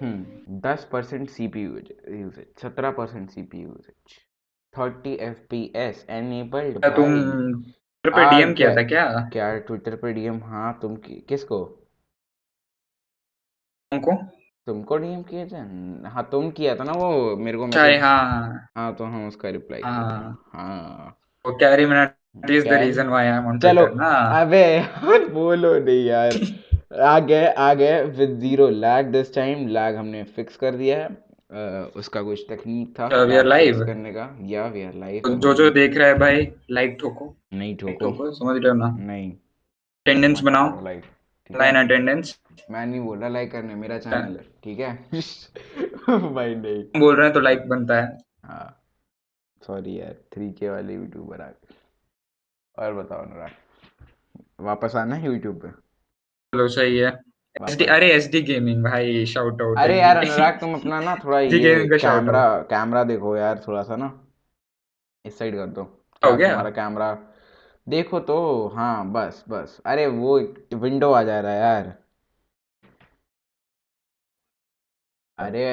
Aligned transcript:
हम्म 0.00 0.60
दस 0.60 0.86
percent 0.92 1.28
C 1.30 1.46
P 1.48 1.62
usage 1.62 2.44
सत्रह 2.62 2.90
percent 2.90 3.30
C 3.30 3.42
P 3.42 3.60
usages 3.62 4.14
thirty 4.74 5.14
F 5.22 5.38
P 5.50 5.62
S 5.76 6.04
enabled 6.10 6.78
तुम 6.86 7.14
Twitter 8.04 8.16
पे 8.16 8.24
DM 8.26 8.54
किया 8.54 8.74
था 8.76 8.82
क्या? 8.84 9.04
क्या 9.32 9.56
ट्विटर 9.60 9.96
पे 9.96 10.12
डीएम 10.12 10.40
हाँ 10.44 10.78
तुम 10.82 10.96
कि, 10.96 11.20
किसको? 11.28 11.64
तुमको? 13.92 14.12
तुमको 14.66 14.96
डीएम 14.96 15.22
किए 15.22 15.44
थे? 15.46 15.56
हाँ 16.08 16.28
तुम 16.32 16.50
किया 16.50 16.74
था 16.76 16.84
ना 16.84 16.92
वो 16.94 17.36
मेरे 17.36 17.58
को 17.58 17.64
अच्छा 17.66 17.84
हाँ। 18.00 18.68
हाँ 18.76 18.94
तो 18.96 19.04
हम 19.04 19.26
उसका 19.28 19.50
रिप्लाई 19.50 19.82
हाँ। 19.82 20.36
हाँ। 20.54 21.16
वो 21.44 21.52
CarryMinati 21.86 22.50
is 22.50 22.64
the 22.64 22.80
reason 22.80 23.08
why 23.08 23.26
I 23.26 23.38
am 23.38 23.46
on 23.46 23.58
चलो 23.60 23.86
अबे 24.40 24.62
यार 24.66 25.26
बोलो 25.34 25.78
नहीं 25.78 26.04
यार। 26.06 26.38
आ 26.98 27.18
गए 27.18 27.46
आ 27.46 27.74
गए 27.74 28.04
with 28.04 28.38
zero 28.40 28.68
lag 28.68 29.06
this 29.06 29.34
time 29.34 29.68
lag 29.68 29.96
हमने 29.96 30.24
फिक्स 30.24 30.56
कर 30.56 30.74
दिया 30.74 30.98
है। 30.98 31.08
uh, 31.08 31.96
उसका 31.96 32.22
कुछ 32.22 32.48
टेक्निक 32.48 33.00
था 33.00 33.06
वी 33.06 33.36
आर 33.36 33.44
लाइव 33.44 33.86
करने 33.86 34.12
का। 34.12 34.38
या 34.40 34.66
वी 34.66 34.82
आर 34.82 34.94
लाइव 34.94 35.22
जो 35.28 35.54
जो 35.54 35.70
देख 35.70 35.96
रहा 35.96 36.08
है 36.08 36.18
भाई 36.18 36.52
लाइक 36.70 36.98
ठोको। 37.00 37.34
नहीं 37.52 37.76
ठोको। 37.76 38.10
ठोको 38.10 38.30
समझ 38.30 38.62
रहे 38.62 38.68
हो 38.68 38.76
ना? 38.76 38.96
नहीं। 39.00 39.32
अटेंडेंस 39.32 40.40
बनाओ। 40.40 40.84
लाइक 40.84 41.02
लाइन 41.52 41.76
अटेंडेंस 41.76 42.40
मैं 42.70 42.86
नहीं 42.86 43.00
बोल 43.00 43.18
रहा 43.18 43.28
लाइक 43.28 43.52
करने 43.52 43.74
मेरा 43.74 43.98
चैनल 43.98 44.36
है 44.36 44.44
ठीक 44.64 44.78
है? 44.78 44.94
भाई 46.34 46.54
नहीं। 46.54 47.00
बोल 47.00 47.16
रहे 47.16 47.26
हैं 47.26 47.34
तो 47.34 47.40
लाइक 47.40 47.68
बनता 47.68 48.00
है। 48.00 48.18
हाँ। 48.44 48.76
सॉरी 49.66 50.00
यार 50.00 50.14
थ्री 50.34 50.50
के 50.50 50.70
वाले 50.70 50.94
यूट्यूबर 50.94 51.40
आ 51.40 51.48
और 52.78 52.94
बताओ 52.94 53.22
अनुराग 53.22 53.50
वापस 54.60 54.96
आना 54.96 55.14
है 55.14 55.26
यूट्यूब 55.26 55.60
पे? 55.60 55.89
चलो 56.52 56.66
सही 56.68 56.96
है। 56.98 57.10
SD, 57.56 57.86
अरे 57.90 58.10
एसडी 58.12 58.40
गेमिंग 58.42 58.82
भाई 58.84 59.24
शाउट 59.26 59.62
आउट 59.62 59.78
अरे 59.78 59.98
यार 59.98 60.16
अनुराग 60.16 60.58
तुम 60.60 60.74
अपना 60.74 61.00
ना 61.00 61.14
थोड़ा 61.24 61.40
ये 61.40 61.98
कैमरा 61.98 62.42
कैमरा 62.70 63.02
देखो 63.04 63.36
यार 63.36 63.62
थोड़ा 63.68 63.82
सा 63.82 63.96
ना। 63.96 64.08
इस 65.24 65.38
साइड 65.38 65.56
कर 65.56 65.66
दो। 65.66 65.82
हो 66.22 66.34
गया? 66.36 66.52
हमारा 66.52 66.70
कैमरा 66.70 67.12
देखो 67.86 68.20
तो 68.20 68.36
हाँ 68.74 69.12
बस 69.12 69.44
बस। 69.48 69.80
अरे 69.86 70.06
वो 70.06 70.38
विंडो 70.74 71.12
आ 71.12 71.22
जा 71.22 71.40
रहा 71.40 71.52
है 71.52 71.60
यार। 71.60 71.94
अरे। 75.38 75.64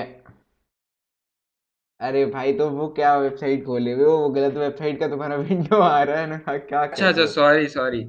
अरे 2.01 2.25
भाई 2.25 2.53
तो 2.53 2.69
वो 2.69 2.87
क्या 2.87 3.17
वेबसाइट 3.17 3.65
खोले 3.65 3.93
हुए 3.93 4.05
वो 4.05 4.29
गलत 4.29 4.53
वेबसाइट 4.53 4.99
का 4.99 5.07
तुम्हारा 5.07 5.35
विंडो 5.35 5.77
आ 5.77 6.01
रहा 6.03 6.19
है 6.19 6.27
ना। 6.27 6.37
क्या 6.47 6.81
अच्छा 6.81 7.07
अच्छा 7.09 7.25
सॉरी 7.25 7.67
सॉरी 7.67 8.03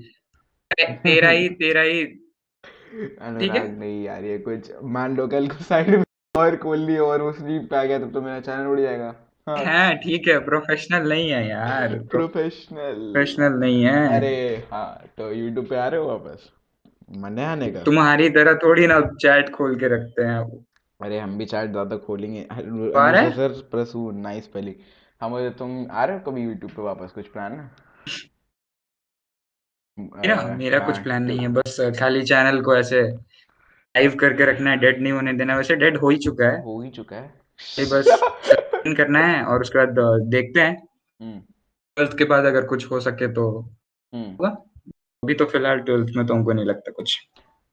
तेरा 0.81 1.31
ही 1.31 1.49
तेरा 1.49 1.81
ही 1.81 2.05
ठीक 3.39 3.53
है। 3.53 3.67
नहीं 3.71 4.03
यार 4.05 4.25
ये 4.25 4.39
कुछ 4.41 4.71
मान 4.97 5.17
लो 5.17 5.27
कल 5.29 5.49
को 5.49 5.65
साइड 5.65 5.89
में 5.91 6.05
और 6.35 6.57
खोल 6.57 6.79
ली 6.81 6.97
और 6.99 7.23
वो 7.23 7.33
स्लीप 7.33 7.69
पे 7.71 7.77
आ 7.77 7.85
गया 7.85 7.99
तब 7.99 8.13
तो 8.13 8.21
मेरा 8.23 8.41
चैनल 8.41 8.67
उड़ 8.67 8.81
जाएगा। 8.81 9.15
हाँ। 9.47 9.57
है 9.59 9.95
ठीक 9.97 10.29
है 10.29 10.39
प्रोफेशनल 10.45 11.09
नहीं 11.09 11.31
है 11.31 11.49
यार 11.49 11.95
प्रोफेशनल 12.11 12.95
प्रोफेशनल 13.13 13.59
नहीं 13.61 13.83
है। 13.85 14.17
अरे 14.17 14.33
हाँ 14.73 15.05
तो 15.19 15.31
यूट्यूब 15.33 15.67
पे 15.67 15.77
आ 15.77 15.87
रहे 15.89 16.01
हो 16.01 16.09
वापस? 16.09 16.49
मने 17.17 17.45
आने 17.45 17.71
का? 17.71 17.83
तुम्हारी 17.83 18.29
तरह 18.31 18.55
थोड़ी 18.55 18.87
ना 18.87 19.01
चैट 19.17 19.51
खोल 19.51 19.79
के 19.79 19.89
रखते 19.89 20.23
हैं। 20.23 20.39
अरे 21.01 21.19
हम 21.19 21.37
भी 21.39 21.45
चैट 21.47 21.71
ज़्यादा 21.71 21.97
खोलेंगे। 21.97 22.47
सर 23.33 23.61
प्रसू 23.71 24.11
नाइस 24.13 24.47
पहली। 24.47 24.75
हम 25.21 25.49
तुम 25.59 25.87
आ 25.91 26.05
रहे 26.05 26.17
हो 26.17 26.23
कभी 26.23 26.43
यूट्यूब 26.43 26.73
पे 26.73 26.83
वापस? 26.83 27.13
कुछ 27.13 27.27
प्लान 27.27 27.53
है? 27.53 27.71
मेरा 29.99 30.57
मेरा 30.59 30.79
कुछ 30.79 30.99
प्लान 30.99 31.23
नहीं 31.23 31.39
है 31.39 31.49
बस 31.49 31.81
खाली 31.99 32.23
चैनल 32.23 32.61
को 32.63 32.77
ऐसे 32.77 33.03
लाइव 33.03 34.15
करके 34.15 34.45
रखना 34.45 34.71
है 34.71 34.77
डेड 34.77 35.01
नहीं 35.03 35.13
होने 35.13 35.33
देना 35.33 35.57
वैसे 35.57 35.77
डेड 35.77 35.97
हो 35.97 36.09
ही 36.09 36.17
चुका 36.17 36.45
है। 36.45 36.63
हो 36.63 36.81
ही 36.83 36.91
चुका 36.91 37.17
है। 37.17 37.33
ये 37.79 37.85
बस 37.85 38.21
करना 38.97 39.27
है 39.27 39.43
और 39.45 39.61
उसके 39.61 39.87
बाद 39.87 40.23
देखते 40.27 40.61
हैं। 40.61 40.77
ट्वेल्थ 41.21 42.17
के 42.19 42.25
बाद 42.25 42.45
अगर 42.45 42.65
कुछ 42.65 42.91
हो 42.91 43.01
सके 43.01 43.33
तो 43.33 43.51
होगा। 44.15 44.49
अभी 45.23 45.35
तो 45.35 45.45
फ़िलहाल 45.45 45.79
ट्वेल्थ 45.79 46.17
में 46.17 46.27
तो 46.27 46.35
हमको 46.35 46.53
नहीं 46.53 46.65
लगता 46.65 46.91
कुछ। 46.91 47.19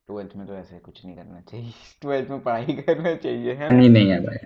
ट्वेल्थ 0.08 0.30
में 0.36 0.48
तो 0.48 0.56
ऐसे 0.56 0.80
कुछ 0.80 1.06
नहीं 1.06 1.16
करना 1.16 1.42
चाहिए। 1.42 1.72
ट्वेल्थ 2.02 2.30
में 2.30 2.40
पढ़ाई 2.40 2.66
करना 2.66 3.16
चाहिए 3.16 3.54
है 3.54 3.74
नहीं 3.74 3.90
नहीं 3.90 4.10
है 4.10 4.20
भाई। 4.20 4.38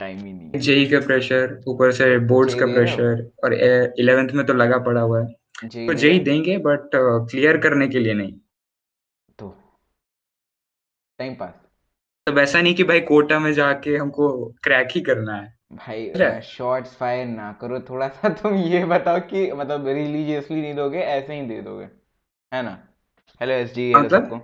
टाइम 0.00 0.18
ही 0.18 0.32
नहीं 0.32 0.60
जेई 0.60 0.86
का 0.86 1.00
प्रेशर 1.00 1.60
ऊपर 1.68 1.92
से 1.92 2.18
बोर्ड्स 2.18 2.54
का 2.54 2.66
प्रेशर 2.66 3.30
और 3.44 3.54
इलेवेंथ 3.98 4.28
में 4.28 4.46
तो 4.46 4.54
लगा 4.54 4.78
पड़ा 4.78 5.00
हुआ 5.00 5.22
है। 5.24 5.34
तो 5.86 5.94
जेई 5.96 6.18
देंगे 6.20 6.56
बट 6.62 6.90
क्लियर 6.94 7.58
करने 7.60 7.88
के 7.88 7.98
लिए 7.98 8.14
नहीं। 8.14 8.32
तो 9.38 9.48
टाइम 11.18 11.34
पास 11.34 11.54
तो 12.26 12.32
ऐसा 12.40 12.60
नहीं 12.60 12.74
कि 12.74 12.84
भाई 12.84 13.00
कोटा 13.02 13.38
में 13.38 13.52
जाके 13.52 13.96
हमको 13.96 14.28
क्रैक 14.64 14.88
ही 14.92 15.00
करना 15.02 15.36
है। 15.36 15.52
भाई 15.72 16.40
शॉर्ट्स 16.42 16.94
फायर 16.96 17.26
ना 17.26 17.52
करो 17.52 17.78
थोड़ा 17.80 18.08
सा 18.10 18.28
तुम 18.42 18.54
ये 18.56 18.84
बताओ 18.86 19.20
कि 19.22 19.50
मतलब 19.52 19.86
रिलीजियसली 19.88 20.60
नहीं 20.62 20.74
दोगे 20.74 21.00
ऐसे 21.02 21.34
ही 21.34 21.46
दे 21.48 21.60
दोगे 21.62 21.84
है 22.52 22.62
ना? 22.62 22.72
हेलो 23.40 23.54
एस 23.54 23.74
जी 23.74 23.88
सबको। 24.10 24.40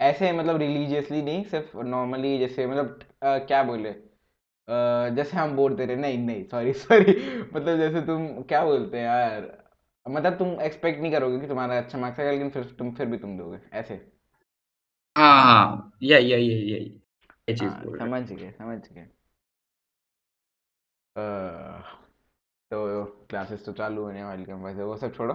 ऐसे 0.00 0.32
मतलब 0.32 0.56
रिलीजियसली 0.56 1.22
नहीं 1.22 1.44
सिर्फ़ 1.46 1.76
नॉर्मली 1.84 2.38
जैसे 2.38 2.66
मतलब 2.66 3.00
आ, 3.24 3.38
क्या 3.40 3.62
बोले? 3.62 3.90
आ, 3.90 5.08
जैसे 5.10 5.36
हम 5.36 5.56
बोलते 5.56 5.86
रहे 5.86 5.96
नहीं 5.96 6.18
नहीं 6.18 6.44
सॉरी 6.46 6.72
सॉरी 6.74 7.14
मतलब 7.54 7.78
जैसे 7.78 8.02
तुम 8.06 8.28
क्या 8.44 8.64
बोलते 8.64 8.98
हैं 8.98 9.06
यार? 9.06 9.63
मतलब 10.06 10.38
तुम 10.38 10.60
एक्सपेक्ट 10.60 11.00
नहीं 11.00 11.12
करोगे 11.12 11.40
कि 11.40 11.46
तुम्हारा 11.46 11.78
अच्छा 11.78 11.98
मार्क्स 11.98 12.20
आएगा 12.20 12.30
लेकिन 12.30 12.50
फिर 12.50 12.64
तुम 12.78 12.94
फिर 12.94 13.06
भी 13.06 13.18
तुम 13.18 13.38
दोगे 13.38 13.58
ऐसे? 13.72 13.94
हाँ 15.16 15.42
हाँ 15.44 15.92
यही 16.02 16.30
यही 16.30 16.48
यही 16.48 16.72
यही 16.72 16.84
ये 17.50 17.56
चीज़ 17.56 17.68
हाँ, 17.68 17.82
समझ 17.98 18.22
गए 18.32 18.50
समझ 18.50 18.78
गए 18.92 19.06
तो 22.70 23.04
क्लासेस 23.30 23.64
तो 23.64 23.72
चालू 23.72 24.02
होने 24.02 24.24
वाली 24.24 24.44
है 24.48 24.54
वैसे 24.54 24.82
वो 24.82 24.96
सब 24.96 25.14
छोड़ो। 25.14 25.34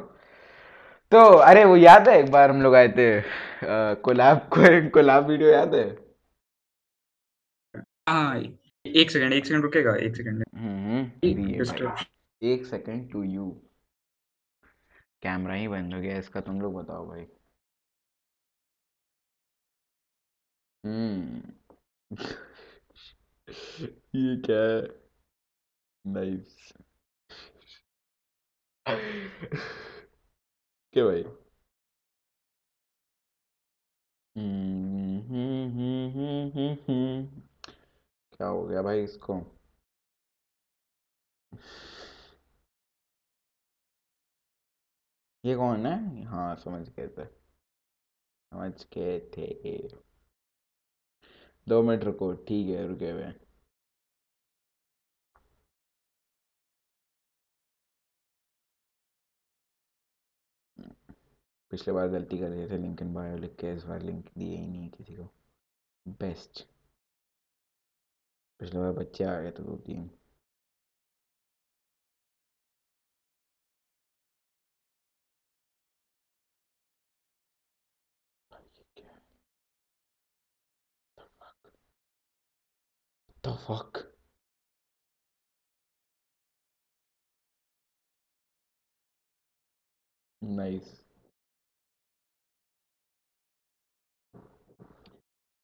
तो 1.12 1.20
अरे 1.40 1.64
वो 1.66 1.76
याद 1.76 2.10
है 2.10 2.18
एक 2.20 2.32
बार 2.32 2.50
हम 2.50 2.62
लोग 2.62 2.76
आए 2.76 2.88
थे 2.88 3.10
कोलैब 4.04 4.50
कोलैब 4.94 5.26
वीडियो 5.30 5.50
याद 5.50 5.76
है? 5.76 5.86
हाँ 8.10 8.40
एक 8.86 9.12
सेकंड 9.12 9.34
एक 9.34 9.46
सेकंड 9.46 9.64
रुकेगा 9.64 9.96
एक 9.96 10.16
सेकंड। 10.16 10.44
हम्म 10.56 11.02
एक 12.42 12.66
सेकंड 12.66 13.12
टू 13.12 13.24
यू। 13.24 13.62
कैमरा 15.24 15.54
ही 15.54 15.68
बंद 15.68 15.94
हो 15.94 16.00
गया 16.02 16.18
इसका 16.18 16.42
तुम 16.42 16.62
लोग 16.62 16.74
बताओ 16.76 17.08
भाई। 17.08 17.26
हम्म। 20.84 21.42
ये 24.16 24.36
क्या 24.46 24.58
है? 24.62 24.82
नाइस 26.06 26.58
क्या 30.94 31.06
भाई? 31.06 31.24
क्या 38.34 38.48
हो 38.48 38.66
गया 38.68 38.82
भाई 38.82 39.04
इसको? 39.04 39.40
ये 45.44 45.56
कौन 45.56 45.86
है? 45.86 46.24
हाँ 46.26 46.56
समझ 46.56 46.88
गए 46.90 47.08
थे। 47.08 47.26
समझ 48.52 48.86
गए 48.94 49.20
थे। 49.38 49.48
दो 51.68 51.82
मिनट 51.84 52.04
रुको, 52.04 52.34
ठीक 52.48 52.68
है, 52.70 52.88
रुके 52.88 53.12
हुए 53.12 53.32
पिछले 61.72 61.94
बार 61.94 62.08
गलती 62.08 62.38
कर 62.38 62.50
दिए 62.50 62.70
थे, 62.70 62.78
लिंकन 62.78 63.14
बायो 63.14 63.38
लिख 63.38 63.56
के, 63.56 63.74
इस 63.76 63.84
बार 63.84 64.02
लिंक 64.02 64.30
दिए 64.38 64.58
ही 64.58 64.68
नहीं 64.68 64.90
किसी 64.90 65.16
को। 65.16 65.30
बेस्ट। 66.06 66.66
पिछले 68.60 68.80
बार 68.80 68.92
बच्चे 68.94 69.24
आ 69.24 69.40
गए 69.42 69.52
थे 69.52 69.64
दो 69.64 69.78
तीन। 69.78 70.10
The 83.50 83.56
fuck? 83.58 84.06
Nice. 90.42 90.90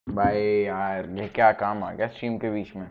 भाई 0.08 0.42
यार 0.64 1.10
ये 1.20 1.28
क्या 1.30 1.52
काम 1.62 1.84
आ 1.84 1.92
गया 1.94 2.08
स्ट्रीम 2.08 2.38
के 2.40 2.50
बीच 2.52 2.76
में 2.76 2.88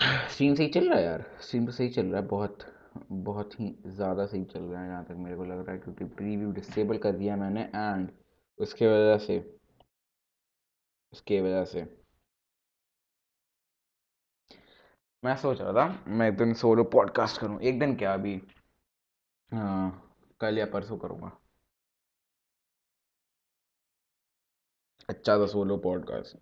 स्ट्रीम 0.00 0.54
सही 0.54 0.68
चल 0.68 0.88
रहा 0.88 0.98
है 0.98 1.04
यार 1.04 1.24
स्ट्रीम 1.42 1.66
तो 1.66 1.72
सही 1.72 1.88
चल 1.88 2.06
रहा 2.06 2.20
है 2.20 2.26
बहुत 2.28 2.66
बहुत 3.12 3.60
ही 3.60 3.74
ज़्यादा 3.86 4.26
सही 4.26 4.44
चल 4.44 4.60
रहा 4.60 4.82
है 4.82 4.88
जहाँ 4.88 5.04
तक 5.04 5.16
मेरे 5.18 5.36
को 5.36 5.44
लग 5.44 5.64
रहा 5.66 5.72
है 5.72 5.78
क्योंकि 5.78 6.04
प्रीव्यू 6.16 6.50
डिसेबल 6.52 6.98
कर 6.98 7.12
दिया 7.14 7.36
मैंने 7.36 7.62
एंड 7.74 8.10
उसके 8.58 8.86
वजह 8.86 9.18
से 9.26 9.38
उसकी 11.12 11.40
वजह 11.40 11.64
से। 11.64 11.86
मैं 15.22 15.36
सोच 15.36 15.60
रहा 15.60 15.72
था 15.72 16.04
मैं 16.08 16.28
एक 16.28 16.36
दिन 16.38 16.52
सोलो 16.54 16.84
पॉडकास्ट 16.84 17.40
करूँ 17.40 17.60
एक 17.60 17.78
दिन 17.78 17.94
क्या 17.96 18.12
अभी 18.14 18.34
हाँ 19.52 20.14
कल 20.40 20.58
या 20.58 20.66
परसों 20.66 20.98
करूँगा। 20.98 21.30
अच्छा 25.08 25.38
था 25.38 25.46
सोलो 25.46 25.76
पॉडकास्ट। 25.76 26.36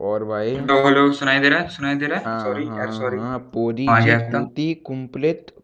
और 0.00 0.24
भाई? 0.24 0.54
हेलो 0.54 0.76
हेलो 0.86 1.12
सुनाई 1.12 1.38
दे 1.40 1.48
रहा 1.48 1.60
है 1.60 1.68
सुनाई 1.68 1.94
दे 1.94 2.06
रहा 2.06 2.18
है? 2.18 2.24
हाँ 2.24 2.44
सॉरी 2.44 2.66
हाँ 2.66 2.78
यार 2.78 2.92
सॉरी 2.92 3.18
हाँ 3.18 3.38
पूरी 3.54 3.86
आ 3.86 3.98
गया 4.00 4.18
था 4.30 4.44
कुंपलेत 4.86 5.54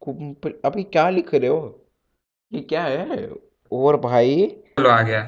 कुंपल 0.00 0.60
अभी 0.64 0.82
क्या 0.84 1.08
लिख 1.10 1.34
रहे 1.34 1.48
हो? 1.48 1.88
ये 2.52 2.60
क्या 2.60 2.84
है? 2.84 3.28
और 3.72 3.96
भाई? 4.00 4.61
चलो 4.78 4.88
आ 4.88 5.00
गया। 5.02 5.20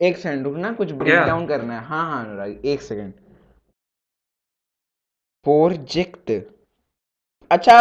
एक 0.00 0.16
सेकंड 0.16 0.44
रुकना 0.44 0.72
कुछ 0.72 0.92
ब्रेक 0.92 1.26
डाउन 1.26 1.46
करना 1.46 1.78
है। 1.78 1.84
हाँ 1.86 2.04
हाँ 2.10 2.24
अनुराग 2.24 2.66
एक 2.66 2.82
सेकंड। 2.82 3.12
प्रोजेक्ट 5.46 6.30
अच्छा 7.50 7.76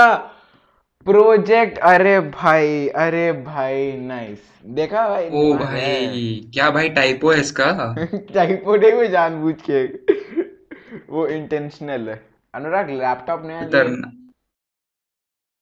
प्रोजेक्ट 1.06 1.78
अरे 1.78 2.20
भाई 2.20 2.88
अरे 3.04 3.32
भाई 3.44 3.92
नाइस 3.98 4.40
देखा 4.78 5.08
भाई 5.10 5.30
ओ 5.30 5.54
भाई 5.58 6.50
क्या 6.54 6.70
भाई 6.72 6.90
टाइपो 6.90 7.32
है 7.32 7.40
इसका? 7.40 7.72
टाइपो 8.34 8.76
नहीं 8.76 8.92
वो 8.94 9.06
जानबूझ 9.08 9.56
के। 9.70 9.86
वो 11.10 11.28
इंटेंशनल 11.28 12.10
है। 12.10 12.16
अनुराग 12.54 12.90
लैपटॉप 12.90 13.46
नया 13.46 13.62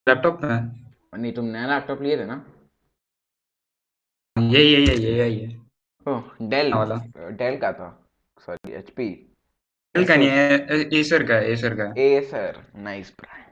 लैपटॉप 0.06 0.40
नहीं 0.44 1.32
तुम 1.32 1.44
नया 1.44 1.66
लैपटॉप 1.68 2.02
लिए 2.02 2.16
थे 2.18 2.24
ना? 2.24 2.44
ये 4.48 4.62
ये 4.62 4.78
ये 4.78 4.94
ये 4.96 5.14
ये। 5.14 5.28
ये 5.28 6.48
डेल 6.48 6.72
वाला। 6.74 6.94
डेल 7.38 7.56
का 7.56 7.72
था। 7.72 7.88
सॉरी 8.46 8.72
एचपी 8.72 9.08
डेल 9.94 10.04
का 10.04 10.16
नहीं 10.16 10.28
है 10.28 10.98
एसर 10.98 11.22
का 11.22 11.38
एसर 11.52 11.74
का। 11.74 11.92
एसर 12.02 12.60
नाइस 12.78 13.12
ब्रांड 13.20 13.46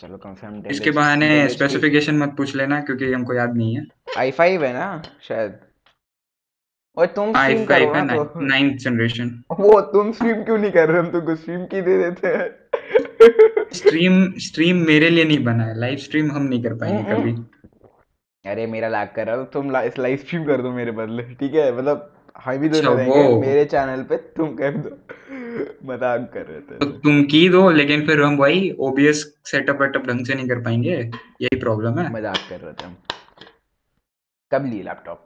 चलो 0.00 0.16
कम 0.16 0.34
डेल 0.34 0.70
इसके 0.70 0.90
बहाने 0.90 1.28
स्पेसिफिकेशन 1.48 2.18
मत 2.18 2.34
पूछ 2.36 2.54
लेना 2.56 2.80
क्योंकि 2.80 3.12
हमको 3.12 3.34
याद 3.34 3.56
नहीं 3.56 3.76
है। 3.76 3.84
i5 4.18 4.62
है 4.64 4.72
ना 4.72 5.02
शायद। 5.22 5.58
और 6.96 7.06
तुम 7.06 7.32
स्ट्रीम 7.32 7.58
i5 7.58 7.66
करो 7.68 8.04
ना 8.04 8.14
तो। 8.14 8.40
नाइन्थ 8.40 8.78
जनरेशन 8.80 9.30
वो 9.60 9.80
तुम 9.92 10.12
स्ट्रीम 10.12 10.42
क्यों 10.44 10.58
नहीं 10.58 10.70
कर 10.70 10.88
रहे 10.88 11.00
हम 11.00 11.10
तुमको 11.12 11.36
स्ट्रीम 11.36 11.64
की 11.64 11.80
दे 11.80 11.96
देते 11.98 12.28
हैं। 12.28 12.48
स्ट्रीम 13.74 14.32
स्ट्रीम 14.40 14.84
मेरे 14.86 15.10
लिए 15.10 15.24
नहीं 15.24 15.42
बना 15.44 15.64
है। 15.64 15.78
लाइव 15.80 15.96
स्ट्रीम 15.98 16.30
हम 16.32 16.42
नहीं 16.42 16.62
कर 16.62 16.74
पाएँगे 16.74 17.14
कभी। 17.14 17.32
अरे 18.46 18.66
मेरा 18.66 18.88
लाग 18.88 19.08
कर 19.16 19.26
रहा 19.26 19.44
तुम 19.52 19.70
लाइव 19.70 20.16
स्ट्रीम 20.16 20.44
कर 20.46 20.62
दो 20.62 20.70
मेरे 20.72 20.92
बदले 20.92 21.22
ठीक 21.34 21.54
है? 21.54 21.70
मतलब 21.76 22.12
हम 22.36 22.56
भी 22.58 22.68
दोनों 22.68 22.96
रहेंगे 22.96 23.38
मेरे 23.40 23.64
चैनल 23.66 24.02
पे 24.04 24.16
तुम 24.36 24.54
कर 24.56 24.76
दो। 24.78 24.90
मज़ाक 25.86 26.30
कर 26.34 26.44
रहे 26.46 26.60
थे। 26.60 26.78
तो 26.78 26.86
तुम 27.00 27.22
की 27.24 27.48
दो 27.48 27.70
लेकिन 27.72 28.06
फिर 28.06 28.22
हम 28.22 28.36
भाई 28.38 28.70
ओबीएस 28.80 29.24
सेटअप 29.46 29.80
वेटअप 29.80 30.06
ढंग 30.06 30.26
से 30.26 30.34
नहीं 30.34 30.48
कर 30.48 30.60
पाएँगे 30.62 30.96
यही 31.42 31.58
प्रॉब्लम 31.60 31.98
है। 31.98 32.12
मज़ाक 32.12 32.38
कर 32.50 32.60
रहे 32.60 32.72
थे 32.72 32.86
हम। 32.86 32.96
कब 34.52 34.66
लिए 34.66 34.82
लैपटॉप 34.82 35.24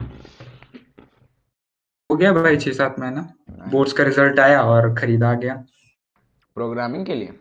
हो 2.10 2.16
गया 2.16 2.32
भाई 2.32 2.56
छह 2.56 2.72
सात 2.72 2.98
महीना। 2.98 3.28
बोर्ड्स 3.70 3.92
का 3.92 4.04
रिज़ल्ट 4.04 4.40
आया 4.40 4.62
और 4.64 4.94
खरीदा 4.94 5.32
गया। 5.34 5.54
प्रोग्रामिंग 6.56 7.06
के 7.06 7.14
लिए? 7.14 7.34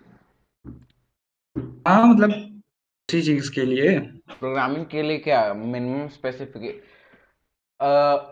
हाँ 1.87 2.05
मतलब 2.05 2.29
उसी 2.29 3.21
चीज़ 3.21 3.51
के 3.51 3.65
लिए। 3.65 3.97
प्रोग्रामिंग 4.29 4.85
के 4.85 5.01
लिए 5.01 5.17
क्या 5.17 5.53
मिनिमम 5.53 6.07
स्पेसिफिक 6.07 6.83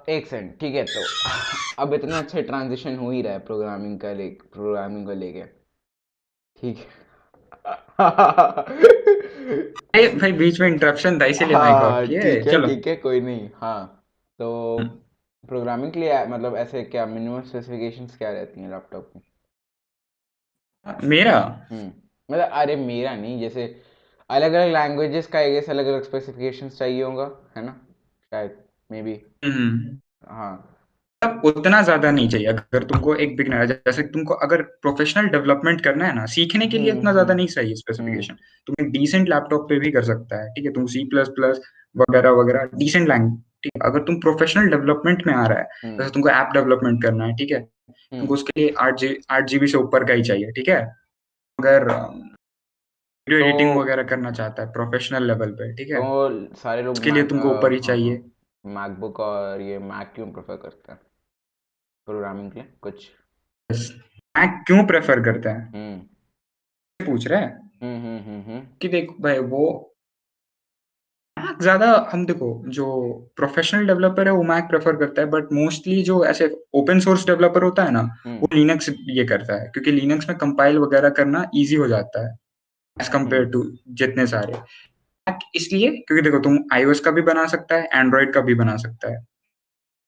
एक 0.09 0.27
सेकंड 0.27 0.59
ठीक 0.59 0.75
है 0.75 0.83
तो 0.83 1.21
अब 1.79 1.93
इतना 1.93 2.19
अच्छा 2.19 2.41
ट्रांजिशन 2.41 2.97
हो 2.97 3.11
ही 3.11 3.21
रहा 3.21 3.33
है 3.33 3.39
प्रोग्रामिंग 3.39 3.99
का 3.99 4.13
ले 4.13 4.29
प्रोग्रामिंग 4.29 5.05
को 5.05 5.13
लेके। 5.13 5.43
ठीक 6.57 6.77
है। 6.77 7.07
भाई 10.21 10.31
बीच 10.31 10.61
में 10.61 10.67
इंटरप्शन 10.67 11.21
था 11.21 11.25
इसीलिए 11.25 11.55
हाँ, 11.55 11.63
माइक 11.63 11.75
ऑफ़ 11.75 12.09
किए 12.09 12.43
चलो। 12.43 12.67
ठीक 12.67 12.87
है 12.87 12.95
कोई 12.95 13.21
नहीं 13.21 13.49
हाँ 13.55 14.05
तो 14.39 14.79
प्रोग्रामिंग 15.47 15.93
के 15.93 15.99
लिए 15.99 16.25
मतलब 16.25 16.55
ऐसे 16.55 16.83
क्या 16.83 17.05
मिनिमम 17.05 17.41
स्पेसिफिकेशंस 17.41 18.17
क्या 18.17 18.31
रहती 18.31 18.61
हैं 18.61 18.69
लैपटॉप 18.69 19.11
में? 19.15 19.21
मेरा? 21.03 21.61
मतलब 22.31 22.49
अरे 22.51 22.75
मेरा 22.75 23.15
नहीं 23.15 23.39
जैसे 23.39 23.81
अलग 24.29 24.53
अलग 24.53 24.71
लैंग्वेजेस 24.73 25.27
का 25.27 25.39
एक 25.41 25.69
अलग 25.69 25.85
अलग 25.87 26.03
स्पेसिफिकेशंस 26.03 26.77
चाहिए 26.79 27.03
होगा 27.03 27.29
है 27.57 27.65
ना? 27.65 27.71
शायद 28.31 28.57
मे 28.89 29.01
बी 29.03 29.13
हाँ। 29.43 30.55
मतलब 31.21 31.41
उतना 31.45 31.81
ज़्यादा 31.81 32.09
नहीं 32.11 32.27
चाहिए। 32.29 32.47
अगर 32.47 32.83
तुमको 32.83 33.13
एक 33.15 33.35
बिगनर 33.37 33.65
जैसे 33.65 34.03
तुमको 34.09 34.33
अगर 34.45 34.61
प्रोफेशनल 34.81 35.27
डेवलपमेंट 35.29 35.81
करना 35.83 36.05
है 36.05 36.15
ना 36.15 36.25
सीखने 36.33 36.67
के 36.67 36.77
लिए 36.77 36.91
इतना 36.91 37.11
ज़्यादा 37.11 37.33
नहीं 37.33 37.47
चाहिए 37.47 37.75
स्पेसिफिकेशन 37.75 38.35
तुम 38.67 38.85
एक 38.85 38.91
डिसेंट 38.91 39.29
लैपटॉप 39.29 39.65
पे 39.69 39.79
भी 39.79 39.91
कर 39.91 40.03
सकता 40.03 40.41
है 40.43 40.49
ठीक 40.49 40.65
है? 40.65 40.71
तुम 40.73 40.85
सी 40.87 41.03
प्लस 41.09 41.27
प्लस 41.35 41.61
वगैरह 41.95 42.29
वगैरह 42.41 42.69
डिसेंट 42.75 43.07
लैंग्वेज 43.09 43.41
ठीक 43.63 43.71
है? 43.75 43.89
अगर 43.89 44.03
तुम 44.03 44.19
प्रोफेशनल 44.21 44.69
डेवलपमेंट 44.69 45.25
में 45.27 45.33
आ 45.33 45.45
रहा 45.47 45.59
है 45.59 45.97
जैसे 45.97 46.09
तुमको 46.11 46.29
ऐप 46.29 46.49
डेवलपमेंट 46.53 47.01
करना 47.03 47.25
है 47.25 47.35
ठीक 47.35 47.51
है? 47.51 47.59
तुमको 48.11 48.33
उसके 48.33 48.59
लिए 48.59 48.73
आठ 48.79 48.99
जी 48.99 49.17
आठ 49.31 49.47
जीबी 49.49 49.67
से 49.67 49.77
ऊपर 49.77 50.03
का 50.05 50.13
ही 50.13 50.23
चाहिए 50.23 50.51
ठीक 50.51 50.69
है? 50.69 50.81
अगर 51.59 51.87
वीडियो 53.27 53.45
एडिटिंग 53.45 53.73
तो, 53.73 53.79
वगैरह 53.79 54.03
करना 54.03 54.31
चाहता 54.31 54.63
है 54.63 54.71
प्रोफेशनल 54.71 55.23
लेवल 55.27 55.49
पे 55.51 55.71
ठीक 55.75 55.89
है? 55.89 55.97
तो 55.97 56.55
सारे 56.55 56.83
लोग 56.83 56.91
उसके 56.91 57.11
लिए 57.11 57.23
तुमको 57.23 57.49
ऊपर 57.49 57.73
ही 57.73 57.79
चाहिए। 57.79 58.21
मैकबुक 58.65 59.19
और 59.19 59.61
ये 59.61 59.79
मैक 59.79 60.11
क्यों 60.15 60.27
प्रेफर 60.31 60.55
करते 60.55 60.91
हैं? 60.91 60.99
प्रोग्रामिंग 62.07 62.51
के 62.51 62.59
लिए 62.59 62.69
कुछ? 62.81 63.09
मैक 64.35 64.63
क्यों 64.67 64.85
प्रेफर 64.85 65.23
करते 65.23 65.49
हैं? 65.49 65.99
पूछ 66.99 67.27
रहे 67.27 67.41
हैं। 67.41 68.77
कि 68.81 68.87
देख 68.87 69.11
भाई 69.21 69.39
वो 69.49 69.93
मैक 71.37 71.61
ज़्यादा 71.61 71.87
हम 72.11 72.25
देखो 72.25 72.49
जो 72.69 72.85
प्रोफेशनल 73.35 73.87
डेवलपर 73.87 74.27
है 74.27 74.33
वो 74.33 74.43
मैक 74.43 74.63
प्रेफर 74.63 74.95
करता 74.95 75.21
है 75.21 75.27
बट 75.29 75.51
मोस्टली 75.53 76.01
जो 76.03 76.23
ऐसे 76.25 76.49
ओपन 76.75 76.99
सोर्स 76.99 77.25
डेवलपर 77.27 77.63
होता 77.63 77.83
है 77.83 77.91
ना 77.91 78.01
वो 78.25 78.47
लिनक्स 78.53 78.89
ये 79.09 79.25
करता 79.25 79.61
है 79.61 79.67
क्योंकि 79.67 79.91
लिनक्स 79.91 80.29
में 80.29 80.37
कंपाइल 80.37 80.77
वगैरह 80.79 81.09
करना 81.19 81.49
इजी 81.55 81.75
हो 81.75 81.87
जाता 81.87 82.27
है। 82.27 82.35
एज 83.01 83.09
कंपेयर 83.09 83.45
टू 83.45 83.63
जितने 83.93 84.27
सारे। 84.27 84.61
इसलिए 85.55 85.89
क्योंकि 85.97 86.21
देखो 86.21 86.39
तुम 86.39 86.57
आईओएस 86.73 86.99
का 86.99 87.11
भी 87.11 87.21
बना 87.21 87.45
सकता 87.47 87.75
है 87.75 87.89
एंड्रॉइड 87.93 88.33
का 88.33 88.41
भी 88.41 88.55
बना 88.55 88.75
सकता 88.77 89.09
है। 89.11 89.25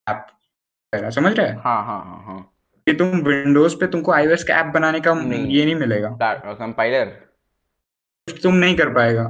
ऐप 0.07 1.09
समझ 1.13 1.33
रहे 1.33 1.47
हैं? 1.47 1.55
हाँ 1.55 1.83
हाँ 1.85 1.99
हाँ 2.05 2.23
हाँ। 2.25 2.41
कि 2.87 2.93
तुम 2.93 3.07
विंडोज़ 3.21 3.75
पे 3.75 3.87
तुमको 3.87 4.11
आईओएस 4.11 4.43
का 4.43 4.53
ऐप 4.53 4.65
बनाने 4.65 4.99
का 4.99 5.13
नहीं, 5.13 5.45
ये 5.47 5.65
नहीं 5.65 5.75
मिलेगा। 5.75 6.09
कंपाइलर 6.53 7.05
तुम 8.43 8.55
नहीं 8.55 8.75
कर 8.77 8.93
पाएगा। 8.93 9.23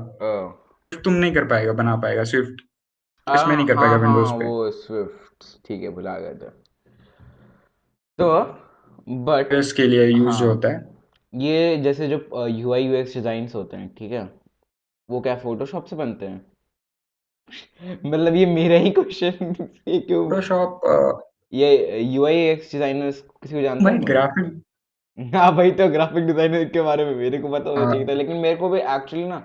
तुम 0.92 1.14
नहीं 1.14 1.34
कर 1.34 1.46
पाएगा 1.46 1.74
बना 1.74 1.96
पाएगा 1.96 2.24
स्विफ्ट 2.24 2.62
इसमें 3.28 3.56
नहीं 3.56 3.68
कर 3.68 3.76
पाएगा 3.76 3.96
विंडोज़ 3.96 4.30
हाँ, 4.30 4.38
पे। 4.40 4.46
वो 4.46 4.72
स्विफ्ट 4.72 5.68
ठीक 5.68 5.82
है 5.84 5.90
भुला 5.90 6.18
गया 6.20 6.34
था। 6.34 6.50
तो 8.20 8.42
बट 9.26 9.54
इसके 9.54 9.84
लिए 9.88 10.06
यूज़ 10.06 10.44
हाँ, 10.44 10.48
होता 10.48 10.70
है। 10.70 10.99
ये 11.34 11.78
जैसे 11.78 12.08
जो 12.08 12.48
U 12.48 12.74
I 12.74 12.84
U 12.84 12.94
X 12.94 13.14
design 13.14 13.48
होते 13.56 13.78
हैं 13.78 13.94
ठीक 13.98 14.12
है? 14.12 14.30
वो 15.10 15.20
क्या 15.22 15.36
फोटोशॉप 15.36 15.86
से 15.86 15.96
बनते 15.96 16.26
हैं? 16.26 16.42
मतलब 18.06 18.36
ये 18.36 18.46
मेरा 18.46 18.76
ही 18.76 18.90
क्वेश्चन 18.92 19.56
ये 19.88 20.00
क्यों? 20.00 20.24
फोटोशॉप 20.30 20.82
ये 21.54 22.00
यू 22.00 22.26
आई 22.26 22.36
एक्स 22.48 22.72
डिजाइनर्स 22.72 23.22
किसी 23.22 23.56
को 23.56 23.62
जानते 23.62 23.92
हैं 23.92 24.06
ग्राफिक 24.06 24.62
हाँ 25.36 25.56
भाई 25.56 25.72
तो 25.72 25.88
ग्राफिक 25.90 26.26
डिज़ाइनर 26.26 26.66
के 26.66 26.82
बारे 26.82 27.06
में 27.06 27.16
मेरे 27.16 27.38
को 27.38 27.50
पता 27.52 27.70
होना 27.70 27.90
चाहिए 27.92 28.08
था 28.08 28.14
लेकिन 28.14 28.38
मेरे 28.38 28.56
को 28.56 28.70
भी 28.70 28.80
एक्चुअली 28.80 29.26
ना 29.28 29.42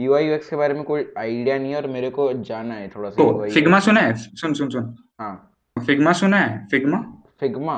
यू 0.00 0.14
आई 0.14 0.26
यूएक्स 0.26 0.48
के 0.50 0.56
बारे 0.56 0.74
में 0.74 0.82
कोई 0.84 1.06
आइडिया 1.18 1.58
नहीं 1.58 1.70
है 1.70 1.76
और 1.76 1.86
मेरे 1.86 2.10
को 2.10 2.32
जाना 2.32 2.74
है 2.74 2.88
थोड़ा 2.88 3.10
सा 3.10 3.22
तो 3.22 3.48
फिग्मा 3.50 3.80
सुना 3.80 4.00
है? 4.00 4.14
सुन 4.14 4.54
सुन 4.54 4.68
सुन। 4.70 4.94
हाँ। 5.20 5.52
फिग्मा 5.86 6.12
सुना 6.12 6.36
है? 6.36 6.66
फिग्मा 6.70 6.98
फिग्मा 7.40 7.76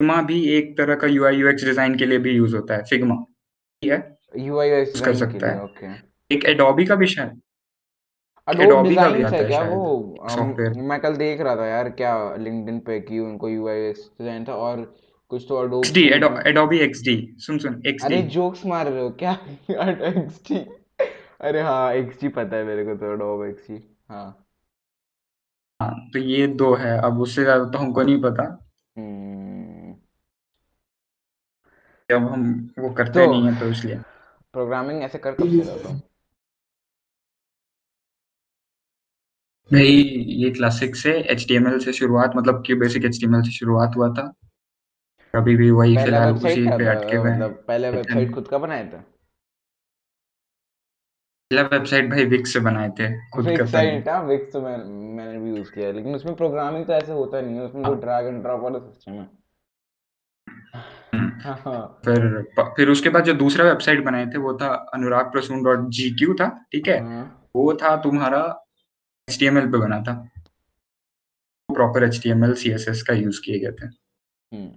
फिग्मा 0.00 0.20
भी 0.22 0.42
एक 0.56 0.76
तरह 0.78 0.94
का 0.94 1.06
यूआई 1.06 1.36
यूएक्स 1.36 1.64
डिज़ाइन 1.64 1.94
के 1.98 2.06
लिए 2.06 2.18
भी 2.18 2.30
यूज़ 2.32 2.56
होता 2.56 2.74
है 2.74 2.82
फिग्मा 2.84 3.14
ठीक 3.82 3.92
है? 3.92 4.16
यूआई 4.36 4.68
यूएक्स 4.68 5.00
कर 5.00 5.14
सकता 5.14 5.50
है। 5.50 5.62
ओके 5.64 5.86
एक 6.30 6.44
एडोबी 6.44 6.84
का 6.84 6.94
भी 6.94 7.06
शायद। 7.06 7.40
एडोबी 8.48 8.94
का 8.94 9.08
भी 9.10 9.22
आता 9.22 9.36
है 9.36 9.44
क्या 9.44 9.62
वो? 9.62 10.14
सॉफ्टवेयर 10.30 10.72
मैं 10.82 11.00
कल 11.00 11.16
देख 11.16 11.40
रहा 11.40 11.56
था 11.56 11.66
यार 11.66 11.88
क्या 11.90 12.12
लिंक्डइन 12.36 12.78
पे 12.78 13.00
कि 13.00 13.18
उनको 13.18 13.48
यूआई 13.48 13.76
यूएक्स 13.76 14.10
डिज़ाइन 14.20 14.44
था 14.44 14.54
और 14.54 14.82
कुछ 15.30 15.46
तो 15.48 15.64
एडोबी 15.64 16.04
एडोबी 16.48 16.78
एक्सडी 16.78 17.16
सुन 17.38 17.58
सुन 17.58 17.82
एक्सडी 17.86 18.14
अरे 18.14 18.22
जोक्स 18.22 18.66
मार 18.66 18.86
रहे 18.86 19.02
हो 19.02 19.10
क्या? 19.22 19.32
अरे 21.40 21.60
हाँ 21.60 21.92
पता 22.28 22.56
है 22.56 22.64
मेरे 22.64 22.84
को 22.84 22.94
तो 22.94 23.86
हाँ। 24.10 24.26
हाँ 25.80 26.08
तो 26.12 26.18
ये 26.18 26.46
दो 26.46 26.74
है। 26.74 26.98
अब 26.98 27.20
उससे 27.20 27.42
ज़्यादा 27.42 27.64
तो 27.64 27.78
हमको 27.78 28.02
नहीं 28.02 28.20
पता। 28.22 28.44
हम्म। 28.96 29.45
जब 32.10 32.28
हम 32.28 32.70
वो 32.78 32.90
करते 32.90 33.24
तो, 33.24 33.32
नहीं 33.32 33.46
है 33.46 33.60
तो 33.60 33.66
इसलिए। 33.66 33.96
प्रोग्रामिंग 34.54 35.02
ऐसे 35.02 35.18
कर 35.18 35.32
कब 35.32 35.48
से 35.48 35.62
रहा 35.62 35.94
भाई 39.70 39.92
ये 40.42 40.50
क्लासिक 40.50 40.96
से 40.96 41.12
एच 41.32 41.46
से 41.84 41.92
शुरुआत 41.92 42.32
मतलब 42.36 42.62
कि 42.66 42.74
बेसिक 42.74 43.04
एच 43.04 43.14
से 43.14 43.50
शुरुआत 43.50 43.96
हुआ 43.96 44.08
था। 44.14 44.32
अभी 45.34 45.56
भी 45.56 45.70
वही 45.70 45.96
फ़िलहाल 45.96 46.32
उसी 46.34 46.68
पे 46.68 46.86
अटके 46.86 47.16
हुए 47.16 47.30
मतलब 47.30 47.64
पहले 47.68 47.90
वेबसाइट 47.90 48.34
खुद 48.34 48.48
का 48.48 48.58
बनाया 48.58 48.84
था? 48.84 49.04
पहला 51.50 51.62
वेबसाइट 51.62 52.10
भाई 52.10 52.24
विक्स 52.24 52.52
से 52.52 52.60
बनाए 52.60 52.88
थे 52.90 53.08
खुद 53.30 53.48
का 53.58 53.64
साइट 53.64 54.08
हाँ 54.08 54.22
विक्स 54.22 54.52
तो 54.52 54.60
मैं 54.60 54.76
मैंने 55.16 55.38
भी 55.38 55.50
यूज़ 55.50 55.70
किया 55.72 55.90
लेकिन 55.92 56.14
उसमें 56.14 56.34
प्रोग्रामिंग 56.34 56.86
तो 56.86 56.92
ऐसे 56.92 57.12
होता 57.12 57.40
नहीं 57.40 57.56
है 57.56 57.62
उसमें 57.62 57.84
तो 57.84 57.94
ड्रैग 57.94 58.26
एंड 58.26 58.42
ड्रॉप 58.42 58.60
वाला 58.60 58.78
सिस्टम 58.78 59.12
हाँ। 59.12 59.28
फिर 62.04 62.42
फिर 62.76 62.88
उसके 62.88 63.08
बाद 63.08 63.24
जो 63.24 63.32
दूसरा 63.34 63.64
वेबसाइट 63.64 64.04
बनाए 64.04 64.26
थे 64.26 64.38
वो 64.38 64.52
था 64.54 64.68
Anurag 64.94 65.30
Prasoon 65.32 65.62
dot 65.62 65.88
G 65.90 66.10
Q 66.14 66.34
था 66.34 66.48
ठीक 66.72 66.88
है 66.88 67.00
हाँ। 67.02 67.50
वो 67.56 67.72
था 67.74 67.96
तुम्हारा 68.02 68.40
एच 69.28 69.38
पे 69.42 69.78
बना 69.78 70.00
था 70.02 70.14
proper 71.68 72.04
H 72.04 72.20
T 72.22 72.30
M 72.30 72.44
L 72.44 72.54
C 72.54 72.70
S 72.70 72.86
S 72.88 73.02
का 73.02 73.14
यूज़ 73.14 73.40
किए 73.44 73.58
गए 73.58 73.72
थे 73.72 73.86
हम्म। 73.86 74.70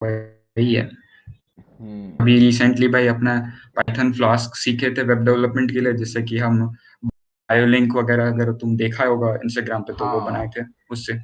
वही 0.00 0.74
है 0.74 0.84
हम्म। 1.80 2.16
अभी 2.20 2.38
रिसेंटली 2.38 2.88
भाई 2.88 3.06
अपना 3.08 3.38
पाइथन 3.76 4.12
फ्लास्क 4.12 4.56
सीखे 4.56 4.90
थे 4.94 5.02
वेब 5.04 5.24
डेवलपमेंट 5.24 5.70
के 5.70 5.80
लिए 5.80 5.92
जिससे 5.94 6.22
कि 6.22 6.38
हम 6.38 6.64
बायोलिंक 7.04 7.94
वगैरह 7.96 8.28
अगर 8.28 8.52
तुम 8.54 8.76
देखा 8.76 9.04
होगा 9.04 9.34
इंस्टाग्राम 9.36 9.82
पे 9.82 9.92
तो 9.92 10.04
हाँ। 10.04 10.14
वो 10.14 10.20
बनाए 10.20 10.48
थे 10.48 10.64
उससे 10.90 11.18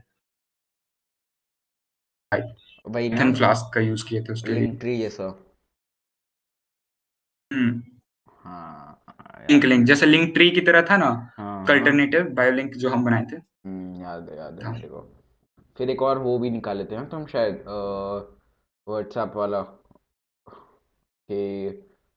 पाइथन 2.33 3.35
फ्लास्क 3.35 3.71
का 3.75 3.81
यूज़ 3.81 4.05
किए 4.09 4.23
थे 4.23 4.33
उसके 4.33 4.53
लिए। 4.53 4.61
लिंक 4.61 4.79
ट्री 4.81 4.97
जैसा 4.99 5.25
हम्म। 7.51 7.83
हाँ 8.45 9.47
लिंक 9.51 9.65
लिंक 9.65 9.87
जैसे 9.87 10.07
लिंक 10.07 10.33
ट्री 10.35 10.51
की 10.51 10.61
तरह 10.61 10.83
था 10.91 10.97
ना 10.97 11.09
अल्टरनेटिव 11.71 12.23
हाँ, 12.23 12.31
बायोलिंक 12.35 12.71
हाँ। 12.73 12.81
जो 12.81 12.91
हम 12.91 13.05
बनाए 13.05 13.25
थे। 13.33 13.37
हम्म 13.37 14.03
याद 14.03 14.29
है 14.31 14.37
याद 14.37 14.61
है 14.63 14.73
मेरे 14.73 14.89
को। 14.89 15.01
फिर 15.79 15.91
एक 15.91 16.03
और 16.03 16.19
वो 16.19 16.39
भी 16.39 16.51
निकाले 16.51 16.85
थे 16.85 16.97
हम 16.97 17.05
तो 17.07 17.17
हम 17.17 17.27
शायद 17.27 17.65
व्हाट्सएप 18.87 19.33
वाला 19.37 19.61
कि 21.29 21.39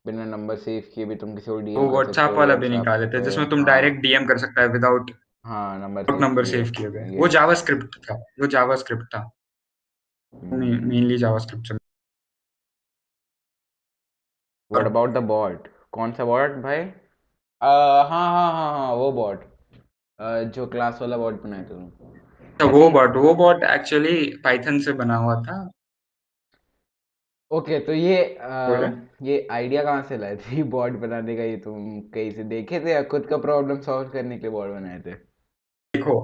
बिना 0.05 0.25
नंबर 0.25 0.55
सेव 0.57 0.83
किए 0.93 1.05
भी 1.05 1.15
तुम 1.15 1.33
किसी 1.35 1.51
को 1.51 1.59
डीएम 1.59 1.79
वो 1.79 1.89
व्हाट्सएप 1.89 2.31
वाला 2.33 2.55
भी 2.55 2.69
निकाले 2.69 3.07
थे 3.07 3.21
जिसमें 3.23 3.49
तुम 3.49 3.63
डायरेक्ट 3.65 3.95
हाँ। 3.95 4.01
डीएम 4.01 4.25
कर 4.27 4.37
सकता 4.37 4.61
है 4.61 4.67
विदाउट 4.67 5.11
हाँ 5.45 5.79
नंबर 5.79 6.19
नंबर 6.19 6.45
सेव 6.45 6.71
किए 6.77 6.87
हुए। 6.87 7.17
वो 7.17 7.27
जावास्क्रिप्ट 7.27 7.95
था 8.05 8.15
वो 8.39 8.47
जावास्क्रिप्ट 8.47 9.03
था। 9.15 9.29
Mainly 10.33 11.17
JavaScript 11.17 11.73
what 14.71 14.85
about 14.85 15.09
the 15.09 15.17
bot 15.17 15.67
कौन 15.91 16.11
सा 16.11 16.25
बॉट 16.25 16.51
भाई? 16.51 16.81
हाँ 17.61 18.03
हाँ 18.09 18.31
हाँ 18.31 18.51
हाँ 18.53 18.93
वो 18.95 19.11
बॉट 19.11 19.43
जो 20.55 20.65
क्लास 20.67 21.01
वाला 21.01 21.17
बॉट 21.17 21.41
बनाया 21.43 21.63
था 21.63 21.89
तो 22.59 22.69
वो 22.69 22.89
बॉट 22.89 23.15
वो 23.17 23.33
बॉट 23.35 23.63
एक्चुअली 23.63 24.15
पाइथन 24.43 24.79
से 24.79 24.93
बना 24.93 25.15
हुआ 25.15 25.35
था। 25.43 25.69
ओके 27.51 27.79
तो 27.79 27.93
ये 27.93 28.35
आ, 28.35 28.91
ये 29.21 29.47
आइडिया 29.51 29.83
कहाँ 29.83 30.03
से 30.03 30.17
लाए 30.17 30.35
थे? 30.35 30.63
बॉट 30.75 30.91
बनाने 30.91 31.35
का 31.37 31.43
ये 31.43 31.57
तुम 31.57 31.99
कहीं 32.13 32.31
से 32.31 32.43
देखे 32.43 32.79
थे 32.79 32.91
या 32.91 33.03
खुद 33.03 33.25
का 33.27 33.37
प्रॉब्लम 33.37 33.81
सॉल्व 33.81 34.09
करने 34.09 34.35
के 34.37 34.41
लिए 34.41 34.51
बॉट 34.51 34.69
बनाए 34.69 34.99
थे? 34.99 35.13
देखो 35.93 36.19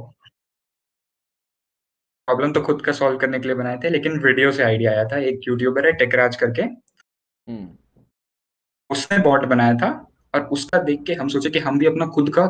प्रॉब्लम 2.28 2.54
तो 2.54 2.62
खुद 2.62 2.82
का 2.86 2.92
सॉल्व 2.92 3.18
करने 3.18 3.40
के 3.40 3.48
लिए 3.48 3.56
बनाए 3.56 3.78
थे 3.84 3.90
लेकिन 3.90 4.20
वीडियो 4.20 4.52
से 4.52 4.64
आइडिया 4.64 4.92
आया 4.92 5.04
था। 5.06 5.18
एक 5.18 5.48
यूट्यूबर 5.48 5.86
है 5.86 5.92
टेकराज 5.94 6.36
करके। 6.36 6.62
हम्म। 6.62 7.70
उसने 8.90 9.18
बॉट 9.20 9.46
बनाया 9.46 9.74
था 9.74 9.90
और 10.36 10.42
उसका 10.52 10.82
देख 10.84 11.04
के 11.08 11.14
हम 11.14 11.28
सोचे 11.28 11.50
कि 11.50 11.60
हम 11.60 11.80
भी 11.80 11.86
अपना 11.86 12.06
खुद 12.08 12.34
का 12.34 12.48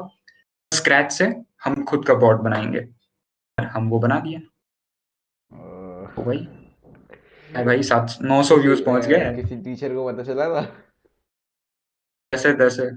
स्क्रैच 0.71 1.11
से 1.11 1.25
हम 1.63 1.83
खुद 1.83 2.05
का 2.05 2.13
बॉट 2.15 2.41
बनाएँगे। 2.41 2.79
और 3.57 3.65
हम 3.65 3.89
वो 3.89 3.99
बना 3.99 4.19
दिए 4.19 4.39
तो 6.15 6.23
भाई 6.23 7.63
भाई 7.65 7.83
सात 7.83 8.17
नौ 8.21 8.41
सौ 8.43 8.57
व्यूज़ 8.57 8.83
पहुँच 8.83 9.05
गए। 9.05 9.33
किसी 9.35 9.55
टीचर 9.55 9.93
को 9.95 10.11
पता 10.11 10.23
चला 10.23 10.49
था? 10.49 10.61
कैसे 12.33 12.53
कैसे 12.53 12.89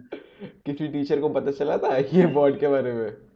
किसी 0.67 0.89
टीचर 0.89 1.21
को 1.21 1.29
पता 1.29 1.51
चला 1.53 1.77
था 1.79 1.97
ये 1.97 2.27
बॉट 2.29 2.59
के 2.61 2.69
बारे 2.69 2.93
में? 2.93 3.30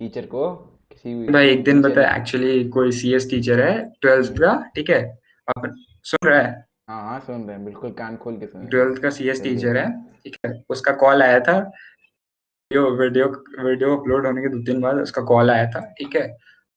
टीचर 0.00 0.26
को 0.26 0.48
किसी 0.92 1.14
भाई 1.32 1.48
एक 1.48 1.62
दिन 1.64 1.82
बता 1.82 2.02
एक्चुअली 2.16 2.64
कोई 2.76 2.92
सीएस 2.92 3.30
टीचर 3.30 3.60
है 3.60 3.72
ट्वेल्थ 4.00 4.32
का 4.40 4.52
ठीक 4.74 4.90
है? 4.90 5.00
अब 5.48 5.74
सुन 6.10 6.28
रहा 6.28 6.38
है? 6.38 6.66
हाँ 6.88 7.02
हाँ 7.08 7.18
सुन 7.26 7.42
रहे 7.42 7.56
हैं 7.56 7.64
बिल्कुल 7.64 7.90
कान 7.98 8.16
खोल 8.16 8.36
के 8.36 8.46
सुन 8.46 8.66
ट्वेल्थ 8.66 9.00
का 9.02 9.10
सीएस 9.10 9.42
टीचर 9.42 9.76
है 9.76 9.90
ठीक 10.24 10.36
है? 10.46 10.52
उसका 10.70 10.92
कॉल 11.02 11.22
आया 11.22 11.40
था 11.40 11.58
वीडियो 11.58 12.90
वीडियो 12.96 13.26
वीडियो 13.64 13.96
अपलोड 13.96 14.26
होने 14.26 14.42
के 14.42 14.48
दो 14.48 14.58
दिन 14.64 14.80
बाद 14.80 14.96
उसका 15.02 15.22
कॉल 15.32 15.50
आया 15.50 15.70
था 15.70 15.80
ठीक 15.98 16.16
है? 16.16 16.22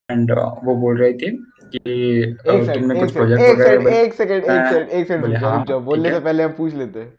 एंड 0.09 0.31
uh, 0.31 0.37
वो 0.63 0.75
बोल 0.75 0.97
रही 0.97 1.13
थी 1.13 1.29
कि 1.75 2.35
तुमने 2.45 2.99
कुछ 2.99 3.11
प्रोजेक्ट 3.13 3.43
वगैरह 3.43 3.95
एक 3.99 4.13
सेकंड 4.13 4.43
एक 4.43 4.65
सेकंड 4.67 4.89
एक 4.89 5.07
सेकंड 5.07 5.35
हाँ, 5.43 5.79
बोलने 5.81 6.09
से 6.09 6.19
पहले 6.19 6.43
हम 6.43 6.51
पूछ 6.51 6.73
लेते। 6.73 6.99
हैं 6.99 7.09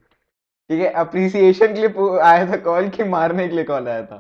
ठीक 0.70 0.80
है 0.80 0.90
अप्रिसिएशन 1.02 1.75
के 1.75 1.80
लिए 1.80 2.18
आया 2.23 2.46
था 2.52 2.56
कॉल 2.68 2.88
कि 2.88 3.04
मारने 3.04 3.49
के 3.49 3.54
लिए 3.54 3.64
कॉल 3.64 3.88
आया 3.88 4.02
था। 4.06 4.18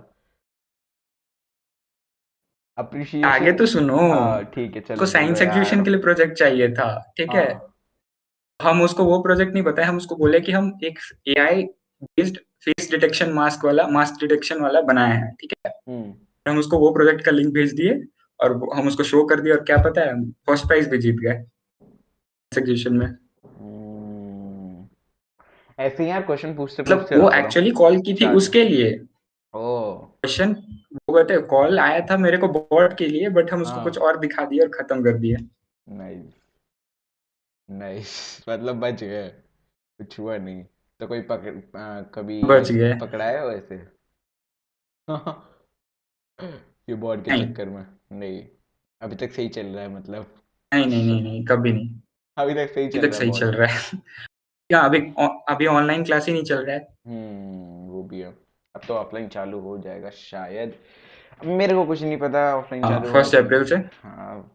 अप्रिशिएशन 2.78 3.28
आगे 3.28 3.52
तो 3.52 3.66
सुनो। 3.66 3.96
हाँ, 3.98 4.44
ठीक 4.54 4.74
है 4.76 4.80
चलो 4.82 5.06
साइंस 5.06 5.42
एग्जीबिशन 5.42 5.84
के 5.84 5.90
लिए 5.90 6.00
प्रोजेक्ट 6.00 6.34
चाहिए 6.38 6.68
था 6.74 6.88
ठीक 7.16 7.30
है? 7.30 7.46
हाँ। 7.52 7.70
हम 8.60 8.82
उसको 8.82 9.04
वो 9.04 9.20
प्रोजेक्ट 9.22 9.52
नहीं 9.52 9.62
बताए 9.62 9.84
हम 9.84 9.96
उसको 9.96 10.16
बोले 10.16 10.40
कि 10.40 10.52
हम 10.52 10.72
एक 10.84 10.98
AI 11.28 11.62
based 12.02 12.38
face 12.64 12.90
detection 12.90 13.32
mask 13.32 13.64
वाला 13.64 13.86
मास्क 13.88 14.20
डिटेक्शन 14.20 14.60
वाला 14.60 14.80
बनाए 14.82 15.16
हैं 15.16 15.32
ठीक 15.40 15.52
है? 15.56 15.72
हम्म। 15.88 16.14
हम 16.46 16.58
उसको 16.58 16.78
वो 16.78 16.90
प्रोजेक्ट 16.92 17.24
का 17.24 17.30
लिंक 17.30 17.52
भेज 17.54 17.72
दिए 17.74 18.00
और 18.40 18.52
हम 18.74 18.88
उसको 18.88 19.02
शो 19.04 19.24
कर 19.24 19.40
दिए 19.40 19.52
और 19.52 19.60
क्या 19.64 19.76
पता 19.82 20.00
है 20.00 20.20
फ़र्स्ट 20.46 20.66
प्राइज 20.66 20.88
भी 20.88 20.98
जीत 20.98 21.16
गए। 21.16 21.34
एग्जीबिशन 22.52 22.94
में। 22.94 23.06
हम्म। 23.06 24.86
ऐसे 25.78 26.08
यार 26.08 26.22
क्वेश्चन 26.22 26.54
पूछते 26.54 26.82
मतलब 26.82 27.22
वो 27.22 27.30
एक्चुअली 27.32 27.70
कॉल 27.80 28.00
की 28.00 28.14
थी 28.14 28.26
उसके 28.36 28.64
लिए। 28.64 28.90
क्वेश्चन 29.54 30.54
वो 30.94 31.14
कहते 31.14 31.38
कॉल 31.38 31.78
आया 31.78 32.00
था 32.00 32.16
मेरे 32.16 32.36
को 32.36 32.48
बॉट 32.48 32.96
के 32.98 33.06
लिए 33.06 33.28
बट 33.28 33.52
हम 33.52 33.62
उसको 33.62 33.74
हाँ। 33.74 33.84
कुछ 33.84 33.98
और 33.98 34.18
दिखा 34.18 34.44
दिए 34.44 34.60
और 34.60 34.68
खत्म 34.68 35.04
कर 35.04 35.18
दिए। 35.18 35.36
नाइस 35.88 36.34
नाइस 37.70 38.44
मतलब 38.48 38.76
बच 38.76 39.04
गए। 39.04 39.28
कुछ 39.98 40.18
हुआ 40.18 40.36
नहीं। 40.36 40.64
तो 41.00 41.06
कोई 41.06 41.20
पकड़ 41.22 41.80
आ, 41.80 42.02
कभी 42.02 42.42
बच 42.42 42.72
गए। 42.72 42.94
पकड़ा 42.94 43.24
है 43.24 43.46
वैसे 43.46 43.76
ये 46.88 46.94
बॉट 46.94 47.24
के 47.24 47.46
चक्कर 47.46 47.68
में। 47.68 47.86
नहीं। 48.12 48.46
अभी 49.00 49.16
तक 49.16 49.32
सही 49.32 49.48
चल 49.48 49.66
रहा 49.66 49.82
है 49.82 49.88
मतलब। 49.88 50.34
नहीं 50.74 50.86
नहीं 50.86 51.04
नहीं 51.04 51.22
नहीं 51.22 51.44
कभी 51.44 51.72
नहीं। 51.72 52.00
अभी 52.36 52.54
तक 52.54 52.72
सही 52.74 52.88
चल 52.88 53.06
तक 53.06 53.14
सही 53.14 53.30
चल 53.30 53.52
रहा 53.52 53.72
है। 53.72 53.80
क्या 54.70 54.80
अभी 54.80 54.98
अभी 55.48 55.66
ऑनलाइन 55.66 56.04
क्लास 56.04 56.26
ही 56.26 56.32
नहीं 56.32 56.44
चल 56.44 56.64
रहा 56.64 56.76
है? 56.76 56.96
हम्म 57.06 57.88
वो 57.88 58.02
भी 58.02 58.20
है। 58.20 58.43
अब 58.74 58.80
तो 58.88 58.94
ऑफलाइन 58.94 59.28
चालू 59.28 59.60
हो 59.60 59.76
जाएगा 59.78 60.10
शायद। 60.10 60.74
मेरे 61.44 61.74
को 61.74 61.84
कुछ 61.86 62.02
नहीं 62.02 62.16
पता 62.18 62.40
ऑफलाइन 62.56 62.84
हाँ, 62.84 62.90
चालू 62.92 63.12
फ़र्स्ट 63.12 63.34
अप्रैल 63.34 63.64
से? 63.64 63.76
हाँ। 63.76 64.50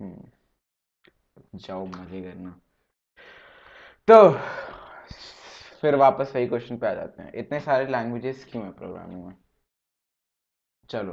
हम्म 0.00 1.58
जाओ 1.58 1.86
मज़े 1.86 2.20
करना। 2.22 2.54
तो 4.08 4.30
फिर 5.80 5.94
वापस 5.96 6.32
वही 6.34 6.46
क्वेश्चन 6.46 6.76
पे 6.76 6.86
आ 6.86 6.94
जाते 6.94 7.22
हैं। 7.22 7.32
इतने 7.34 7.60
सारे 7.60 7.86
लैंग्वेजेस 7.86 8.46
क्यों 8.52 8.64
है 8.64 8.70
प्रोग्रामिंग 8.72 9.24
में? 9.24 9.34
चलो 10.88 11.12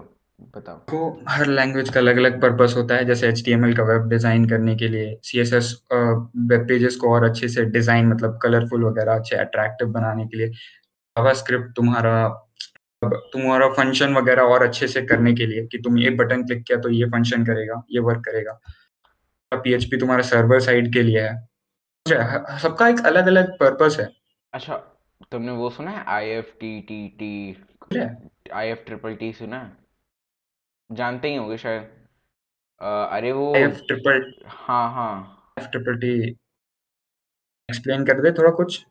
बताओ। 0.54 0.78
तो 0.90 0.98
हर 1.30 1.46
लैंग्वेज 1.48 1.90
का 1.90 2.00
अलग 2.00 2.18
अलग 2.18 2.42
पर्पस 2.42 2.74
होता 2.78 2.96
है 2.96 3.06
जैसे 3.06 3.28
एच 3.28 3.44
का 3.48 3.84
वेब 3.84 4.08
डिज़ाइन 4.10 4.46
करने 4.50 4.76
के 4.76 4.88
लिए 4.88 5.16
C 5.24 5.40
S 5.40 5.54
S 5.54 5.74
web 5.94 6.66
pages 6.68 6.96
को 6.96 7.14
और 7.14 7.24
अच्छे 7.24 7.48
से 7.48 7.66
डिज़ाइन 7.68 8.08
मतलब 8.08 8.40
कलरफुल 8.44 8.84
वगैरह 8.84 9.16
अच्छे 9.16 9.36
अट्रैक्टिव 9.36 9.88
बनाने 9.90 10.26
के 10.28 10.38
लिए। 10.38 10.52
जावास्क्रिप्ट 11.18 11.76
तुम्हारा 11.76 12.18
तुम्हारा 13.02 13.68
फ़ंक्शन 13.72 14.14
वगैरह 14.14 14.42
और 14.46 14.64
अच्छे 14.64 14.88
से 14.88 15.02
करने 15.06 15.34
के 15.34 15.46
लिए 15.46 15.66
कि 15.68 15.78
तुम 15.78 15.98
ये 15.98 16.10
बटन 16.16 16.44
क्लिक 16.44 16.64
किया 16.64 16.78
तो 16.80 16.90
ये 16.92 17.06
फ़ंक्शन 17.08 17.46
करेगा 17.46 17.82
ये 17.92 18.00
वर्क 18.02 18.22
करेगा 18.26 18.60
पीएचपी 19.52 19.98
तुम्हारा 19.98 20.24
सर्वर 20.24 20.60
साइड 20.60 20.94
के 20.94 21.04
लिए 21.04 21.22
है 21.22 22.58
सबका 22.60 22.88
एक 22.88 23.06
अलग 23.06 23.28
अलग 23.28 23.52
पर्पस 23.60 23.98
है 24.00 24.10
अच्छा 24.54 24.76
तुमने 25.32 25.52
वो 25.54 25.70
सुना 25.70 25.92
है 25.92 26.04
I 26.08 26.30
F 26.32 26.52
T 26.60 26.80
T 26.82 26.98
T 27.20 27.32
I 28.54 28.68
F 28.68 28.84
triple 28.86 29.16
T 29.16 29.32
सुना 29.34 29.60
है 29.60 29.72
जानते 30.90 31.30
ही 31.30 31.36
होंगे 31.36 31.58
शायद 31.58 31.90
अरे 32.82 33.32
वो 33.32 33.54
आई 33.56 33.62
एफ़ 33.62 33.80
ट्रिपल 33.88 34.32
हाँ 34.58 34.86
हाँ 34.94 35.14
एफ़ 35.60 35.68
ट्रिपल 35.68 35.98
टी 35.98 36.14
एक्सप्लेन 37.70 38.06
कर 38.06 38.22
दे 38.22 38.32
थोड़ा 38.32 38.52
कुछ 38.54 38.84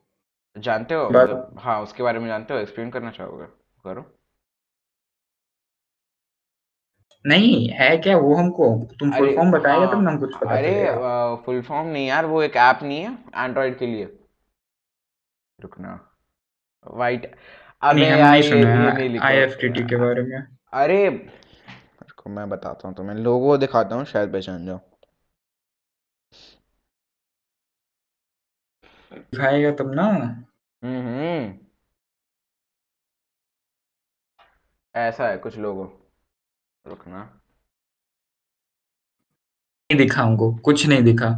जानते 0.56 0.94
हो? 0.94 1.08
मतलब 1.10 1.56
हाँ 1.60 1.80
उसके 1.82 2.02
बारे 2.02 2.18
में 2.18 2.26
जानते 2.28 2.54
हो? 2.54 2.60
एक्सप्लेन 2.60 2.90
करना 2.90 3.10
चाहोगे? 3.10 3.44
करो। 3.84 4.04
नहीं 7.24 7.68
है 7.70 7.96
क्या 7.98 8.16
वो 8.16 8.34
हमको? 8.34 8.66
तुम 9.00 9.10
फुल 9.12 9.34
फॉर्म 9.36 9.50
बताएगा 9.52 9.86
तब 9.86 10.02
ना 10.02 10.10
हम 10.10 10.18
कुछ 10.18 10.34
पता 10.36 10.56
अरे 10.56 10.74
फुल 11.44 11.60
फॉर्म 11.62 11.88
नहीं 11.88 12.06
यार 12.06 12.26
वो 12.26 12.42
एक 12.42 12.56
ऐप 12.56 12.82
नहीं 12.82 13.00
है 13.00 13.12
एंड्रॉइड 13.36 13.78
के 13.78 13.86
लिए। 13.86 14.04
रुकना। 15.58 15.98
वाइट 16.84 17.24
अबे 17.82 18.00
नहीं, 18.00 18.08
यार 18.10 18.34
ये, 18.34 18.48
ये 18.50 18.92
नहीं 18.92 19.08
लिखा 19.08 19.24
आईएफटीटी 19.26 19.82
के 19.88 19.96
बारे 19.96 20.22
में। 20.22 20.36
अरे 20.72 21.08
को 22.16 22.30
मैं 22.30 22.48
बताता 22.50 22.88
हूँ 22.88 22.94
तो 22.96 23.02
मैं 23.02 23.14
लोगो 23.14 23.56
दिखाता 23.56 23.96
हूँ 23.96 24.04
शायद 24.04 24.32
पहचान 24.32 24.66
जाओ। 24.66 24.80
दिखाएगा 29.12 29.70
तब 29.76 29.92
ना? 29.94 30.02
हम्म 30.82 31.00
हम्म, 31.06 31.58
ऐसा 34.94 35.28
है 35.28 35.38
कुछ 35.38 35.56
लोगो 35.58 35.84
रुकना। 36.86 37.22
नहीं 39.90 39.98
दिखा 39.98 40.22
हमको 40.22 40.54
कुछ 40.64 40.86
नहीं 40.86 41.02
दिखा। 41.02 41.28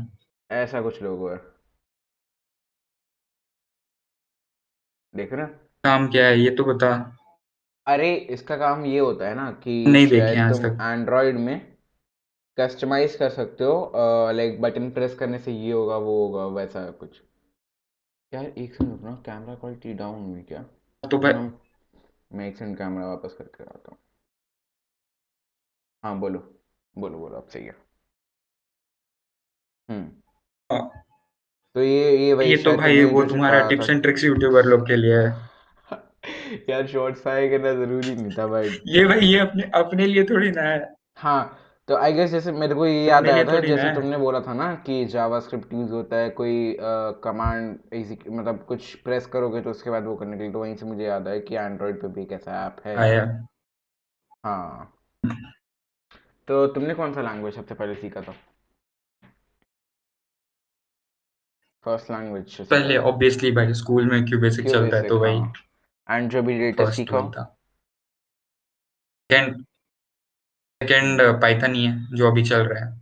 ऐसा 0.50 0.80
कुछ 0.82 1.02
लोगो 1.02 1.28
है। 1.28 1.36
देख 5.14 5.32
रहे 5.32 5.46
काम 5.84 6.08
क्या 6.08 6.26
है 6.26 6.38
ये 6.40 6.50
तो 6.50 6.64
बता। 6.64 6.92
अरे 7.86 8.14
इसका 8.14 8.56
काम 8.56 8.84
ये 8.84 8.98
होता 8.98 9.28
है 9.28 9.34
ना 9.34 9.50
कि 9.62 9.84
नहीं 9.88 10.06
देखी 10.06 10.38
आज 10.40 10.60
तक। 10.62 10.78
एंड्रॉइड 10.82 11.36
में 11.38 11.76
कस्टमाइज 12.58 13.16
कर 13.16 13.30
सकते 13.30 13.64
हो 13.64 13.92
लाइक 14.32 14.60
बटन 14.62 14.90
प्रेस 14.90 15.14
करने 15.14 15.38
से 15.38 15.52
ये 15.52 15.72
होगा 15.72 15.96
वो 15.98 16.16
होगा 16.26 16.46
वैसा 16.56 16.90
कुछ। 16.92 17.22
यार 18.34 18.44
एक 18.44 18.72
सेकंड 18.72 18.90
रुकना। 18.90 19.10
कैमरा 19.26 19.54
क्वालिटी 19.54 19.94
डाउन 19.94 20.24
हुई 20.24 20.42
क्या? 20.42 20.62
तो 21.10 21.18
भाई 21.18 21.32
मैं 22.32 22.48
एक 22.48 22.56
सेकंड 22.56 22.78
कैमरा 22.78 23.06
वापस 23.06 23.34
करके 23.38 23.64
आता 23.64 23.90
हूँ। 23.90 23.98
हाँ 26.02 26.18
बोलो। 26.18 26.54
बोलो 26.98 27.18
बोलो 27.18 27.36
अब 27.36 27.48
सही 27.48 27.64
है। 27.64 27.74
हम्म। 29.90 30.10
हाँ। 30.72 31.04
तो 31.74 31.82
ये 31.82 32.26
ये 32.26 32.34
भाई 32.34 32.46
ये 32.46 32.56
तो 32.56 32.76
भाई 32.76 33.04
वो 33.04 33.24
तुम्हारा 33.24 33.68
टिप्स 33.68 33.90
एंड 33.90 34.02
ट्रिक्स 34.02 34.24
यूट्यूबर 34.24 34.64
लोग 34.64 34.86
के 34.86 34.96
लिए 34.96 35.16
है। 35.16 35.48
यार 36.70 36.86
शॉर्ट्स 36.86 37.20
फायर 37.20 37.50
करना 37.50 37.72
ज़रूरी 37.72 38.14
नहीं 38.14 38.30
था 38.38 38.46
भाई। 38.46 38.68
ये 38.86 39.04
भाई 39.04 39.20
ये 39.20 39.38
अपने 39.38 39.62
अपने 39.74 40.06
लिए 40.06 40.24
थोड़ी 40.24 40.50
ना 40.50 40.62
है। 40.62 40.94
हाँ। 41.16 41.58
तो 41.88 41.96
आई 41.96 42.12
गेस 42.12 42.30
जैसे 42.30 42.52
मेरे 42.52 42.74
को 42.74 42.86
ये 42.86 43.04
याद 43.04 43.26
आया 43.26 43.44
था 43.44 43.60
जैसे 43.60 43.94
तुमने 43.94 44.16
बोला 44.18 44.40
था 44.40 44.54
ना 44.54 44.74
कि 44.86 45.04
जावास्क्रिप्ट 45.04 45.72
यूज़ 45.72 45.92
होता 45.92 46.16
है 46.16 46.30
कोई 46.30 46.76
कमांड 47.24 47.78
मतलब 48.30 48.64
कुछ 48.68 48.94
प्रेस 48.94 49.26
करोगे 49.26 49.60
तो 49.60 49.70
उसके 49.70 49.90
बाद 49.90 50.04
वो 50.04 50.16
करने 50.16 50.36
के 50.36 50.42
लिए 50.42 50.52
तो 50.52 50.60
वहीं 50.60 50.74
से 50.76 50.86
मुझे 50.86 51.04
याद 51.04 51.28
आया 51.28 51.38
कि 51.40 51.54
एंड्रॉइड 51.54 52.00
पे 52.02 52.08
भी 52.08 52.22
एक 52.22 52.32
ऐसा 52.32 52.66
ऐप 52.66 52.82
है। 52.86 52.96
आया। 52.96 53.22
हाँ। 54.44 54.92
तो 56.48 56.66
तुमने 56.66 56.94
कौन 56.94 57.14
सा 57.14 57.22
लैंग्वेज 57.22 57.54
सबसे 57.54 57.74
पहले 57.74 57.94
सीखा 57.94 58.20
था? 58.20 58.34
फ़र्स्ट 61.86 62.10
लैंग्वेज 62.10 62.56
पहले 62.60 62.96
ऑब्वियसली 62.96 63.50
भाई 63.52 63.74
स्कूल 63.74 64.10
में 64.10 64.24
क्यों 64.24 64.40
बेसिक 64.40 64.68
चलता 64.70 64.96
है 64.96 65.02
तो 65.02 65.18
भाई 65.20 65.40
एंड 66.08 66.30
जो 66.30 66.42
भी 66.42 66.58
लेटेस्ट 66.58 66.92
सीखा। 66.92 67.20
सेकंड 69.30 69.64
सेकंड 70.80 71.20
पाइथन 71.40 71.74
ही 71.74 71.84
है 71.86 72.16
जो 72.16 72.30
अभी 72.30 72.42
चल 72.42 72.60
रहा 72.62 72.84
है। 72.84 72.96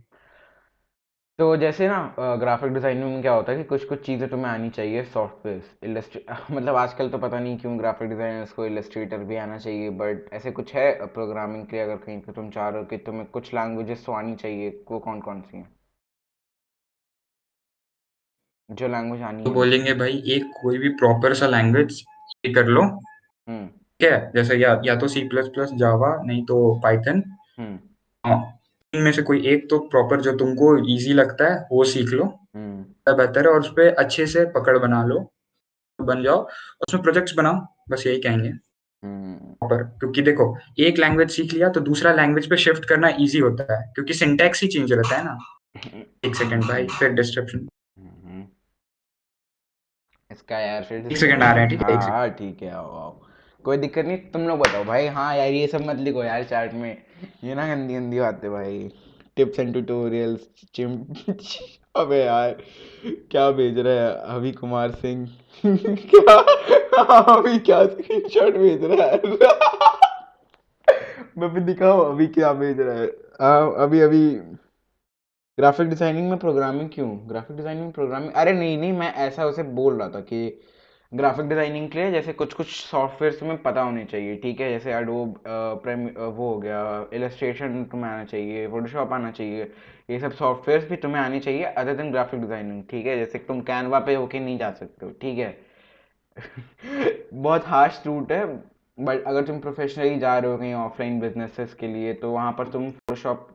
तो 1.39 1.55
जैसे 1.57 1.87
ना 1.87 2.35
ग्राफिक 2.39 2.71
डिज़ाइनिंग 2.73 3.11
में 3.13 3.21
क्या 3.21 3.33
होता 3.33 3.51
है 3.51 3.57
कि 3.57 3.63
कुछ 3.63 3.83
कुछ 3.85 4.05
चीज़ें 4.05 4.27
तुम्हें 4.29 4.51
आनी 4.51 4.69
चाहिए 4.69 5.03
सॉफ्टवेयर 5.05 5.87
इलस्ट्रे 5.89 6.23
मतलब 6.51 6.75
आजकल 6.75 7.09
तो 7.09 7.17
पता 7.17 7.39
नहीं 7.39 7.57
क्यों 7.57 7.77
ग्राफिक 7.79 8.09
डिजाइनर्स 8.09 8.51
को 8.51 8.65
इलस्ट्रेटर 8.65 9.23
भी 9.23 9.35
आना 9.35 9.57
चाहिए 9.57 9.89
बट 9.99 10.33
ऐसे 10.33 10.51
कुछ 10.51 10.73
है 10.75 11.05
प्रोग्रामिंग 11.07 11.65
के 11.67 11.75
लिए 11.75 11.83
अगर 11.85 11.97
कहीं 11.97 12.19
पे 12.21 12.31
तुम 12.31 12.49
चाह 12.49 12.69
रहे 12.69 12.81
हो 12.81 12.85
कि 12.85 12.97
तुम्हें 12.97 13.25
कुछ 13.29 13.53
लैंग्वेजेस 13.53 14.05
तो 14.05 14.11
आनी 14.13 14.35
चाहिए 14.35 14.69
वो 14.91 14.99
कौन 14.99 15.21
कौन 15.21 15.41
सी 15.41 15.57
हैं? 15.57 15.67
जो 18.69 18.87
लैंग्वेज 18.87 19.21
आनी 19.21 19.43
तो 19.43 19.51
बोलेंगे 19.51 19.93
भाई 19.93 20.21
एक 20.27 20.51
कोई 20.61 20.77
भी 20.77 20.89
प्रॉपर 20.95 21.33
सा 21.33 21.47
लैंग्वेज 21.47 22.01
कर 22.55 22.65
लो 22.67 22.81
हम्म। 22.81 23.65
ठीक 23.67 24.11
है? 24.11 24.31
जैसे 24.33 24.55
या 24.55 24.79
या 24.85 24.95
तो 24.95 25.07
सी 25.07 25.27
प्लस 25.29 25.47
प्लस 25.47 25.71
जावा 25.79 26.15
नहीं 26.23 26.43
तो 26.45 26.79
पाइथन 26.83 27.23
हाँ 27.27 27.36
इनमें 27.59 29.11
से 29.11 29.21
कोई 29.21 29.47
एक 29.47 29.69
तो 29.69 29.79
प्रॉपर 29.89 30.21
जो 30.21 30.31
तुमको 30.37 30.77
इजी 30.93 31.13
लगता 31.13 31.53
है 31.53 31.67
वो 31.71 31.83
सीख 31.85 32.09
लो। 32.09 32.25
हम्म। 32.55 33.15
बेहतर 33.15 33.47
है 33.47 33.53
और 33.53 33.59
उस 33.59 33.69
पर 33.69 33.93
अच्छे 33.95 34.25
से 34.27 34.45
पकड़ 34.51 34.77
बना 34.77 35.03
लो 35.05 35.19
बन 35.99 36.23
जाओ 36.23 36.41
उसमें 36.81 37.03
प्रोजेक्ट्स 37.03 37.33
बनाओ 37.35 37.65
बस 37.89 38.03
यही 38.07 38.19
कहेंगे। 38.21 38.49
हम्म। 38.49 39.55
क्योंकि 39.63 40.21
देखो 40.21 40.55
एक 40.79 40.97
लैंग्वेज 40.97 41.31
सीख 41.31 41.53
लिया 41.53 41.69
तो 41.69 41.79
दूसरा 41.81 42.13
लैंग्वेज 42.13 42.49
पे 42.49 42.57
शिफ्ट 42.57 42.85
करना 42.85 43.09
इजी 43.19 43.39
होता 43.39 43.73
है 43.73 43.81
क्योंकि 43.95 44.13
सिंटेक्स 44.13 44.61
ही 44.61 44.67
चेंज 44.67 44.93
रहता 44.93 45.15
है 45.15 45.23
ना। 45.25 45.37
एक 46.25 46.35
सेकंड 46.35 46.63
भाई 46.63 46.87
फिर 46.99 47.13
डिस्क्रिप्शन 47.13 47.67
इसका 50.31 50.59
यार 50.59 50.83
फिर 50.83 51.11
एक 51.11 51.17
सेकंड 51.17 51.43
आ 51.43 51.51
रहे 51.51 51.61
हैं 51.61 51.69
ठीक 51.69 51.81
है? 51.81 51.95
हाँ 52.01 52.29
ठीक 52.31 52.61
है 52.63 52.71
आओ 52.71 52.89
आओ। 52.95 53.26
कोई 53.67 53.77
दिक्कत 53.77 54.05
नहीं 54.05 54.17
तुम 54.17 54.41
लोग 54.41 54.59
बताओ 54.59 54.83
भाई। 54.83 55.07
हाँ 55.07 55.35
यार 55.35 55.47
ये 55.47 55.67
सब 55.67 55.81
मत 55.81 55.95
लिखो 55.95 56.23
यार 56.23 56.43
चार्ट 56.43 56.73
में। 56.73 57.03
ये 57.43 57.55
ना 57.55 57.67
गंदी 57.67 57.93
गंदी 57.93 58.19
बातें 58.19 58.51
भाई। 58.51 58.91
टिप्स 59.35 59.59
एंड 59.59 59.73
ट्यूटोरियल्स 59.73 60.47
चिम 60.73 61.05
अबे 61.95 62.17
यार 62.17 62.57
क्या 63.05 63.51
भेज 63.51 63.79
रहा 63.79 63.93
है? 63.93 64.35
अभी 64.35 64.51
कुमार 64.51 64.91
सिंह। 64.91 65.29
क्या? 65.65 66.37
अभी 67.35 67.59
क्या 67.59 67.85
स्क्रीनशॉट 67.85 68.57
भेज 68.57 68.83
रहा 68.83 69.07
है? 69.07 69.21
मैं 71.37 71.53
भी 71.53 71.61
दिखाओ 71.61 72.11
अभी 72.11 72.27
क्या 72.27 72.53
भेज 72.53 72.79
रहा 72.79 72.95
है। 72.95 73.11
आ, 73.41 73.83
अभी 73.83 74.01
अभी। 74.01 74.29
ग्राफिक 75.57 75.87
डिज़ाइनिंग 75.87 76.29
में 76.29 76.39
प्रोग्रामिंग 76.39 76.89
क्यों? 76.93 77.29
ग्राफिक 77.29 77.57
डिज़ाइनिंग 77.57 77.93
प्रोग्रामिंग 77.93 78.33
अरे 78.33 78.53
नहीं 78.53 78.77
नहीं 78.77 78.93
मैं 78.93 79.13
ऐसा 79.13 79.45
उसे 79.45 79.63
बोल 79.63 79.99
रहा 79.99 80.09
था 80.09 80.19
कि 80.19 80.61
ग्राफिक 81.11 81.45
डिज़ाइनिंग 81.49 81.89
के 81.89 81.97
लिए 81.97 82.11
जैसे 82.11 82.33
कुछ 82.33 82.53
कुछ 82.53 82.67
सॉफ्टवेयर 82.67 83.33
तुम्हें 83.39 83.61
पता 83.63 83.81
होने 83.81 84.03
चाहिए, 84.05 84.35
ठीक 84.37 84.59
है? 84.61 84.69
जैसे 84.69 84.93
एडोब 84.93 85.39
प्रेम 85.47 86.07
वो 86.07 86.47
हो 86.47 86.57
गया 86.59 87.05
इलस्ट्रेशन 87.13 87.83
तुम्हें 87.91 88.11
आना 88.11 88.23
चाहिए 88.25 88.67
फोटोशॉप 88.67 89.13
आना 89.13 89.31
चाहिए, 89.31 89.71
ये 90.09 90.19
सब 90.19 90.31
सॉफ्टवेयर 90.33 90.87
भी 90.89 90.95
तुम्हें 90.97 91.21
आने 91.21 91.39
चाहिए 91.39 91.63
अदर 91.63 91.95
देन 91.95 92.11
ग्राफिक 92.11 92.41
डिज़ाइनिंग 92.41 92.83
ठीक 92.89 93.05
है? 93.05 93.17
जैसे 93.17 93.39
तुम 93.47 93.61
कैनवा 93.61 93.99
पे 93.99 94.15
होके 94.15 94.39
नहीं 94.39 94.57
जा 94.57 94.71
सकते 94.71 95.05
हो, 95.05 95.11
ठीक 95.21 95.37
है? 95.37 95.57
बहुत 97.33 97.65
हार्श 97.67 98.01
रूट 98.05 98.31
है 98.31 98.45
बट 98.97 99.23
अगर 99.27 99.45
तुम 99.45 99.59
प्रोफेशनली 99.59 100.17
जा 100.19 100.37
रहे 100.37 100.51
हो 100.51 100.57
कहीं 100.57 100.73
ऑफलाइन 100.73 101.19
बिजनेसेस 101.19 101.73
के 101.79 101.87
लिए 101.87 102.13
तो 102.15 102.31
वहाँ 102.31 102.51
पर 102.57 102.67
तुम 102.71 102.89
फोटोशॉप 102.91 103.47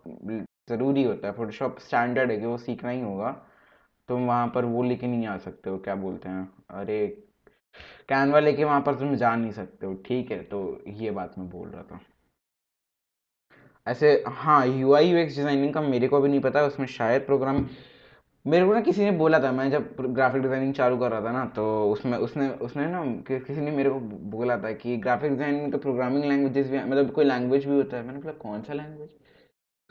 ज़रूरी 0.69 1.03
होता 1.03 1.29
है। 1.29 1.33
फोटोशॉप 1.35 1.79
स्टैंडर्ड 1.81 2.31
है 2.31 2.39
कि 2.39 2.47
वो 2.47 2.57
सीखना 2.59 2.91
ही 2.91 3.01
होगा, 3.01 3.31
तुम 4.09 4.27
वहाँ 4.27 4.47
पर 4.55 4.65
वो 4.65 4.83
लेके 4.83 5.07
नहीं 5.07 5.27
आ 5.27 5.37
सकते 5.39 5.71
हो, 5.71 5.79
क्या 5.79 5.95
बोलते 5.97 6.29
हैं? 6.29 6.49
अरे 6.71 6.99
कैनवा 8.09 8.41
लेके 8.41 8.65
वहाँ 8.65 8.81
पर 8.81 8.95
तुम 8.95 9.15
जा 9.17 9.35
नहीं 9.37 9.53
सकते 9.53 9.87
हो। 9.87 9.95
ठीक 10.07 10.31
है 10.31 10.43
तो 10.45 10.83
ये 10.89 11.11
बात 11.11 11.35
मैं 11.39 11.49
बोल 11.51 11.69
रहा 11.69 11.83
था। 11.83 12.01
ऐसे 13.87 14.13
हाँ 14.29 14.67
U 14.67 14.93
I 14.95 15.09
U 15.09 15.17
X 15.19 15.37
designing 15.37 15.73
का 15.75 15.81
मेरे 15.81 16.09
को 16.09 16.21
भी 16.21 16.29
नहीं 16.29 16.41
पता 16.41 16.65
उसमें 16.65 16.87
शायद 16.89 17.27
प्रोग्राम 17.27 17.67
मेरे 18.45 18.67
को 18.67 18.73
ना 18.75 18.81
किसी 18.81 19.05
ने 19.05 19.11
बोला 19.13 19.39
था 19.41 19.51
मैं 19.53 19.71
जब 19.71 19.95
ग्राफिक 20.01 20.43
डिज़ाइनिंग 20.43 20.73
चालू 20.75 20.97
कर 20.99 21.11
रहा 21.11 21.21
था 21.21 21.33
ना 21.33 21.45
तो 21.57 21.65
उसमें 21.93 22.17
उसने 22.19 22.49
उसने 22.61 22.87
ना 22.87 23.03
कि, 23.05 23.39
किसी 23.41 23.61
ने 23.61 23.71
मेरे 23.71 23.91
को 23.91 23.99
बोला 24.31 24.57
था 24.59 24.73
कि 24.75 24.97
ग्राफिक 24.99 25.31
डिज़ाइनिंग 25.31 25.63
में 25.63 25.71
तो 25.71 25.79
प्रोग्रामिंग 25.79 26.25
लैंग्वेजेस 26.25 26.71
भी 26.71 26.79
मतलब 26.81 27.11
कोई 27.11 27.25
लैंग्वेज 27.25 27.67
भी 27.67 27.77
होता 27.77 27.97
है। 27.97 28.07
मैंने 28.07 28.19
बोला 28.19 28.33
कौन 28.41 28.63
सा 28.63 28.73
लैंग्वेज 28.73 29.11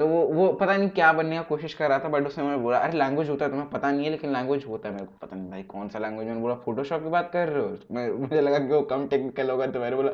तो 0.01 0.05
वो 0.07 0.21
वो 0.27 0.47
पता 0.53 0.75
नहीं 0.77 0.89
क्या 0.89 1.11
बनने 1.13 1.35
का 1.35 1.41
कोशिश 1.43 1.73
कर 1.73 1.89
रहा 1.89 1.99
था 1.99 2.09
बट 2.09 2.27
उसने 2.27 2.43
मैं 2.43 2.61
बोला 2.63 2.77
अरे 2.77 2.97
लैंग्वेज 2.97 3.29
होता 3.29 3.45
है 3.45 3.51
तुम्हें 3.51 3.69
पता 3.69 3.91
नहीं 3.91 4.05
है 4.05 4.11
लेकिन 4.11 4.31
लैंग्वेज 4.33 4.63
होता 4.67 4.89
है। 4.89 4.93
मेरे 4.95 5.05
को 5.05 5.13
पता 5.21 5.35
नहीं 5.35 5.49
भाई 5.51 5.63
कौन 5.63 5.89
सा 5.89 5.99
लैंग्वेज 5.99 6.27
मैंने 6.27 6.39
बोला 6.41 6.55
फोटोशॉप 6.55 7.03
की 7.03 7.09
बात 7.09 7.29
कर 7.33 7.49
रहे 7.49 7.63
हो? 7.63 7.77
मैं 7.91 8.09
मुझे 8.11 8.41
लगा 8.41 8.59
कि 8.59 8.73
वो 8.73 8.81
कम 8.81 9.07
टेक्निकल 9.07 9.49
होगा 9.49 9.67
तो 9.67 9.79
मैंने 9.79 9.95
बोला 9.95 10.11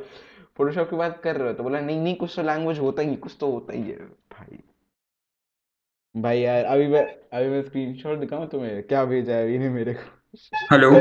फोटोशॉप 0.57 0.89
की 0.89 0.95
बात 0.95 1.19
कर 1.23 1.35
रहे 1.35 1.47
हो? 1.47 1.53
तो 1.53 1.63
बोला 1.63 1.79
नहीं 1.79 1.99
नहीं 2.01 2.15
कुछ 2.15 2.35
तो 2.35 2.43
लैंग्वेज 2.43 2.79
होता 2.79 3.01
ही 3.01 3.15
कुछ 3.15 3.37
तो 3.39 3.51
होता 3.51 3.73
ही 3.73 3.81
है 3.81 3.97
भाई। 4.33 4.59
भाई 6.15 6.39
यार 6.39 6.65
अभी 6.65 6.87
मैं 6.87 7.05
अभी 7.33 7.49
मैं 7.49 7.61
स्क्रीनशॉट 7.63 8.19
दिखाऊँ 8.19 8.47
तुम्हें 8.47 8.83
क्या 8.83 9.05
भेजा 9.05 9.35
है 9.35 9.43
अभी 9.43 9.57
ने 9.57 9.69
मेरे 9.69 9.93
को? 9.93 10.37
हेलो 10.71 10.91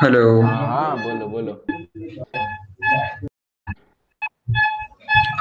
हेलो 0.00 0.42
हाँ 0.42 1.02
बोलो 1.02 1.26
बोलो। 1.26 1.62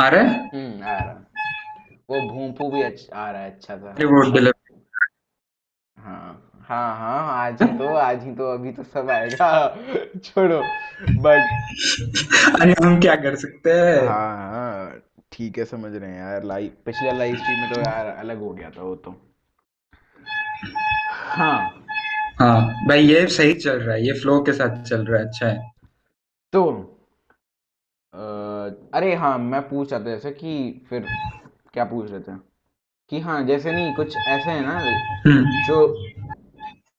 आ 0.02 0.08
रहा 0.08 0.22
है? 0.22 0.50
हम्म 0.54 0.84
आ 0.84 0.98
रहा 0.98 1.22
वो 2.10 2.22
भूपू 2.22 2.70
भी 2.72 2.82
अच्छा 2.82 3.18
आ 3.18 3.32
रहा 3.32 3.42
है 3.42 3.52
अच्छा 3.52 3.78
सा 3.78 3.92
वो 4.06 4.52
हाँ 5.98 6.52
हाँ 6.68 6.98
हाँ 6.98 7.46
आज 7.46 7.62
ही 7.62 7.78
तो 7.78 7.88
आज 7.88 8.24
ही 8.24 8.36
तो 8.36 8.52
अभी 8.54 8.72
तो 8.72 8.84
सब 8.84 9.10
आएगा। 9.10 9.76
छोड़ो 10.24 10.62
बट 11.02 11.40
अरे 12.62 12.76
हम 12.84 13.00
क्या 13.00 13.16
कर 13.16 13.36
सकते 13.36 13.72
हैं? 13.72 14.08
हाँ 14.08 14.38
हाँ 14.38 15.02
ठीक 15.32 15.58
है 15.58 15.66
समझ 15.66 15.96
रहे 15.96 16.12
हैं 16.12 16.20
यार। 16.20 16.44
लाइव 16.44 16.72
पिछला 16.86 17.12
लाइव 17.12 17.36
स्ट्रीम 17.36 17.60
में 17.60 17.74
तो 17.74 17.80
यार 17.80 18.06
अलग 18.06 18.40
हो 18.40 18.50
गया 18.50 18.70
था 18.70 18.82
वो 18.82 18.96
तो। 18.96 19.16
हाँ। 21.12 21.86
हाँ 22.40 22.88
भाई 22.88 23.00
ये 23.00 23.28
सही 23.28 23.54
चल 23.54 23.80
रहा 23.80 23.96
है 23.96 24.06
ये 24.06 24.14
फ्लो 24.14 24.42
के 24.42 24.54
साथ 24.54 24.84
चल 24.84 25.06
रहा 25.06 25.22
है 25.22 25.28
अच्छा 25.28 25.48
है। 25.48 25.72
तो 26.54 26.64
अरे 28.94 29.16
हाँ 29.16 29.38
मैं 29.38 29.62
पूछ 29.62 29.92
रहा 29.94 30.00
था 30.00 30.06
जैसे 30.06 30.32
कि 30.32 30.82
फिर 30.90 31.06
क्या 31.74 31.86
पूछ 31.86 32.12
रहे 32.12 32.20
थे? 32.20 32.38
कि 33.10 33.20
हाँ 33.20 33.44
जैसे 33.44 33.72
नहीं 33.72 33.94
कुछ 33.96 34.18
ऐसे 34.18 34.52
है 34.52 34.62
ना 34.62 34.80
हम्म। 35.28 35.64
जो 35.68 35.96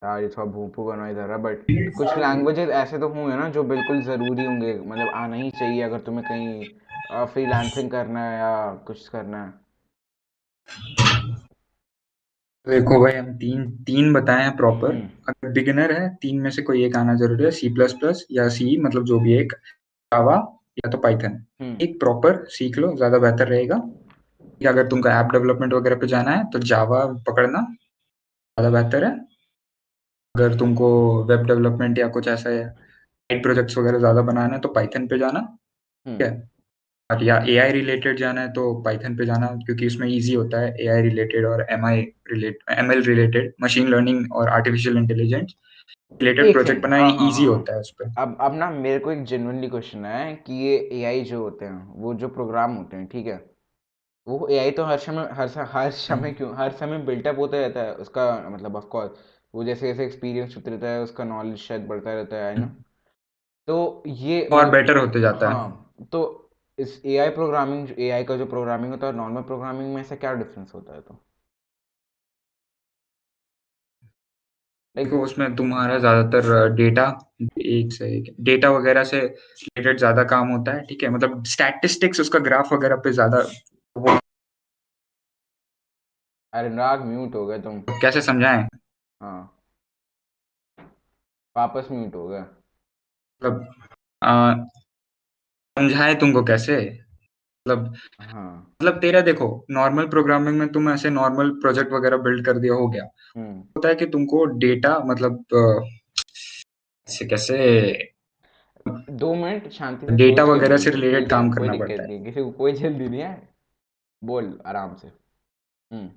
सॉरी 0.04 0.28
थोड़ा 0.28 0.44
भूपू 0.44 0.88
का 0.88 0.96
नॉइज़ 0.96 1.18
आ 1.18 1.26
रहा 1.26 1.36
बट 1.36 1.64
कुछ 1.70 2.18
लैंग्वेजेस 2.18 2.68
ऐसे 2.68 2.98
तो 2.98 3.08
होंगे 3.08 3.36
ना 3.36 3.48
जो 3.48 3.62
बिल्कुल 3.62 4.02
ज़रूरी 4.02 4.44
होंगे। 4.44 4.74
मतलब 4.86 5.08
आना 5.08 5.36
ही 5.36 5.50
चाहिए 5.50 5.82
अगर 5.82 5.98
तुम्हें 5.98 6.24
कहीं 6.28 6.64
फ्रीलांसिंग 7.26 7.90
करना 7.90 8.24
है 8.24 8.38
या 8.38 8.74
कुछ 8.86 9.08
करना 9.08 9.44
है। 9.44 9.52
देखो 12.68 13.00
भाई 13.00 13.12
हम 13.12 13.26
तीन 13.34 13.70
तीन 13.70 14.12
बताए 14.12 14.42
हैं 14.42 14.56
प्रॉपर 14.56 14.94
हम्म। 14.94 15.08
अगर 15.28 15.52
बिगिनर 15.52 15.92
है 15.92 16.08
तीन 16.14 16.40
में 16.40 16.50
से 16.50 16.62
कोई 16.62 16.84
एक 16.84 16.96
आना 16.96 17.14
ज़रूरी 17.14 17.44
है 17.44 17.50
सी 17.50 17.68
प्लस 17.74 17.92
प्लस 17.92 18.26
या 18.32 18.48
सी 18.48 18.76
मतलब 18.80 19.04
जो 19.04 19.18
भी 19.20 19.34
एक 19.34 19.52
जावा 20.12 20.36
या 20.78 20.90
तो 20.90 20.98
पाइथन 20.98 21.42
हम्म। 21.60 21.76
एक 21.82 21.98
प्रॉपर 22.00 22.44
सीख 22.50 22.78
लो 22.78 22.94
ज़्यादा 22.96 23.18
बेहतर 23.18 23.48
रहेगा। 23.48 23.80
या 24.60 24.70
अगर 24.70 24.86
तुमको 24.88 25.08
ऐप 25.08 25.32
डेवलपमेंट 25.32 25.72
वगैरह 25.74 25.96
पे 25.96 26.06
जाना 26.08 26.30
है 26.30 26.44
तो 26.50 26.58
जावा 26.64 27.04
पकड़ना 27.26 27.60
ज़्यादा 27.62 28.70
बेहतर 28.72 29.04
है। 29.04 29.10
अगर 30.34 30.54
तुमको 30.58 30.88
वेब 31.26 31.46
डेवलपमेंट 31.46 31.98
या 31.98 32.08
कुछ 32.10 32.28
ऐसा 32.28 32.50
है 32.50 33.38
प्रोजेक्ट्स 33.42 33.78
वगैरह 33.78 33.98
ज़्यादा 33.98 34.22
बनाना 34.24 34.54
है 34.54 34.60
तो 34.60 34.68
पाइथन 34.70 35.06
पे 35.06 35.18
जाना 35.18 35.40
ठीक 36.06 36.20
है? 36.22 36.30
और 37.10 37.22
या 37.24 37.36
ए 37.48 37.56
आई 37.58 37.72
रिलेटेड 37.72 38.18
जाना 38.18 38.40
है 38.40 38.52
तो 38.52 38.62
पाइथन 38.82 39.16
पे 39.16 39.26
जाना 39.26 39.46
क्योंकि 39.66 39.86
उसमें 39.86 40.06
ईजी 40.08 40.34
होता 40.34 40.60
है। 40.60 40.74
ए 40.76 40.86
आई 40.88 41.02
रिलेटेड 41.02 41.46
और 41.46 41.66
M 41.70 41.84
I 41.86 42.00
relate 42.30 42.58
M 42.72 42.92
L 42.92 43.02
related 43.04 43.52
machine 43.62 43.88
learning 43.88 44.32
और 44.32 44.48
आर्टिफिशियल 44.50 44.96
इंटेलिजेंस 44.96 45.54
रिलेटेड 46.12 46.52
प्रोजेक्ट 46.52 46.82
बनाना 46.82 47.04
हाँ। 47.04 47.30
होता 47.30 47.74
है 47.74 47.80
उस 47.80 47.90
पर 47.90 48.12
अब 48.18 48.36
अब 48.40 48.54
ना 48.54 48.70
मेरे 48.70 48.98
को 48.98 49.12
एक 49.12 49.24
जेनुअनली 49.24 49.68
क्वेश्चन 49.68 50.04
है 50.04 50.34
कि 50.36 50.52
ये 50.54 50.76
एआई 50.92 51.22
जो 51.22 51.42
होते 51.42 51.64
हैं 51.64 51.94
वो 51.94 52.14
जो 52.14 52.28
प्रोग्राम 52.28 52.74
होते 52.74 52.96
हैं 52.96 53.06
ठीक 53.06 53.26
है? 53.26 53.36
वो 54.26 54.48
एआई 54.48 54.70
तो 54.70 54.84
हर 54.84 54.98
समय 54.98 55.28
हर 55.32 55.48
हर 55.72 55.90
समय 55.90 56.32
क्यों 56.32 56.56
हर 56.56 56.72
समय 56.72 56.98
बिल्टअप 56.98 57.38
होता 57.38 57.56
रहता 57.56 57.80
है 57.80 57.94
उसका 57.94 58.50
मतलब 58.50 58.76
ऑफ़ 58.76 58.84
कोर्स 58.84 59.10
वो 59.54 59.64
जैसे 59.64 59.86
जैसे 59.86 60.04
एक्सपीरियंस 60.04 60.56
होता 60.56 60.70
रहता 60.70 60.88
है 60.88 61.02
उसका 61.02 61.24
नॉलेज 61.24 61.58
शायद 61.58 61.86
बढ़ता 61.86 62.14
रहता 62.14 62.36
है 62.36 62.58
ना? 62.60 62.66
तो 63.68 64.02
ये 64.06 64.46
और 64.46 64.70
बेटर 64.70 64.96
होते 64.96 65.20
जाता 65.20 65.48
हाँ, 65.48 65.94
है 66.00 66.04
तो 66.04 66.50
इस 66.78 67.02
ए 67.06 67.16
आई 67.16 67.28
प्रोग्रामिंग 67.28 68.00
ए 68.00 68.10
आई 68.10 68.24
का 68.24 68.36
जो 68.36 68.46
प्रोग्रामिंग 68.46 68.90
होता 68.92 69.06
है 69.06 69.12
नॉर्मल 69.12 69.42
प्रोग्रामिंग 69.42 69.94
में 69.94 70.02
से 70.02 70.16
क्या 70.16 70.32
डिफरेंस 70.34 70.72
होता 70.74 70.94
है 70.94 71.00
तो? 71.00 71.18
देखो 74.96 75.18
उसमें 75.24 75.54
तुम्हारा 75.56 75.98
ज़्यादातर 75.98 76.68
डेटा 76.74 77.06
एक 77.62 77.92
से 77.92 78.06
एक 78.16 78.34
डेटा 78.40 78.70
वगैरह 78.70 79.04
से 79.04 79.18
रिलेटेड 79.20 79.98
ज़्यादा 79.98 80.22
काम 80.24 80.48
होता 80.48 80.72
है 80.72 80.84
ठीक 80.86 81.02
है? 81.02 81.10
मतलब 81.10 81.44
स्टैटिस्टिक्स 81.46 82.20
उसका 82.20 82.38
ग्राफ 82.38 82.72
वगैरह 82.72 82.96
पे 82.96 83.12
ज़्यादा 83.12 83.38
वो 83.96 84.18
अरे 86.52 86.68
नाग 86.68 87.04
म्यूट 87.04 87.34
हो 87.34 87.46
गए 87.46 87.58
तुम। 87.58 87.80
कैसे 88.02 88.20
समझाएँ? 88.22 88.62
हाँ। 89.20 89.52
वापस 91.56 91.88
म्यूट 91.92 92.14
हो 92.14 92.26
गया 92.28 92.40
मतलब 93.42 93.66
समझाए 95.76 96.14
तुमको 96.14 96.42
कैसे? 96.44 96.76
मतलब 97.66 97.94
हाँ। 98.20 98.74
मतलब 98.82 98.98
तेरा 99.00 99.20
देखो 99.20 99.46
नॉर्मल 99.70 100.06
प्रोग्रामिंग 100.08 100.58
में 100.58 100.68
तुम 100.72 100.90
ऐसे 100.90 101.10
नॉर्मल 101.10 101.50
प्रोजेक्ट 101.60 101.92
वगैरह 101.92 102.16
बिल्ड 102.16 102.44
कर 102.46 102.58
दिया 102.58 102.74
हो 102.74 102.88
गया। 102.88 103.08
हम्म। 103.36 103.58
होता 103.76 103.88
है 103.88 103.94
कि 103.94 104.06
तुमको 104.06 104.44
डेटा 104.58 104.98
मतलब 105.06 105.44
कैसे 105.52 107.24
कैसे 107.24 107.56
दो 108.88 109.34
मिनट 109.34 109.68
शांति 109.72 110.06
से 110.06 110.16
डेटा 110.16 110.44
वगैरह 110.44 110.76
से 110.76 110.90
रिलेटेड 110.90 111.28
काम 111.30 111.50
करना 111.52 111.72
पड़ता 111.78 112.02
है। 112.02 112.18
किसी 112.24 112.42
को 112.42 112.50
कोई 112.50 112.72
जल्दी 112.72 113.08
नहीं 113.08 113.20
है 113.20 113.48
बोल 114.22 114.58
आराम 114.66 114.94
से। 114.96 115.08
हम्म। 115.90 116.10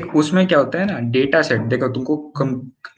उसमें 0.00 0.46
क्या 0.46 0.58
होता 0.58 0.78
है 0.78 0.84
ना 0.84 0.98
डेटा 1.10 1.42
सेट 1.42 1.60
देखो 1.70 1.88
तुमको 1.88 2.14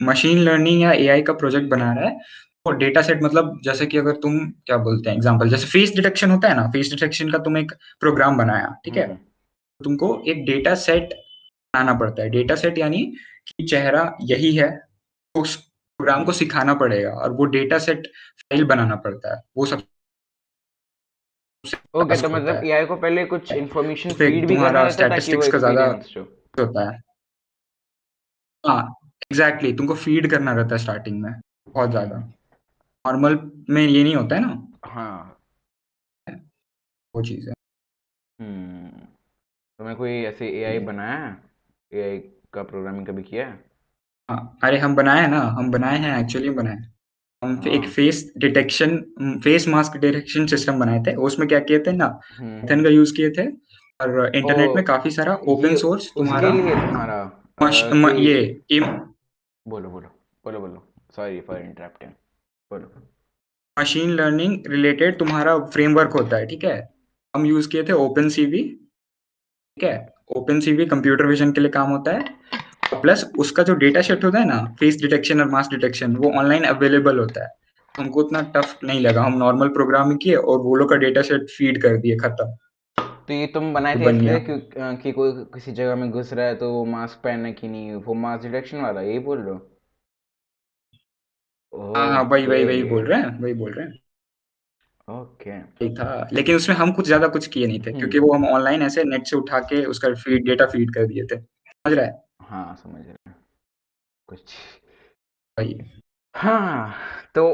मशीन 0.01 0.37
लर्निंग 0.37 0.81
या 0.81 0.91
एआई 0.91 1.21
का 1.21 1.33
प्रोजेक्ट 1.33 1.67
बना 1.69 1.91
रहा 1.93 2.05
है 2.05 2.19
डेटा 2.65 3.01
सेट 3.01 3.23
मतलब 3.23 3.59
जैसे 3.63 3.85
कि 3.85 3.97
अगर 3.97 4.11
तुम 4.11 4.37
क्या 4.65 4.77
बोलते 4.77 5.09
हैं 5.09 5.17
एग्जांपल 5.17 5.49
जैसे 5.49 5.67
फेस 5.67 5.95
डिटेक्शन 5.95 6.31
होता 6.31 6.47
है 6.47 6.55
ना 6.55 6.67
फेस 6.67 6.89
डिटेक्शन 6.89 7.31
का 7.31 7.37
तुम 7.37 7.57
एक 7.57 7.71
प्रोग्राम 7.99 8.37
बनाया 8.37 8.75
ठीक 8.85 8.97
है? 8.97 9.05
हम्म। 9.05 9.17
तुमको 9.81 10.23
एक 10.27 10.45
डेटा 10.45 10.75
सेट 10.75 11.13
बनाना 11.73 11.93
पड़ता 11.93 12.23
है। 12.23 12.29
डेटा 12.29 12.55
सेट 12.55 12.77
यानी 12.77 13.05
कि 13.47 13.65
चेहरा 13.65 14.17
यही 14.21 14.55
है 14.55 14.69
उस 15.35 15.55
प्रोग्राम 15.55 16.23
को 16.23 16.31
सिखाना 16.31 16.73
पड़ेगा 16.73 17.11
और 17.11 17.31
वो 17.31 17.45
डेटा 17.45 17.77
सेट 17.77 18.07
फ़ाइल 18.39 18.63
बनाना 18.65 18.95
पड़ता 18.95 19.35
है। 19.35 19.41
वो 19.57 19.65
सब 19.65 19.81
ओके 21.95 22.21
तो 22.21 22.29
मतलब 22.29 22.63
एआई 22.65 22.85
को 22.85 22.95
पहले 22.95 23.25
कुछ 23.25 23.51
इंफॉर्मेशन 23.51 24.09
फ़ीड 24.09 24.47
भी 24.47 24.55
करना 24.55 24.89
ताकि 24.89 25.37
का 25.51 25.57
ज़्यादा 25.57 25.85
होता 26.59 26.89
है। 26.91 27.01
हाँ 28.63 28.95
एग्जैक्टली 29.31 29.69
exactly, 29.69 29.77
तुमको 29.77 29.95
फ़ीड 29.95 30.29
करना 30.29 30.53
रहता 30.53 30.75
है 30.75 30.81
स्टार्टिंग 30.81 31.21
में 31.21 31.33
बहुत 31.69 31.89
ज़्यादा। 31.89 32.33
नॉर्मल 33.05 33.51
में 33.69 33.81
ये 33.81 34.03
नहीं 34.03 34.15
होता 34.15 34.35
है 34.35 34.41
ना? 34.41 34.67
हाँ। 34.85 35.37
वो 37.15 37.21
चीज़ 37.21 37.49
है। 37.49 37.53
हम्म। 38.39 39.05
तुमने 39.79 39.95
कोई 39.95 40.11
ऐसे 40.11 40.47
एआई 40.49 40.79
बनाया 40.79 41.17
है? 41.17 41.37
एआई 41.93 42.17
का 42.53 42.63
प्रोग्रामिंग 42.63 43.07
कभी 43.07 43.23
किया 43.23 43.47
है? 43.47 43.59
हाँ। 44.29 44.57
अरे 44.63 44.77
हम 44.77 44.95
बनाए 44.95 45.27
ना। 45.27 45.39
हम 45.39 45.71
बनाए 45.71 45.97
हैं 45.97 46.19
एक्चुअली 46.19 46.49
बनाए 46.49 46.77
हम 47.43 47.55
हाँ. 47.55 47.71
एक 47.71 47.89
face 47.89 48.33
detection 48.37 48.97
face 49.43 49.67
mask 49.67 49.97
detection 49.97 50.45
system 50.45 50.79
बनाए 50.79 50.99
थे। 50.99 51.15
उसमें 51.15 51.47
क्या 51.47 51.59
किए 51.59 51.79
थे 51.79 51.91
ना? 51.91 52.07
पाइथन 52.07 52.71
हम्म। 52.71 52.83
का 52.83 52.89
यूज़ 52.89 53.13
किए 53.15 53.29
थे। 53.29 53.47
और 53.99 54.35
इंटरनेट 54.35 54.75
में 54.75 54.83
काफ़ी 54.85 55.11
सारा 55.11 55.35
ओपन 55.35 55.75
सोर्स 55.75 56.11
तुम्हारा 56.15 56.49
तुम्हारा 56.49 58.11
ये 58.19 58.61
इम 58.69 58.85
बोलो 59.67 59.89
बोलो 59.89 60.07
बोलो 60.45 60.59
बोलो 60.59 60.87
सॉरी 61.15 61.39
फॉर 61.41 61.57
इंटरप्टिंग 61.57 62.11
बोलो। 62.71 62.91
मशीन 63.77 64.09
लर्निंग 64.11 64.67
रिलेटेड 64.67 65.17
तुम्हारा 65.19 65.57
फ्रेमवर्क 65.67 66.11
होता 66.11 66.37
है 66.37 66.45
ठीक 66.47 66.63
है? 66.63 66.77
हम 67.33 67.45
यूज़ 67.45 67.69
किए 67.69 67.83
थे 67.83 67.93
ओपन 67.93 68.29
सीवी 68.29 68.61
ठीक 68.61 69.83
है? 69.83 70.13
ओपन 70.37 70.59
सीवी 70.59 70.85
कंप्यूटर 70.85 71.25
विजन 71.25 71.51
के 71.51 71.61
लिए 71.61 71.69
काम 71.71 71.89
होता 71.89 72.11
है। 72.11 73.01
प्लस 73.01 73.23
उसका 73.39 73.63
जो 73.63 73.73
डेटा 73.75 74.01
सेट 74.01 74.23
होता 74.23 74.39
है 74.39 74.45
ना 74.47 74.63
फेस 74.79 75.01
डिटेक्शन 75.01 75.41
और 75.41 75.49
मास 75.49 75.69
डिटेक्शन 75.69 76.15
वो 76.15 76.31
ऑनलाइन 76.39 76.63
अवेलेबल 76.63 77.19
होता 77.19 77.43
है। 77.43 77.49
हमको 77.95 78.19
उतना 78.19 78.41
टफ 78.55 78.77
नहीं 78.83 78.99
लगा। 79.01 79.23
हम 79.23 79.37
नॉर्मल 79.37 79.69
प्रोग्रामिंग 79.69 80.19
किए 80.23 80.35
और 80.35 80.59
वो 80.59 80.75
लोग 80.75 80.89
का 80.89 80.95
डेटा 80.95 81.21
सेट 81.21 81.49
फ़ीड 81.49 81.81
कर 81.81 81.97
दिए 81.97 82.17
खत्म। 82.17 82.45
तो 83.27 83.33
ये 83.33 83.47
तुम 83.47 83.73
बनाए 83.73 83.95
थे 83.95 84.09
इसलिए 84.09 84.39
कि, 84.39 84.59
कि 85.03 85.11
कोई 85.11 85.31
किसी 85.53 85.71
जगह 85.71 85.95
में 85.95 86.09
घुस 86.11 86.33
रहा 86.33 86.45
है 86.45 86.55
तो 86.55 86.71
वो 86.71 86.85
मास्क 86.85 87.23
पहनना 87.23 87.51
की 87.51 87.67
नहीं 87.67 87.93
वो 87.97 88.13
मास्क 88.13 88.43
डिटेक्शन 88.43 88.81
वाला 88.81 89.01
यही 89.01 89.19
बोल 89.19 89.37
रहे 89.39 89.53
हो? 89.53 89.59
हाँ 91.73 92.07
हाँ 92.09 92.23
वही 92.23 92.45
वही 92.47 92.65
वही 92.65 92.83
बोल 92.83 93.05
रहे 93.05 93.19
हैं 93.21 93.39
वही 93.41 93.53
बोल 93.53 93.71
रहे 93.73 93.85
हैं। 93.85 93.99
ओके। 95.07 95.59
ठीक 95.61 95.91
था 95.99 96.27
लेकिन 96.33 96.55
उसमें 96.55 96.75
हम 96.75 96.91
कुछ 96.91 97.05
ज़्यादा 97.05 97.27
कुछ 97.27 97.47
किए 97.47 97.67
नहीं 97.67 97.79
थे 97.79 97.91
क्योंकि 97.91 98.17
हम्म। 98.17 98.27
वो 98.27 98.33
हम 98.33 98.45
ऑनलाइन 98.45 98.81
ऐसे 98.81 99.03
नेट 99.03 99.25
से 99.27 99.35
उठा 99.35 99.59
के 99.59 99.83
उसका 99.85 100.13
फ़ीड 100.13 100.45
डेटा 100.45 100.65
फ़ीड 100.65 100.93
कर 100.93 101.05
दिए 101.05 101.23
थे। 101.23 101.37
समझ 101.37 101.93
रहा 101.93 102.05
है? 102.05 102.23
हाँ 102.41 102.75
समझ 102.83 103.01
रहे 103.05 103.29
हैं। 103.29 103.35
कुछ 104.27 104.53
वही। 105.57 105.79
हाँ 106.35 106.93
तो 107.35 107.45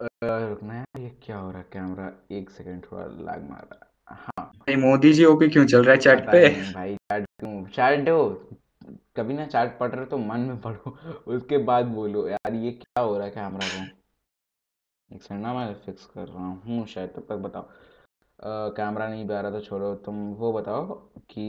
रुकना 0.00 0.74
है 0.74 0.84
ये 0.98 1.08
क्या 1.22 1.36
हो 1.36 1.50
रहा 1.50 1.62
कैमरा 1.62 2.12
एक 2.32 2.50
सेकंड 2.50 2.82
थोड़ा 2.82 3.04
लैग 3.06 3.50
मार 3.50 3.68
रहा 3.72 4.14
है। 4.14 4.16
हाँ। 4.16 4.76
मोदी 4.80 5.12
जी 5.12 5.24
ओपी 5.24 5.48
क्यों 5.48 5.64
चल 5.66 5.84
रहा 5.84 5.94
है 5.94 6.00
चैट 6.00 6.20
पे? 6.20 6.48
भाई 6.72 6.94
चैट 6.94 7.26
क्यों? 7.40 7.64
चैट 7.66 8.08
हो 8.08 8.28
कभी 9.16 9.34
ना 9.34 9.46
चैट 9.46 9.78
पढ़ 9.78 9.90
रहे 9.94 10.06
तो 10.06 10.18
मन 10.18 10.40
में 10.40 10.60
पढ़ो 10.60 10.90
उसके 11.34 11.58
बाद 11.70 11.86
बोलो 11.94 12.26
यार 12.28 12.54
ये 12.54 12.70
क्या 12.72 13.02
हो 13.02 13.16
रहा 13.16 13.26
है 13.26 13.32
कैमरा 13.32 13.68
को 13.68 13.84
एक 15.10 15.22
सेकंड 15.22 15.42
ना 15.42 15.52
मैं 15.54 15.74
फिक्स 15.84 16.04
कर 16.06 16.26
रहा 16.28 16.46
हूँ 16.46 16.86
शायद 16.86 17.10
तब 17.10 17.26
तक 17.28 17.36
बताओ। 17.44 17.68
कैमरा 18.76 19.08
नहीं 19.08 19.26
भी 19.28 19.34
आ 19.34 19.40
रहा 19.40 19.50
तो 19.50 19.60
छोड़ो 19.60 19.94
तुम 20.04 20.16
वो 20.34 20.52
बताओ 20.52 20.94
कि 21.30 21.46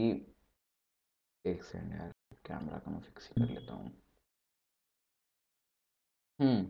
एक 1.44 1.62
सेकंड 1.64 1.92
यार 1.92 2.10
कैमरा 2.46 2.78
का 2.78 2.90
मैं 2.90 3.00
फिक्स 3.00 3.28
ही 3.28 3.44
कर 3.44 3.52
लेता 3.52 3.74
हूँ। 3.74 3.90
हम्म। 6.38 6.66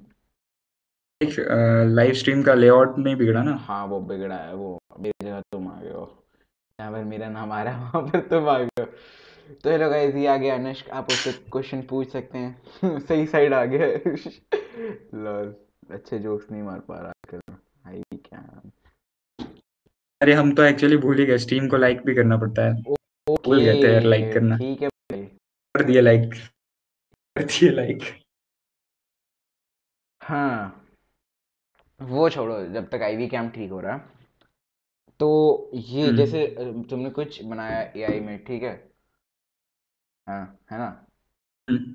लाइव 1.94 2.12
स्ट्रीम 2.14 2.42
का 2.42 2.54
लेआउट 2.54 2.98
नहीं 2.98 3.16
बिगड़ा 3.16 3.42
ना? 3.42 3.54
हाँ 3.66 3.84
वो 3.86 4.00
बिगड़ा 4.00 4.36
है 4.36 4.54
वो 4.54 4.78
मेरी 5.00 5.26
जगह 5.26 5.40
तुम 5.52 5.68
आ 5.68 5.80
गए 5.80 5.92
हो। 5.92 6.06
यहाँ 6.78 6.92
पर 6.92 7.04
मेरा 7.04 7.28
नाम 7.30 7.52
आ 7.52 7.62
रहा 7.62 7.74
है 7.74 7.80
वहाँ 7.82 8.02
पर 8.08 8.20
तुम 8.28 8.48
आ 8.48 8.58
गए 8.58 8.82
हो। 8.82 8.86
तो 9.42 9.70
हेलो 9.70 9.88
गाइस 9.90 10.14
ये 10.14 10.26
आ 10.26 10.36
गया 10.36 10.54
अनुष्क 10.54 10.90
आप 10.90 11.08
उससे 11.10 11.32
क्वेश्चन 11.52 11.82
पूछ 11.82 12.08
सकते 12.08 12.38
हैं। 12.38 12.98
सही 13.00 13.26
साइड 13.26 13.54
आ 13.54 13.64
गया 13.64 13.86
लॉल 15.22 15.54
अच्छे 15.90 16.18
जोक्स 16.18 16.50
नहीं 16.50 16.62
मार 16.62 16.80
पा 16.80 16.98
रहा 16.98 17.08
आजकल। 17.08 17.52
भाई 17.52 18.02
क्या? 18.18 18.62
अरे 20.20 20.32
हम 20.32 20.54
तो 20.54 20.62
एक्चुअली 20.62 20.96
भूल 20.96 21.18
ही 21.18 21.24
गए। 21.26 21.38
स्ट्रीम 21.38 21.68
को 21.68 21.76
लाइक 21.76 22.02
भी 22.06 22.14
करना 22.14 22.36
पड़ता 22.36 22.66
है। 22.66 22.82
भूल 22.82 23.60
गए 23.60 23.74
थे 23.74 23.92
यार 23.92 24.02
लाइक 24.02 24.32
करना। 24.34 24.56
ठीक 24.56 24.82
है 24.82 24.88
भाई। 24.88 25.22
कर 25.74 25.84
दिया 25.84 26.02
लाइक 26.02 26.32
कर 27.36 27.44
दिया 27.44 27.72
लाइक 27.72 28.02
हाँ 30.20 30.86
वो 32.00 32.28
छोड़ो 32.30 32.64
जब 32.66 32.88
तक 32.88 33.02
आईवी 33.02 33.26
कैम 33.28 33.48
ठीक 33.48 33.70
हो 33.70 33.80
रहा। 33.80 33.96
तो 35.20 35.70
ये 35.74 36.06
हम्म। 36.06 36.16
जैसे 36.16 36.46
तुमने 36.90 37.10
कुछ 37.10 37.42
बनाया 37.42 37.82
एआई 37.96 38.20
में 38.20 38.44
ठीक 38.44 38.62
है? 38.62 38.91
हाँ 40.26 40.58
है 40.70 40.78
ना 40.78 40.86
हम्म। 41.68 41.94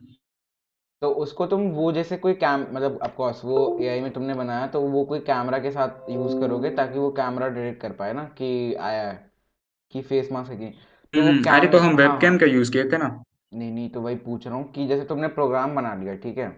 तो 1.02 1.10
उसको 1.16 1.46
तुम 1.48 1.68
वो 1.72 1.92
जैसे 1.92 2.18
कोई 2.18 2.34
कैम 2.34 2.62
मतलब 2.72 3.00
ऑफ़ 3.04 3.16
कोर्स 3.16 3.44
वो 3.46 3.58
एआई 3.82 4.02
में 4.02 4.12
तुमने 4.14 4.34
बनाया 4.34 4.68
तो 4.68 4.82
वो 4.82 5.04
कोई 5.06 5.20
कैमरा 5.20 5.60
के 5.60 5.72
साथ 5.72 6.10
यूज़ 6.10 6.40
करोगे 6.40 6.70
ताकि 6.76 7.00
वो 7.00 7.10
कैमरा 7.12 7.48
डिटेक्ट 7.48 7.82
कर 7.82 7.92
पाए 7.92 8.14
ना 8.14 8.24
कि 8.38 8.74
आया 8.82 9.08
है 9.10 9.16
कि 9.94 10.02
फेस 10.02 10.32
मास्क 10.32 10.52
है 10.52 10.58
कि 10.58 10.70
तो 11.14 11.22
वो 11.22 11.34
कैम 11.44 11.56
अरे 11.56 11.68
तो 11.68 11.78
हम 11.78 11.96
वेबकैम 11.96 12.12
हाँ, 12.24 12.30
हाँ। 12.30 12.40
का 12.40 12.46
यूज़ 12.46 12.72
किए 12.72 12.84
थे 12.84 12.98
ना 12.98 13.24
नहीं 13.54 13.72
नहीं 13.72 13.90
तो 13.90 14.02
वही 14.02 14.16
पूछ 14.16 14.48
रहा 14.48 14.56
हूँ 14.56 14.72
कि 14.72 14.88
जैसे 14.88 15.06
तुमने 15.06 15.28
प्रोग्राम 15.28 15.76
बना 15.76 15.94
लिया 15.96 16.16
ठीक 16.16 16.38
है 16.38 16.50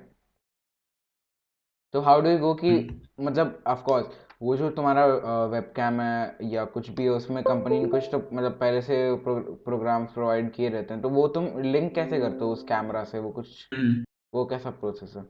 तो 1.93 2.01
हाउ 2.01 2.21
डू 2.21 2.29
यू 2.29 2.37
गो 2.37 2.53
कि 2.53 2.69
हम्म। 2.69 3.25
मतलब 3.25 3.63
ऑफ़ 3.67 3.83
कोर्स 3.83 4.28
वो 4.41 4.55
जो 4.57 4.69
तुम्हारा 4.69 5.05
वेबकैम 5.45 5.99
है 6.01 6.49
या 6.51 6.63
कुछ 6.65 6.89
भी 6.89 7.03
है 7.03 7.09
उसमें 7.09 7.43
कंपनी 7.43 7.79
ने 7.79 7.87
कुछ 7.89 8.03
तो 8.11 8.17
मतलब 8.33 8.51
पहले 8.51 8.81
से 8.81 9.15
प्रो, 9.15 9.35
प्रोग्राम्स 9.65 10.11
प्रोवाइड 10.11 10.51
किए 10.53 10.69
रहते 10.69 10.93
हैं 10.93 11.01
तो 11.03 11.09
वो 11.09 11.27
तुम 11.27 11.47
लिंक 11.61 11.93
कैसे 11.95 12.19
करते 12.19 12.45
हो 12.45 12.51
उस 12.51 12.63
कैमरा 12.63 13.03
से? 13.03 13.19
वो 13.19 13.31
कुछ 13.31 13.67
हम्म। 13.73 14.03
वो 14.33 14.45
कैसा 14.45 14.69
प्रोसेस 14.69 15.13
है? 15.17 15.23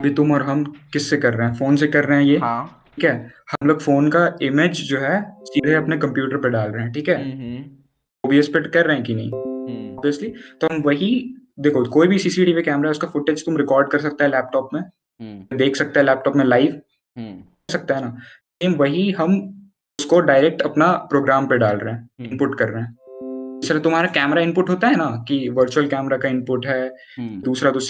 अभी 0.00 0.14
तुम 0.14 0.32
और 0.32 0.42
हम 0.42 0.64
किससे 0.92 1.16
कर 1.16 1.34
रहे 1.34 1.48
हैं? 1.48 1.54
फ़ोन 1.54 1.76
से 1.76 1.86
कर 1.86 2.04
रहे 2.04 2.18
हैं 2.18 2.24
ये? 2.24 2.38
हाँ। 2.38 2.84
ठीक 2.96 3.04
है? 3.04 3.32
हम 3.52 3.68
लोग 3.68 3.80
फ़ोन 3.80 4.10
का 4.10 4.26
इमेज 4.42 4.88
जो 4.88 4.98
है 4.98 5.20
सीधे 5.44 5.74
अपने 5.74 5.96
कंप्यूटर 5.98 6.36
पे 6.36 6.50
डाल 6.50 6.70
रहे 6.70 6.84
हैं 6.84 6.92
ठीक 6.92 7.08
है? 7.08 7.16
ओबीएस 8.24 8.48
हम्म, 8.48 8.62
पे 8.62 8.68
कर 8.70 8.86
रहे 8.86 8.96
हैं 8.96 9.04
कि 9.04 9.14
नहीं? 9.14 9.32
ऑब्वियसली 9.98 10.28
तो 10.60 10.66
हम 10.66 10.82
वही 10.82 11.34
देखो 11.60 11.84
कोई 11.90 12.08
भी 12.08 12.18
सीसीटीवी 12.18 12.62
कैमरा 12.62 12.90
उसका 12.90 13.08
फुटेज 13.08 13.44
तुम 13.44 13.56
रिकॉर्ड 13.56 13.90
कर 13.90 13.98
सकता 13.98 14.24
है 14.24 14.30
लैपटॉप 14.30 14.68
में। 14.74 14.80
हम्म। 14.80 14.90
देख 15.54 15.76
सकता 15.76 16.00
है 16.00 16.06
लैपटॉप 16.06 16.36
में 16.36 16.44
लाइव 16.44 16.80
हम्म। 17.16 17.42
सकता 17.70 17.94
है 17.94 18.04
ना। 18.04 18.16
सेम 18.62 18.74
वही 18.74 19.10
हम 19.10 19.34
उसको 19.98 20.20
डायरेक्ट 20.20 20.62
अपना 20.62 20.92
प्रोग्राम 21.10 21.46
पे 21.46 21.58
डाल 21.58 21.76
रहे 21.76 21.94
हैं 21.94 22.08
इनपुट 22.20 22.48
हम्म। 22.48 22.58
कर 22.58 22.68
रहे 22.68 22.82
हैं। 22.82 22.96
जैसे 23.62 23.80
तुम्हारा 23.80 24.08
कैमरा 24.08 24.42
इनपुट 24.42 24.70
होता 24.70 24.88
है 24.88 24.96
ना 24.96 25.06
कि 25.28 25.48
वर्चुअल 25.48 25.88
कैमरा 25.88 26.16
का 26.16 26.28
इनपुट 26.28 26.66
है 26.66 26.88
दूसरा 27.40 27.70
तो 27.70 27.80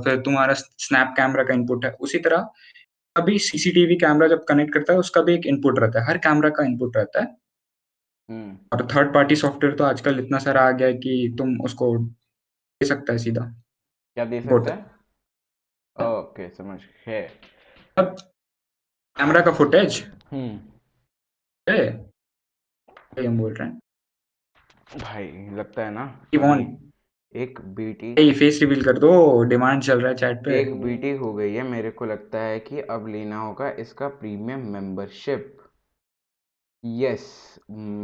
फिर 0.00 0.20
तुम्हारा 0.20 0.54
स्नैप 0.54 1.14
कैमरा 1.16 1.44
का 1.44 1.54
इनपुट 1.54 1.84
है। 1.84 1.90
उसी 2.00 2.18
तरह 2.18 2.48
अभी 3.16 3.38
सीसीटीवी 3.38 3.96
कैमरा 3.96 4.26
जब 4.28 4.44
कनेक्ट 4.44 4.72
करता 4.74 4.92
है 4.92 4.98
उसका 4.98 5.20
भी 5.22 5.34
एक 5.34 5.46
इनपुट 5.46 5.78
रहता 5.78 6.00
है। 6.00 6.06
हर 6.08 6.18
कैमरा 6.18 6.50
का 6.50 6.64
इनपुट 6.64 6.96
रहता 6.96 7.20
है। 7.20 7.26
और 8.72 8.86
थर्ड 8.94 9.12
पार्टी 9.14 9.36
सॉफ्टवेयर 9.36 9.74
तो 9.76 9.84
आजकल 9.84 10.18
इतना 10.20 10.38
सारा 10.38 10.60
आ 10.60 10.70
गया 10.70 10.88
है 10.88 10.94
कि 10.94 11.34
तुम 11.38 11.60
उसको 11.60 11.96
दे 11.98 12.86
सकता 12.86 13.12
है 13.12 13.18
सीधा। 13.18 13.40
क्या 14.16 14.24
दे 14.24 14.40
सकता 14.40 14.74
है? 14.74 14.93
ओके 15.96 16.48
समझ 16.48 16.80
है 17.06 17.20
अब 17.96 18.16
कैमरा 19.16 19.40
का 19.40 19.52
फुटेज? 19.52 20.04
हम्म। 20.32 20.58
हम 23.18 23.38
बोल 23.38 23.52
रहे 23.54 23.68
हैं। 23.68 23.80
भाई 25.00 25.26
लगता 25.56 25.84
है 25.84 25.90
ना? 25.90 26.06
कौन 26.36 26.66
एक 27.34 27.60
बीटी 27.76 28.12
ये 28.18 28.32
फेस 28.32 28.58
रिवील 28.60 28.84
कर 28.84 28.98
दो 28.98 29.42
डिमांड 29.42 29.82
चल 29.82 30.00
रहा 30.00 30.10
है 30.10 30.16
चैट 30.16 30.44
पे। 30.44 30.60
एक 30.60 30.74
बीटी 30.82 31.10
हो 31.16 31.32
गई 31.34 31.54
है 31.54 31.62
मेरे 31.62 31.90
को 31.90 32.04
लगता 32.04 32.38
है 32.38 32.58
कि 32.60 32.80
अब 32.80 33.06
लेना 33.08 33.40
होगा 33.40 33.70
इसका 33.78 34.08
प्रीमियम 34.08 34.66
मेंबरशिप 34.72 35.56
यस 36.84 37.26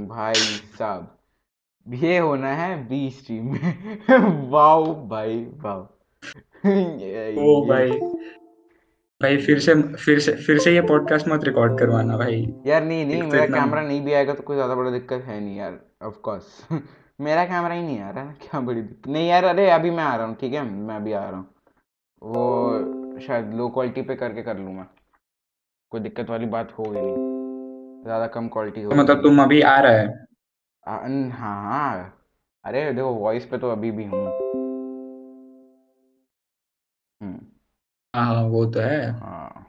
भाई 0.08 0.34
साहब 0.78 1.16
ये 1.86 2.18
होना 2.18 2.52
है 2.54 2.88
बी 2.88 3.10
स्ट्रीम 3.10 3.52
में। 3.52 3.68
वाओ 4.50 5.08
भाई 5.08 5.44
वाओ। 5.44 5.99
ओ 6.64 7.64
भाई 7.68 7.90
भाई 9.20 9.36
फिर 9.36 9.58
से 9.60 9.74
फिर 9.74 10.18
से 10.20 10.32
फिर 10.36 10.58
से 10.58 10.74
ये 10.74 10.80
पॉडकास्ट 10.80 11.28
मत 11.28 11.44
रिकॉर्ड 11.44 11.78
करवाना 11.78 12.16
भाई। 12.16 12.40
यार 12.66 12.84
नहीं 12.84 13.04
नहीं 13.06 13.22
मेरा 13.22 13.46
कैमरा 13.46 13.82
नहीं 13.82 14.00
भी 14.00 14.12
आएगा 14.12 14.34
तो 14.34 14.42
कोई 14.42 14.56
ज़्यादा 14.56 14.74
बड़ा 14.74 14.90
दिक्कत 14.90 15.22
है 15.22 15.40
नहीं 15.40 15.56
यार 15.56 15.78
ऑफ़ 16.02 16.16
कोर्स 16.20 16.66
मेरा 17.20 17.44
कैमरा 17.44 17.74
ही 17.74 17.82
नहीं 17.82 18.00
आ 18.00 18.10
रहा 18.10 18.24
क्या 18.42 18.60
बड़ी 18.60 18.82
दिक्कत? 18.82 19.08
नहीं 19.08 19.28
यार 19.28 19.44
अरे 19.44 19.70
अभी 19.70 19.90
मैं 19.90 20.04
आ 20.04 20.14
रहा 20.16 20.26
हूँ 20.26 20.36
ठीक 20.40 20.52
है 20.52 20.62
मैं 20.62 20.96
अभी 20.96 21.12
आ 21.12 21.28
रहा 21.30 21.38
हूँ। 21.38 21.46
वो 22.22 23.20
शायद 23.20 23.54
लो 23.54 23.68
क्वालिटी 23.68 24.02
पे 24.02 24.14
करके 24.14 24.42
कर 24.42 24.58
लूँ 24.58 24.74
मैं। 24.74 24.86
कोई 25.92 26.00
दिक्कत 26.00 26.30
वाली 26.30 26.46
बात 26.46 26.72
होगी 26.78 27.00
नहीं। 27.00 27.14
ज़्यादा 28.04 28.26
कम 28.26 28.48
क्वालिटी 28.48 28.82
हो 28.82 28.94
मतलब 28.94 29.22
तुम 29.22 29.42
अभी 29.42 29.60
आ 29.60 29.78
रहा 29.80 29.92
है? 29.92 30.06
हाँ 30.86 31.30
हाँ। 31.30 32.16
अरे 32.64 32.92
देखो 32.92 33.12
वॉइस 33.14 33.44
पे 33.46 33.58
तो 33.58 33.70
अभी 33.70 33.90
भी 33.90 34.04
हूँ। 34.04 34.32
हाँ 38.14 38.24
हाँ 38.26 38.42
वो 38.42 38.64
तो 38.66 38.80
है। 38.80 39.10
हाँ। 39.10 39.66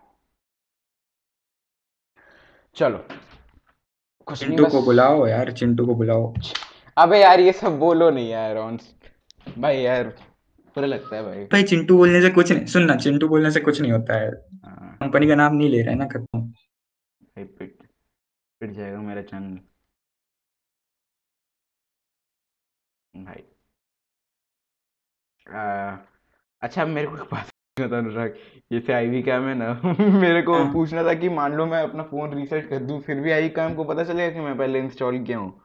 चलो। 2.76 2.98
कुछ 4.28 4.40
चिंटू 4.40 4.66
को 4.66 4.82
बुलाओ 4.82 5.28
यार 5.28 5.52
चिंटू 5.52 5.86
को 5.86 5.96
बुलाओ। 5.96 6.34
अबे 6.98 7.20
यार 7.22 7.40
ये 7.40 7.52
सब 7.52 7.78
बोलो 7.80 8.10
नहीं 8.10 8.30
यार 8.30 8.58
ऑन्स 8.58 8.94
भाई 9.58 9.78
यार 9.78 10.08
बुरा 10.76 10.88
लगता 10.88 11.16
है 11.16 11.24
भाई। 11.24 11.44
भाई 11.46 11.64
चिंटू 11.64 11.98
बोलने 11.98 12.22
से 12.22 12.30
कुछ 12.30 12.52
नहीं 12.52 12.66
सुनना 12.66 12.96
चिंटू 12.96 13.28
बोलने 13.28 13.52
से 13.52 13.60
कुछ 13.60 13.82
नहीं 13.82 13.92
होता 13.92 14.20
है। 14.20 14.30
हाँ। 14.66 14.98
कंपनी 15.02 15.28
का 15.28 15.36
नाम 15.36 15.56
नहीं 15.56 15.70
ले 15.70 15.82
रहे 15.82 15.96
ना 15.96 16.06
खत्म। 16.06 16.42
भाई 16.42 17.44
पिट 17.44 17.78
पिट 18.62 18.72
जाएगा 18.72 18.98
मेरा 19.02 19.22
चैनल। 19.22 19.60
भाई। 23.14 23.44
आ, 25.48 25.98
अच्छा 26.62 26.86
मेरे 26.86 27.08
को 27.08 27.16
बात 27.16 27.26
पूछना 27.26 27.42
था 27.44 27.51
अनुराग 27.78 28.34
जैसे 28.72 28.94
आई 28.94 29.08
वी 29.08 29.22
कैम 29.24 29.48
है 29.48 29.56
ना? 29.56 29.82
मेरे 30.20 30.42
को 30.42 30.54
हाँ। 30.54 30.74
पूछना 30.74 31.04
था 31.04 31.14
कि 31.14 31.30
मान 31.30 31.54
लो 31.54 31.66
मैं 31.66 31.84
अपना 31.84 32.04
फ़ोन 32.04 32.34
रीसेट 32.34 32.70
कर 32.70 32.80
दूँ 32.80 33.02
फिर 33.02 33.20
भी 33.20 33.32
आई 33.32 33.50
कैम 33.50 33.76
को 33.76 33.84
पता 33.84 34.04
चलेगा 34.04 34.34
कि 34.34 34.40
मैं 34.40 34.58
पहले 34.58 34.80
इंस्टॉल 34.80 35.24
किया 35.24 35.38
हूँ? 35.38 35.62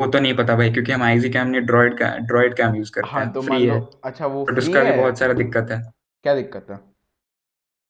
वो 0.00 0.06
तो 0.06 0.18
नहीं 0.20 0.34
पता 0.36 0.56
भाई 0.56 0.70
क्योंकि 0.70 0.92
हम 0.92 1.02
आईजी 1.02 1.30
कैम 1.30 1.46
ने 1.46 1.60
ड्रॉइड 1.60 1.98
का 1.98 2.16
ड्रॉइड 2.16 2.56
कैम 2.56 2.74
यूज़ 2.74 2.92
करते 2.92 3.08
हाँ, 3.08 3.24
हैं। 3.24 3.32
तो 3.32 3.42
फ्री 3.42 3.66
है। 3.66 3.88
अच्छा 4.04 4.26
वो 4.26 4.44
बट 4.44 4.58
उसका 4.58 4.84
भी 4.84 4.92
बहुत 4.92 5.18
सारा 5.18 5.32
दिक्कत 5.32 5.70
है। 5.70 5.92
क्या 6.22 6.34
दिक्कत 6.34 6.66
है? 6.70 6.80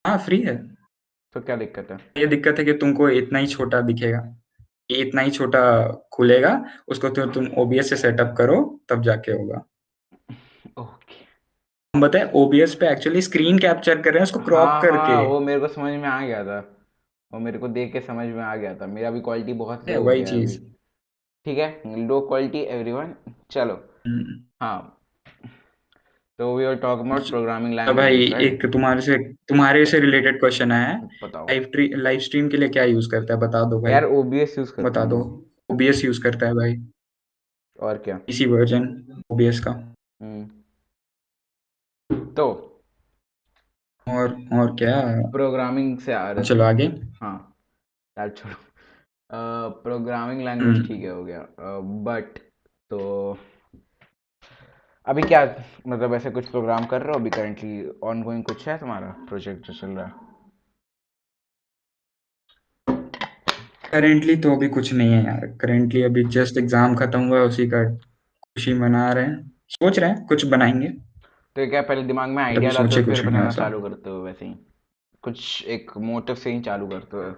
हाँ 0.06 0.18
फ्री 0.18 0.40
है। 0.40 0.56
तो 1.34 1.40
क्या 1.40 1.56
दिक्कत 1.56 1.88
है? 1.90 1.98
ये 2.18 2.26
दिक्कत 2.26 2.58
है 2.58 2.64
कि 2.64 2.72
तुमको 2.72 3.08
इतना 3.10 3.38
ही 3.38 3.46
छोटा 3.46 3.80
दिखेगा। 3.80 4.36
इतना 4.90 5.20
ही 5.20 5.30
छोटा 5.30 5.62
खुलेगा 6.12 6.64
उसको 6.88 7.08
तो 7.08 7.26
तुम 7.26 7.46
ओबीएस 7.58 7.90
से 7.90 7.96
सेटअप 7.96 8.34
करो 8.38 8.80
तब 8.88 9.02
जाके 9.02 9.32
होगा। 9.32 9.66
हम 11.96 12.02
बताए 12.02 12.30
ओबीएस 12.34 12.74
पे 12.74 12.88
एक्चुअली 12.88 13.22
स्क्रीन 13.22 13.58
कैप्चर 13.58 14.02
कर 14.02 14.10
रहे 14.10 14.18
हैं 14.18 14.22
उसको 14.22 14.40
क्रॉप 14.40 14.68
हाँ, 14.68 14.82
करके। 14.82 14.96
हाँ, 14.96 15.22
वो 15.22 15.40
मेरे 15.40 15.60
को 15.60 15.68
समझ 15.68 15.92
में 15.92 16.08
आ 16.08 16.26
गया 16.26 16.44
था। 16.44 16.76
वो 17.32 17.40
मेरे 17.40 17.58
को 17.58 17.68
देख 17.68 17.92
के 17.92 18.00
समझ 18.00 18.26
में 18.26 18.42
आ 18.42 18.56
गया 18.56 18.74
था। 18.74 18.86
मेरा 18.86 19.10
भी 19.10 19.20
क्वालिटी 19.20 19.52
बहुत 19.52 19.90
वही 19.90 20.24
चीज़। 20.24 20.58
ठीक 21.44 21.58
है 21.58 21.82
लो 22.06 22.20
क्वालिटी 22.20 22.58
एवरीवन 22.58 23.14
चलो। 23.50 23.74
हम्म। 24.06 24.42
हाँ। 24.60 24.98
तो 26.38 26.56
we 26.56 26.64
are 26.64 26.74
talk 26.74 27.00
about 27.00 27.28
programming 27.28 27.74
language 27.74 27.96
भाई 27.96 28.46
एक 28.46 28.66
तुम्हारे 28.66 29.00
से 29.00 29.18
तुम्हारे 29.18 29.84
से 29.84 30.00
रिलेटेड 30.00 30.40
क्वेश्चन 30.40 30.72
है। 30.72 31.08
लाइव 31.24 31.70
लाइव 31.76 32.18
स्ट्रीम 32.18 32.48
के 32.48 32.56
लिए 32.56 32.68
क्या 32.68 32.84
यूज़ 32.84 33.10
करता 33.10 33.34
है 33.34 33.40
बता 33.40 33.64
दो 33.64 33.80
भाई। 33.80 33.92
यार 33.92 34.04
ओबीएस 34.04 34.58
यूज़ 34.58 34.72
करता 34.72 34.88
बता 34.88 35.04
दो। 35.04 35.46
ओबीएस 35.70 36.04
यूज़ 36.04 36.22
करता 36.22 36.46
है 36.46 36.54
भाई। 36.54 36.86
और 37.80 37.98
क्या? 37.98 38.20
इसी 38.28 38.46
वर्जन 38.46 39.06
ओबीएस 39.30 39.60
का। 39.60 39.70
हम्म। 40.22 40.48
तो 42.36 42.46
और 44.06 44.36
और 44.52 44.74
क्या? 44.76 44.94
प्रोग्रामिंग 45.32 45.98
से 45.98 46.12
आ 46.12 46.30
रहा 46.30 46.42
चलो 46.42 46.64
आगे। 46.64 46.86
हाँ 47.20 47.36
यार 48.16 48.28
छोड़ो। 48.30 48.54
प्रोग्रामिंग 49.82 50.42
लैंग्वेज 50.44 50.86
ठीक 50.88 51.02
है 51.02 51.10
हो 51.10 51.24
गया। 51.24 51.46
बट 52.04 52.38
तो 52.90 52.98
अभी 55.06 55.22
क्या 55.22 55.40
मतलब 55.88 56.14
ऐसे 56.14 56.30
कुछ 56.30 56.48
प्रोग्राम 56.50 56.84
कर 56.86 57.02
रहे 57.02 57.12
हो? 57.12 57.18
अभी 57.18 57.30
करंटली 57.30 57.88
ऑन 58.04 58.22
गोइंग 58.22 58.44
कुछ 58.44 58.66
है 58.68 58.76
तुम्हारा 58.78 59.08
प्रोजेक्ट 59.28 59.66
जो 59.66 59.72
चल 59.72 59.88
रहा 59.88 60.06
है? 60.06 60.12
करेंटली 63.90 64.36
तो 64.36 64.54
अभी 64.56 64.68
कुछ 64.68 64.92
नहीं 64.92 65.12
है 65.12 65.24
यार। 65.24 65.46
करेंटली 65.60 66.02
अभी 66.02 66.24
जस्ट 66.30 66.58
एग्ज़ाम 66.58 66.94
खत्म 66.96 67.20
हुआ 67.28 67.38
है 67.38 67.44
उसी 67.44 67.66
का 67.68 67.84
खुशी 67.94 68.74
मना 68.74 69.10
रहे 69.12 69.24
हैं। 69.24 69.50
सोच 69.70 69.98
रहे 69.98 70.10
हैं 70.10 70.24
कुछ 70.26 70.44
बनाएँगे। 70.46 70.88
तो 71.56 71.70
क्या 71.70 71.82
पहले 71.82 72.02
दिमाग 72.02 72.28
में 72.28 72.44
आइडिया 72.44 72.70
लाते 72.70 73.00
हो 73.00 73.02
फिर 73.02 73.26
बनाना 73.26 73.50
चालू 73.50 73.80
करते 73.80 74.10
हो 74.10 74.22
वैसे 74.22 74.46
ही? 74.46 74.54
कुछ 75.22 75.64
एक 75.66 75.90
मोटिव 75.96 76.36
से 76.36 76.52
ही 76.52 76.60
चालू 76.60 76.88
करते 76.88 77.16
हो? 77.16 77.36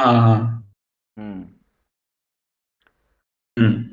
हाँ 0.00 0.20
हाँ। 0.20 0.72
हम्म। 1.18 1.44
हम्म। 3.58 3.84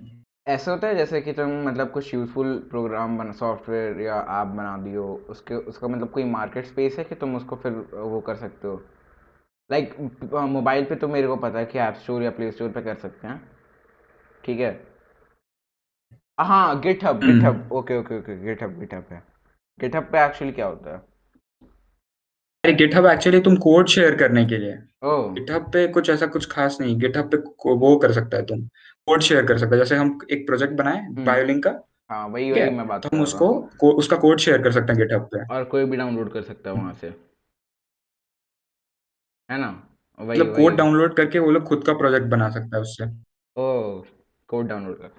ऐसा 0.47 0.71
होता 0.71 0.87
है 0.87 0.95
जैसे 0.95 1.21
कि 1.21 1.33
तुम 1.33 1.67
मतलब 1.67 1.91
कुछ 1.91 2.13
यूजफुल 2.13 2.67
प्रोग्राम 2.69 3.17
बना 3.17 3.31
सॉफ्टवेयर 3.31 4.01
या 4.01 4.15
ऐप 4.15 4.47
बना 4.47 4.77
दियो 4.77 5.25
उसके 5.29 5.55
उसका 5.55 5.87
मतलब 5.87 6.09
कोई 6.09 6.23
मार्केट 6.23 6.65
स्पेस 6.65 6.97
है 6.97 7.03
कि 7.03 7.15
तुम 7.15 7.35
उसको 7.35 7.55
फिर 7.55 7.71
वो 7.93 8.21
कर 8.21 8.35
सकते 8.35 8.67
हो? 8.67 8.83
लाइक 9.71 9.95
मोबाइल 10.33 10.85
पे 10.85 10.95
तो 10.95 11.07
मेरे 11.07 11.27
को 11.27 11.35
पता 11.35 11.59
है 11.59 11.65
कि 11.65 11.79
ऐप 11.79 11.93
स्टोर 11.93 12.23
या 12.23 12.31
प्ले 12.31 12.51
स्टोर 12.51 12.69
पे 12.69 12.81
कर 12.81 12.95
सकते 12.95 13.27
हैं। 13.27 13.51
ठीक 14.45 14.59
है? 14.59 14.88
हाँ 16.39 16.79
GitHub 17.03 17.19
GitHub 17.43 17.69
okay 17.71 17.97
okay 17.99 18.17
okay 18.19 18.37
GitHub 18.63 18.79
GitHub 18.93 19.05
है। 19.11 19.21
गिट 19.79 19.95
हब 19.95 20.03
पे 20.03 20.25
एक्चुअली 20.25 20.53
क्या 20.53 20.65
होता 20.65 20.93
है? 20.93 21.01
अरे 22.63 22.73
गिटहब 22.73 23.05
एक्चुअली 23.05 23.39
तुम 23.39 23.55
कोड 23.55 23.87
शेयर 23.87 24.15
करने 24.15 24.45
के 24.45 24.57
लिए। 24.57 24.77
गिटहब 25.03 25.69
पे 25.71 25.87
कुछ 25.87 26.09
ऐसा 26.09 26.25
कुछ 26.27 26.49
खास 26.51 26.77
नहीं 26.81 26.97
गिटहब 26.99 27.29
पे 27.31 27.37
वो 27.75 27.95
कर 27.97 28.11
सकता 28.11 28.37
है 28.37 28.45
तुम। 28.45 28.61
कोड 29.07 29.21
शेयर 29.21 29.45
कर 29.45 29.57
सकता 29.57 29.75
है 29.75 29.77
जैसे 29.77 29.95
हम 29.95 30.17
एक 30.31 30.45
प्रोजेक्ट 30.47 30.73
बनाए 30.73 31.07
बायोलिंक 31.25 31.67
हम्म। 31.67 31.77
का। 31.77 32.15
हाँ 32.15 32.27
वही 32.27 32.51
वही 32.51 32.69
मैं 32.69 32.87
बात 32.87 33.03
तो 33.03 33.09
हम 33.13 33.21
उसको 33.23 33.53
को, 33.79 33.91
उसका 33.91 34.17
कोड 34.17 34.39
शेयर 34.39 34.61
कर 34.63 34.71
सकते 34.71 34.93
हैं 34.93 35.01
गिटहब 35.01 35.29
पे। 35.33 35.45
और 35.53 35.63
कोई 35.63 35.85
भी 35.85 35.97
डाउनलोड 35.97 36.31
कर 36.33 36.41
सकता 36.41 36.69
है 36.69 36.75
वहाँ 36.75 36.93
से। 36.93 37.07
है 39.49 39.59
ना? 39.59 39.69
वही 40.19 40.39
मतलब 40.39 40.55
कोड 40.55 40.75
डाउनलोड 40.75 41.15
करके 41.15 41.39
वो 41.39 41.51
लोग 41.51 41.63
खुद 41.63 41.83
का 41.83 41.93
प्रोजेक्ट 41.93 42.27
बना 42.27 42.49
सकता 42.49 42.75
है 42.77 42.81
उससे। 42.81 43.05
ओ 43.57 44.01
कोड 44.49 44.67
डाउनलोड 44.67 45.01
कर। 45.01 45.11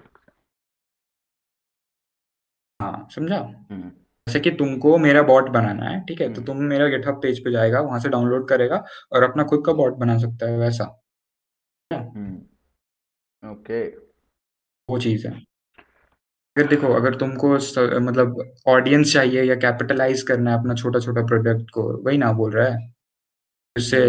हाँ 2.81 3.07
समझा? 3.15 3.37
हम्म। 3.71 3.89
जैसे 4.27 4.39
कि 4.39 4.51
तुमको 4.51 4.97
मेरा 4.97 5.21
बॉट 5.23 5.49
बनाना 5.49 5.85
है 5.85 5.99
ठीक 6.05 6.21
है? 6.21 6.27
तो 6.27 6.41
हम्म। 6.41 6.45
तुम 6.45 6.57
मेरा 6.63 6.87
गिटहब 6.87 7.21
पेज 7.21 7.39
पे 7.39 7.51
जाएगा 7.51 7.81
वहाँ 7.81 7.99
से 7.99 8.09
डाउनलोड 8.09 8.47
करेगा 8.49 8.83
और 9.13 9.23
अपना 9.23 9.43
खुद 9.43 9.63
का 9.65 9.73
बॉट 9.73 9.95
बना 9.95 10.17
सकता 10.17 10.49
है 10.49 10.57
वैसा। 10.57 10.83
हम्म। 11.91 13.51
ओके। 13.51 13.85
वो 14.89 14.99
चीज़ 14.99 15.27
है। 15.27 15.33
अगर 16.55 16.67
देखो 16.67 16.87
अगर 16.93 17.15
तुमको 17.15 17.49
मतलब 17.99 18.53
ऑडियंस 18.67 19.13
चाहिए 19.13 19.43
या 19.43 19.55
कैपिटलाइज 19.55 20.21
करना 20.21 20.51
है 20.51 20.59
अपना 20.59 20.73
छोटा 20.73 20.99
छोटा 20.99 21.21
प्रोडक्ट 21.21 21.69
को 21.69 21.83
वही 22.05 22.17
ना 22.17 22.31
बोल 22.33 22.51
रहा 22.51 22.67
है? 22.67 22.93
उससे 23.77 24.01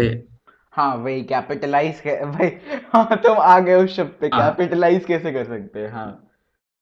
हाँ 0.73 0.95
वही 0.95 1.23
कैपिटलाइज 1.23 2.01
भाई 2.05 2.47
हाँ 2.93 3.17
तुम 3.17 3.37
आ 3.37 3.59
गए 3.59 3.75
उस 3.75 3.95
शब्द 3.95 4.15
पे 4.21 4.29
कैपिटलाइज 4.29 4.95
हाँ। 4.95 5.05
कैसे 5.07 5.31
कर 5.31 5.43
सकते 5.45 5.79
हैं? 5.79 5.91
हाँ। 5.91 6.32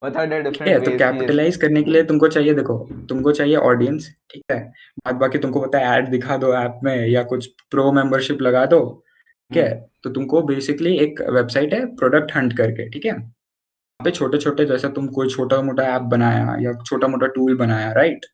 है 0.03 0.79
तो 0.79 0.91
कैपिटलाइज 0.97 1.57
करने 1.57 1.83
के 1.83 1.91
लिए 1.91 2.03
तुमको 2.03 2.27
चाहिए 2.27 2.53
देखो 2.53 2.77
तुमको 3.09 3.31
चाहिए 3.31 3.55
ऑडियंस 3.55 4.09
ठीक 4.31 4.43
है? 4.51 4.59
बाद 5.05 5.15
बाकी 5.15 5.37
तुमको 5.37 5.61
पता 5.61 5.79
है 5.79 5.97
ऐड 5.97 6.09
दिखा 6.09 6.37
दो 6.37 6.53
ऐप 6.53 6.79
में 6.83 7.07
या 7.07 7.23
कुछ 7.23 7.47
प्रो 7.71 7.91
मेंबरशिप 7.91 8.41
लगा 8.41 8.65
दो 8.65 8.79
ठीक 9.51 9.57
है? 9.57 9.69
हम्म। 9.71 9.85
तो 10.03 10.09
तुमको 10.09 10.41
बेसिकली 10.41 10.95
एक 10.97 11.21
वेबसाइट 11.29 11.73
है 11.73 11.85
प्रोडक्ट 11.95 12.35
हंट 12.35 12.57
करके 12.57 12.89
ठीक 12.89 13.05
है? 13.05 13.13
पे 13.99 14.11
छोटे 14.11 14.37
छोटे 14.37 14.65
जैसे 14.65 14.89
तुम 14.89 15.07
कोई 15.07 15.29
छोटा 15.29 15.61
मोटा 15.61 15.83
ऐप 15.95 16.01
बनाया 16.01 16.55
या 16.61 16.73
छोटा 16.85 17.07
मोटा 17.07 17.27
टूल 17.27 17.57
बनाया 17.57 17.91
राइट 17.91 18.25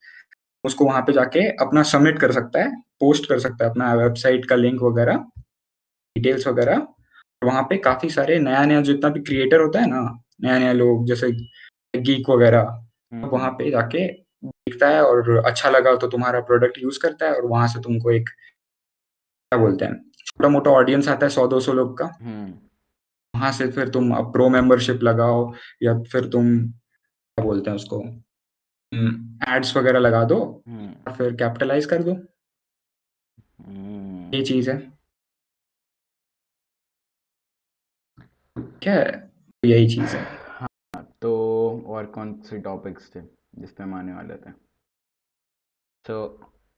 उसको 0.63 0.85
वहाँ 0.85 1.01
पे 1.01 1.13
जाके 1.13 1.47
अपना 1.63 1.83
सबमिट 1.83 2.19
कर 2.19 2.31
सकता 2.31 2.63
है 2.63 2.71
पोस्ट 2.99 3.29
कर 3.29 3.39
सकता 3.39 3.65
है 3.65 3.71
अपना 3.71 3.93
वेबसाइट 3.93 4.45
का 4.45 4.55
लिंक 4.55 4.81
वगैरह 4.81 5.25
डिटेल्स 6.15 6.47
वगैरह। 6.47 6.87
वहाँ 7.43 7.63
पे 7.63 7.77
काफ़ी 7.77 8.09
सारे 8.09 8.39
नया 8.39 8.65
नया 8.65 8.81
जितना 8.81 9.09
भी 9.09 9.19
क्रिएटर 9.19 9.61
होता 9.61 9.79
है 9.79 9.89
ना 9.89 10.23
नया 10.39 10.57
नया 10.59 10.71
लोग 10.73 11.05
जैसे 11.07 11.31
गीक 11.93 12.29
वगैरह 12.29 12.61
हम्म। 13.13 13.27
वहाँ 13.27 13.51
पे 13.51 13.69
जाके 13.71 14.07
दिखता 14.45 14.87
है 14.89 15.03
और 15.03 15.29
अच्छा 15.45 15.69
लगा 15.69 15.95
तो 15.95 16.07
तुम्हारा 16.07 16.39
प्रोडक्ट 16.41 16.77
यूज़ 16.79 16.99
करता 17.01 17.25
है 17.25 17.35
और 17.35 17.45
वहाँ 17.45 17.67
से 17.67 17.79
तुमको 17.81 18.11
एक 18.11 18.29
क्या 19.51 19.59
बोलते 19.59 19.85
हैं 19.85 19.95
छोटा 20.27 20.49
मोटा 20.49 20.71
ऑडियंस 20.71 21.07
आता 21.07 21.25
है 21.25 21.29
सौ 21.29 21.47
दो 21.47 21.59
सौ 21.59 21.73
लोग 21.73 21.97
का 21.97 22.05
हम्म। 22.21 22.53
वहाँ 23.33 23.51
से 23.51 23.67
फिर 23.71 23.89
तुम 23.89 24.13
प्रो 24.31 24.49
मेंबरशिप 24.49 25.03
लगाओ 25.03 25.53
या 25.83 25.97
फिर 26.03 26.27
तुम 26.29 26.57
क्या 26.57 27.43
बोलते 27.43 27.69
हैं 27.69 27.77
उसको 27.77 28.01
एड्स 29.49 29.75
वगैरह 29.77 29.99
लगा 29.99 30.23
दो 30.23 30.39
हम्म। 30.67 30.93
और 31.07 31.13
फिर 31.13 31.35
कैपिटलाइज 31.35 31.85
कर 31.85 32.03
दो 32.03 32.15
ये 34.31 34.43
चीज़ 34.43 34.69
है 34.71 34.77
क्या 38.81 38.95
है 39.71 39.77
यही 39.77 39.87
चीज़ 39.87 40.15
है। 40.15 40.23
हाँ 40.49 41.03
तो 41.21 41.31
और 41.87 42.05
कौन 42.05 42.33
से 42.41 42.57
टॉपिक्स 42.59 43.09
थे 43.15 43.21
जिस 43.55 43.71
पे 43.71 43.83
हम 43.83 43.93
आने 43.93 44.13
वाले 44.13 44.35
थे? 44.35 44.51
तो 46.05 46.15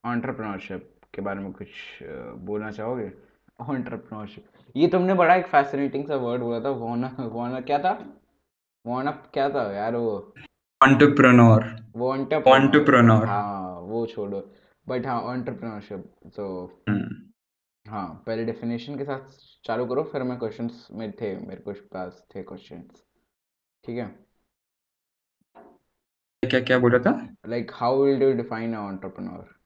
ऑन्टरप्रनोरशिप 0.05 0.93
के 1.13 1.21
बारे 1.21 1.39
में 1.39 1.51
कुछ 1.53 1.67
बोलना 2.45 2.71
चाहोगे? 2.71 3.11
ऑन्टरप्रनोरशिप 3.59 4.45
ये 4.75 4.87
तुमने 4.87 5.13
बड़ा 5.13 5.35
एक 5.35 5.47
फैसिनेटिंग 5.47 6.07
सा 6.07 6.15
वर्ड 6.15 6.41
बोला 6.41 6.59
था 6.59 6.69
वॉन 6.69 7.05
वॉन 7.33 7.59
क्या 7.61 7.79
था? 7.79 7.91
वॉन 8.85 9.09
क्या 9.33 9.49
था 9.49 9.71
यार 9.73 9.95
वो? 9.95 10.33
एंटरप्रेन्योर 10.81 11.65
वो 11.95 12.15
एंटरप्रेन्योर 12.15 13.25
हाँ 13.25 13.79
वो 13.81 14.05
छोड़ो। 14.05 14.39
बट 14.87 15.05
हाँ 15.05 15.33
एंटरप्रेन्योरशिप 15.33 16.03
तो 16.35 16.45
हाँ 17.85 18.07
पहले 18.25 18.43
डेफिनेशन 18.45 18.97
के 18.97 19.03
साथ 19.03 19.37
चालू 19.65 19.85
करो 19.85 20.03
फिर 20.11 20.23
मैं 20.23 20.37
क्वेश्चंस 20.39 20.87
में 20.91 21.11
थे 21.11 21.35
मेरे 21.37 21.61
कुछ 21.61 21.79
पास 21.93 22.23
थे 22.35 22.43
क्वेश्चंस 22.43 23.03
ठीक 23.83 23.97
है? 23.97 24.05
क्या 26.43 26.59
क्या 26.59 26.77
बोला 26.79 26.99
था? 26.99 27.11
Like 27.47 27.71
how 27.75 28.03
will 28.03 28.19
do 28.19 28.31
define 28.33 28.73
a 28.75 28.87
entrepreneur 28.89 29.57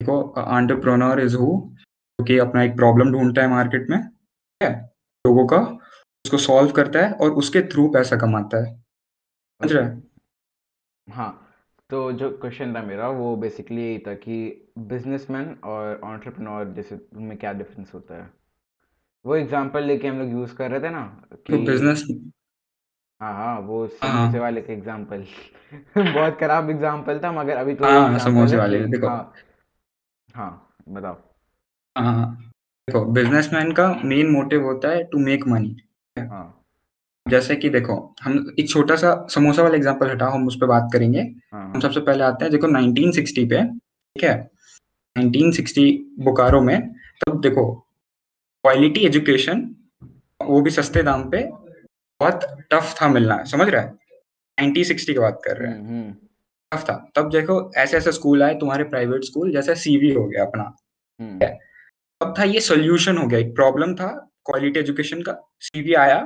देखो 0.00 0.18
एंटरप्रेन्योर 0.58 1.20
इज़ 1.20 1.36
हु 1.36 1.56
कि 2.18 2.38
अपना 2.38 2.62
एक 2.62 2.76
प्रॉब्लम 2.76 3.12
ढूंढता 3.12 3.42
है 3.42 3.48
मार्केट 3.48 3.90
में 3.90 3.98
ठीक 4.00 4.62
है? 4.62 4.70
लोगों 5.24 5.46
का 5.46 5.58
उसको 6.24 6.38
सॉल्व 6.38 6.70
करता 6.72 7.06
है 7.06 7.12
और 7.12 7.30
उसके 7.42 7.62
थ्रू 7.72 7.88
पैसा 7.92 8.16
कमाता 8.16 8.64
है। 8.64 8.74
समझ 8.74 9.72
रहे 9.72 9.84
हाँ। 11.06 11.47
तो 11.90 12.12
जो 12.12 12.30
क्वेश्चन 12.38 12.74
था 12.74 12.82
मेरा 12.82 13.08
वो 13.08 13.34
बेसिकली 13.36 13.82
यही 13.82 13.98
था 13.98 14.14
कि 14.14 14.36
बिजनेसमैन 14.78 15.54
और 15.64 16.00
एंटरप्रेन्योर 16.04 16.72
जैसे 16.74 16.94
उनमें 17.16 17.36
क्या 17.38 17.52
डिफरेंस 17.52 17.94
होता 17.94 18.14
है? 18.14 18.30
वो 19.24 19.36
एग्जांपल 19.36 19.84
लेके 19.84 20.08
हम 20.08 20.18
लोग 20.18 20.30
यूज़ 20.30 20.54
कर 20.54 20.70
रहे 20.70 20.80
थे 20.80 20.90
ना 20.90 21.02
कि 21.32 21.52
तो 21.52 21.58
बिज़नेस 21.58 22.04
हाँ 23.20 23.32
हाँ 23.34 23.58
वो 23.60 23.86
समोसे 23.88 24.38
हाँ। 24.38 24.40
वाले 24.40 24.60
के 24.62 24.72
एग्जांपल 24.72 25.24
बहुत 25.96 26.38
खराब 26.40 26.70
एग्जांपल 26.70 27.20
था 27.24 27.32
मगर 27.32 27.56
अभी 27.56 27.74
तो 27.74 27.84
हाँ 27.84 28.18
समोसे 28.18 28.56
वाले 28.56 28.78
देखो। 28.86 29.08
हाँ 29.08 29.32
हाँ 30.28 30.50
बताओ। 30.88 31.16
हाँ 31.96 32.26
देखो 32.88 33.04
बिजनेसमैन 33.12 33.72
का 33.72 33.88
मेन 34.04 34.30
मोटिव 34.30 34.64
होता 34.64 34.88
है 34.88 35.04
टू 35.04 35.18
मेक 35.18 35.46
मनी 35.48 35.76
हाँ। 36.16 36.57
जैसे 37.28 37.56
कि 37.56 37.68
देखो 37.70 37.94
हम 38.22 38.54
एक 38.60 38.68
छोटा 38.70 38.96
सा 38.96 39.26
समोसा 39.30 39.62
वाला 39.62 39.76
एग्जांपल 39.76 40.10
हटाओ 40.10 40.30
हम 40.30 40.46
उस 40.46 40.56
पर 40.60 40.66
बात 40.66 40.88
करेंगे। 40.92 41.20
हाँ। 41.52 41.64
हम 41.74 41.80
सबसे 41.80 42.00
पहले 42.00 42.24
आते 42.24 42.44
हैं 42.44 42.52
देखो 42.52 42.68
1960 42.68 43.44
पे 43.50 43.62
ठीक 43.64 44.24
है? 44.24 44.50
1960 45.16 45.86
बोकारो 46.24 46.60
में 46.60 46.78
तब 47.20 47.40
देखो 47.40 47.64
क्वालिटी 48.64 49.00
एजुकेशन 49.06 49.68
वो 50.40 50.60
भी 50.60 50.70
सस्ते 50.70 51.02
दाम 51.02 51.28
पे 51.30 51.42
बहुत 52.20 52.44
टफ 52.72 52.94
था 53.02 53.08
मिलना 53.08 53.42
समझ 53.44 53.68
रहा 53.68 53.82
है? 53.82 53.94
1960 54.58 55.12
की 55.12 55.18
बात 55.18 55.40
कर 55.44 55.56
रहे 55.56 55.70
हैं। 55.72 55.78
हम्म, 55.78 55.88
हम्म। 55.88 56.12
टफ 56.72 56.84
था। 56.90 57.10
तब 57.16 57.30
देखो 57.30 57.60
ऐसे 57.76 57.96
ऐसे 57.96 58.12
स्कूल 58.12 58.42
आए 58.42 58.54
तुम्हारे 58.54 58.84
प्राइवेट 58.84 59.24
स्कूल 59.24 59.52
जैसे 59.52 59.74
सीवी 59.74 60.12
हो 60.12 60.24
गया 60.26 60.44
अपना 60.44 60.62
हम्म। 61.20 61.46
तब 62.20 62.34
था 62.38 62.44
ये 62.44 62.60
सोल्यूशन 62.60 63.16
हो 63.18 63.26
गया 63.26 63.38
एक 63.38 63.54
प्रॉब्लम 63.54 63.94
था 63.94 64.06
क्वालिटी 64.44 64.80
एजुकेशन 64.80 65.22
का 65.22 65.32
सीवी 65.60 65.94
आया 65.94 66.18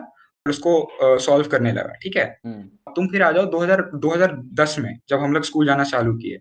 उसको 0.48 1.18
सॉल्व 1.18 1.48
करने 1.48 1.72
लगा 1.72 1.92
ठीक 2.02 2.16
है? 2.16 2.24
हम्म। 2.46 2.92
तुम 2.92 3.08
फिर 3.08 3.22
आ 3.22 3.30
जाओ 3.32 3.44
2000 3.46 3.82
2010 3.96 4.78
में 4.78 4.98
जब 5.08 5.18
हम 5.18 5.32
लोग 5.32 5.44
स्कूल 5.44 5.66
जाना 5.66 5.84
चालू 5.84 6.14
किए 6.14 6.38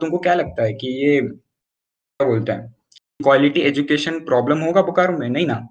तुमको 0.00 0.18
क्या 0.18 0.34
लगता 0.34 0.62
है 0.62 0.72
कि 0.72 0.88
ये 1.04 1.20
क्या 1.20 2.26
बोलते 2.26 2.52
हैं 2.52 2.74
क्वालिटी 3.22 3.60
एजुकेशन 3.60 4.18
प्रॉब्लम 4.20 4.58
होगा 4.58 4.82
बोकारो 4.82 5.18
में? 5.18 5.28
नहीं 5.28 5.46
ना? 5.46 5.66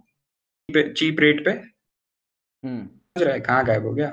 चीप 0.70 1.20
रेट 1.20 1.44
पे? 1.46 1.52
हम्म। 1.52 2.86
समझ 2.86 3.24
रहा 3.24 3.34
है? 3.34 3.40
कहाँ 3.40 3.66
गायब 3.66 3.86
हो 3.86 3.94
गया? 3.94 4.08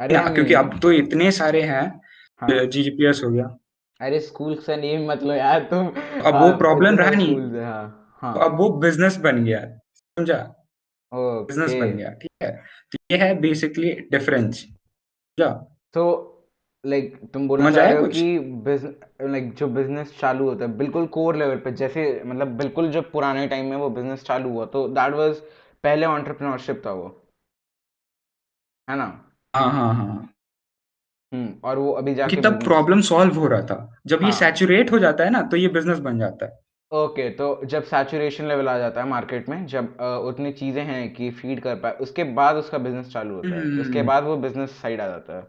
अरे 0.00 0.34
क्योंकि 0.34 0.54
अब 0.54 0.78
तो 0.80 0.92
इतने 0.92 1.30
सारे 1.30 1.62
हैं 1.62 1.84
हाँ। 2.42 2.64
जीपीएस 2.66 3.20
हो 3.24 3.30
गया। 3.30 3.44
अरे 4.00 4.20
स्कूल 4.20 4.54
से 4.56 4.76
नहीं 4.76 5.06
मतलब 5.08 5.36
यार 5.36 5.60
तुम। 5.60 5.86
अब 6.24 6.40
वो 6.42 6.56
प्रॉब्लम 6.58 6.88
हाँ, 6.88 6.96
रहा 6.96 7.10
नहीं। 7.10 7.36
हाँ 7.62 8.14
हाँ। 8.22 8.34
अब 8.44 8.56
वो 8.58 8.68
बिज़नेस 8.78 9.16
बन 9.16 9.44
गया 9.44 9.60
समझा? 10.16 10.61
बिज़नेस 11.12 11.72
बन 11.72 11.96
गया 11.96 12.10
ठीक 12.12 12.30
है। 12.42 12.50
तो 12.92 12.98
ये 13.10 13.18
है 13.18 13.34
बेसिकली 13.40 13.92
डिफरेंस 14.10 14.58
समझा 14.58 15.50
तो 15.94 16.04
लाइक 16.84 17.16
तुम 17.34 17.46
बोलना 17.48 17.70
चाह 17.70 17.88
रहे 17.88 17.96
हो 17.96 18.06
कि 18.08 19.28
लाइक 19.28 19.52
जो 19.54 19.66
बिज़नेस 19.68 20.18
चालू 20.20 20.48
होता 20.48 20.64
है 20.64 20.76
बिल्कुल 20.78 21.06
कोर 21.06 21.36
लेवल 21.36 21.56
पे 21.56 21.72
जैसे 21.72 22.22
मतलब 22.26 22.56
बिल्कुल 22.58 22.90
जब 22.92 23.10
पुराने 23.12 23.46
टाइम 23.48 23.66
में 23.66 23.76
वो 23.76 23.88
बिज़नेस 23.90 24.24
चालू 24.24 24.50
हुआ 24.50 24.66
तो 24.66 24.86
दैट 24.88 25.14
वाज 25.14 25.34
पहले 25.84 26.06
एंटरप्रेन्योरशिप 26.06 26.82
था 26.86 26.92
वो। 26.92 27.06
है 28.88 28.96
ना? 28.96 29.04
हाँ 29.54 29.70
हाँ 29.72 29.94
हाँ। 29.94 30.28
हम्म 31.32 31.54
और 31.64 31.78
वो 31.78 31.92
अभी 31.92 32.14
जाके 32.14 32.36
तब 32.36 32.62
प्रॉब्लम 32.64 33.00
सॉल्व 33.00 33.34
हो 33.34 33.46
रहा 33.46 33.62
था। 33.62 34.00
जब 34.06 34.22
ये 34.22 34.32
सैचुरेट 34.32 34.90
हाँ। 34.90 34.96
हो 34.96 34.98
जाता 34.98 35.24
है 35.24 35.30
ना 35.30 35.42
तो 35.42 35.56
ये 35.56 35.68
बिज़नेस 35.68 35.98
बन 35.98 36.18
जाता 36.18 36.46
है। 36.46 36.61
ओके 36.92 37.28
तो 37.30 37.60
जब 37.64 37.82
सैचुरेशन 37.84 38.46
लेवल 38.48 38.68
आ 38.68 38.76
जाता 38.78 39.02
है 39.02 39.08
मार्केट 39.08 39.48
में 39.48 39.64
जब 39.66 39.96
उतनी 40.26 40.52
चीज़ें 40.52 40.82
हैं 40.84 41.12
कि 41.14 41.30
फ़ीड 41.30 41.60
कर 41.60 41.74
पाए 41.74 41.92
उसके 42.00 42.24
बाद 42.34 42.56
उसका 42.56 42.78
बिज़नेस 42.78 43.06
चालू 43.12 43.34
होता 43.34 43.48
है। 43.48 43.60
उसके 43.80 43.98
हम्म। 43.98 44.06
बाद 44.06 44.24
वो 44.24 44.36
बिज़नेस 44.36 44.70
साइड 44.82 45.00
आ 45.00 45.06
जाता 45.06 45.36
है। 45.36 45.42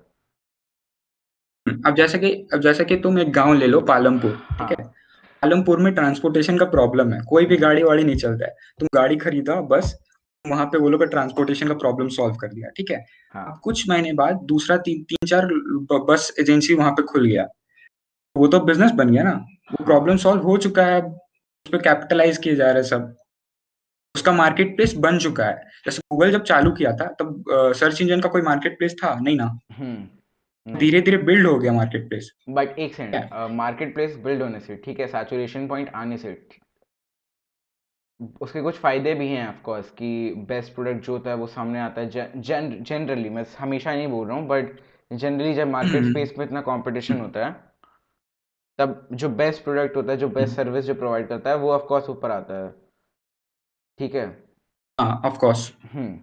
अब 1.85 1.95
जैसे 1.95 2.17
कि 2.19 2.31
अब 2.53 2.61
जैसे 2.61 2.85
कि 2.85 2.95
तुम 2.97 3.19
एक 3.19 3.31
गाँव 3.31 3.53
ले 3.53 3.67
लो 3.67 3.81
पालमपुर 3.81 4.31
ठीक 4.31 4.69
है? 4.69 4.83
हाँ। 4.83 4.93
पालमपुर 5.41 5.79
में 5.79 5.93
ट्रांसपोर्टेशन 5.95 6.57
का 6.57 6.65
प्रॉब्लम 6.65 7.11
है 7.13 7.19
कोई 7.29 7.45
भी 7.45 7.57
गाड़ी 7.57 7.83
वाड़ी 7.83 8.03
नहीं 8.03 8.15
चलता 8.15 8.45
है। 8.45 8.55
तुम 8.79 8.87
गाड़ी 8.95 9.15
खरीदा 9.17 9.59
बस 9.71 9.95
वहाँ 10.45 10.65
पे 10.65 10.77
वो 10.77 10.89
लोग 10.89 11.03
ट्रांसपोर्टेशन 11.05 11.67
का 11.67 11.73
प्रॉब्लम 11.73 12.07
सॉल्व 12.09 12.35
कर 12.35 12.47
दिया 12.47 12.69
ठीक 12.77 12.91
है? 12.91 13.03
हाँ. 13.33 13.59
कुछ 13.63 13.89
महीने 13.89 14.13
बाद 14.13 14.39
दूसरा 14.45 14.77
तीन 14.77 15.03
तीन 15.03 15.27
चार 15.27 15.47
बस 16.09 16.33
एजेंसी 16.39 16.73
वहाँ 16.73 16.91
पे 16.91 17.03
खुल 17.03 17.25
गया। 17.27 17.47
वो 18.35 18.47
तो 18.47 18.59
बिज़नेस 18.61 18.91
बन 18.91 19.09
गया 19.09 19.23
ना। 19.23 19.33
वो 19.71 19.85
प्रॉब्लम 19.85 20.17
सॉल्व 20.17 20.41
हो 20.41 20.57
चुका 20.57 20.85
है 20.85 21.01
उस 21.01 21.21
पर 21.71 21.81
कैपिटलाइज 21.81 22.37
किए 22.37 22.55
जा 22.55 22.65
रहे 22.65 22.75
हैं 22.75 22.89
सब। 22.89 23.15
उसका 24.15 24.31
मार्केट 24.31 24.75
प्लेस 24.75 24.93
बन 24.97 25.17
चुका 25.19 25.45
है। 25.45 25.69
जैसे 25.85 26.01
गूगल 26.11 26.31
जब 26.31 26.43
चालू 26.43 26.71
किया 26.71 26.91
था 26.97 27.05
तब 27.19 27.43
सर्च 27.75 28.01
इंजन 28.01 28.21
का 28.21 28.29
कोई 28.29 28.41
मार्केट 28.41 28.77
प्लेस 28.77 28.95
था? 29.03 29.13
नहीं 29.19 29.37
ना। 29.37 29.47
धीरे 30.67 31.01
धीरे 31.01 31.17
बिल्ड 31.19 31.47
हो 31.47 31.57
गया 31.59 31.71
मार्केट 31.73 32.07
प्लेस 32.09 32.31
बट 32.49 32.77
एक 32.79 32.93
सेकंड 32.95 33.51
मार्केट 33.51 33.93
प्लेस 33.93 34.15
बिल्ड 34.17 34.41
होने 34.41 34.59
से 34.59 34.75
ठीक 34.75 34.99
है 34.99 35.07
सैचुरेशन 35.07 35.67
पॉइंट 35.67 35.89
आने 35.95 36.17
से 36.17 36.35
उसके 38.41 38.61
कुछ 38.61 38.77
फ़ायदे 38.79 39.13
भी 39.13 39.27
हैं 39.27 39.47
ऑफ़ 39.47 39.61
कोर्स 39.61 39.89
कि 39.89 40.33
बेस्ट 40.47 40.73
प्रोडक्ट 40.75 41.05
जो 41.05 41.13
होता 41.13 41.29
है 41.29 41.35
वो 41.35 41.47
सामने 41.47 41.79
आता 41.79 42.01
है। 42.01 42.41
जनरली 42.41 43.29
मैं 43.29 43.45
हमेशा 43.59 43.95
नहीं 43.95 44.07
बोल 44.07 44.27
रहा 44.27 44.37
हूँ 44.37 44.47
बट 44.47 44.79
जनरली 45.13 45.53
जब 45.53 45.67
मार्केट 45.67 46.03
स्पेस 46.03 46.33
में 46.37 46.45
इतना 46.45 46.61
कंपटीशन 46.61 47.19
होता 47.21 47.45
है 47.45 47.72
तब 48.79 49.07
जो 49.13 49.29
बेस्ट 49.41 49.63
प्रोडक्ट 49.63 49.95
होता 49.95 50.11
है 50.11 50.17
जो 50.17 50.27
बेस्ट 50.29 50.55
सर्विस 50.55 50.85
जो 50.85 50.93
प्रोवाइड 50.95 51.27
करता 51.27 51.49
है 51.49 51.55
वो 51.57 51.71
ऑफ़ 51.73 51.83
कोर्स 51.87 52.09
ऊपर 52.09 52.31
आता 52.31 52.63
है। 52.63 52.71
ठीक 53.99 54.15
है? 54.15 54.25
हाँ 54.97 55.21
ऑफ़ 55.25 55.37
कोर्स 55.39 55.71
हम्म। 55.93 56.17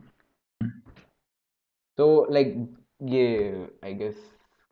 तो 1.98 2.26
लाइक 2.32 2.55
ये 3.03 3.24
आई 3.84 3.94
गेस 3.94 4.16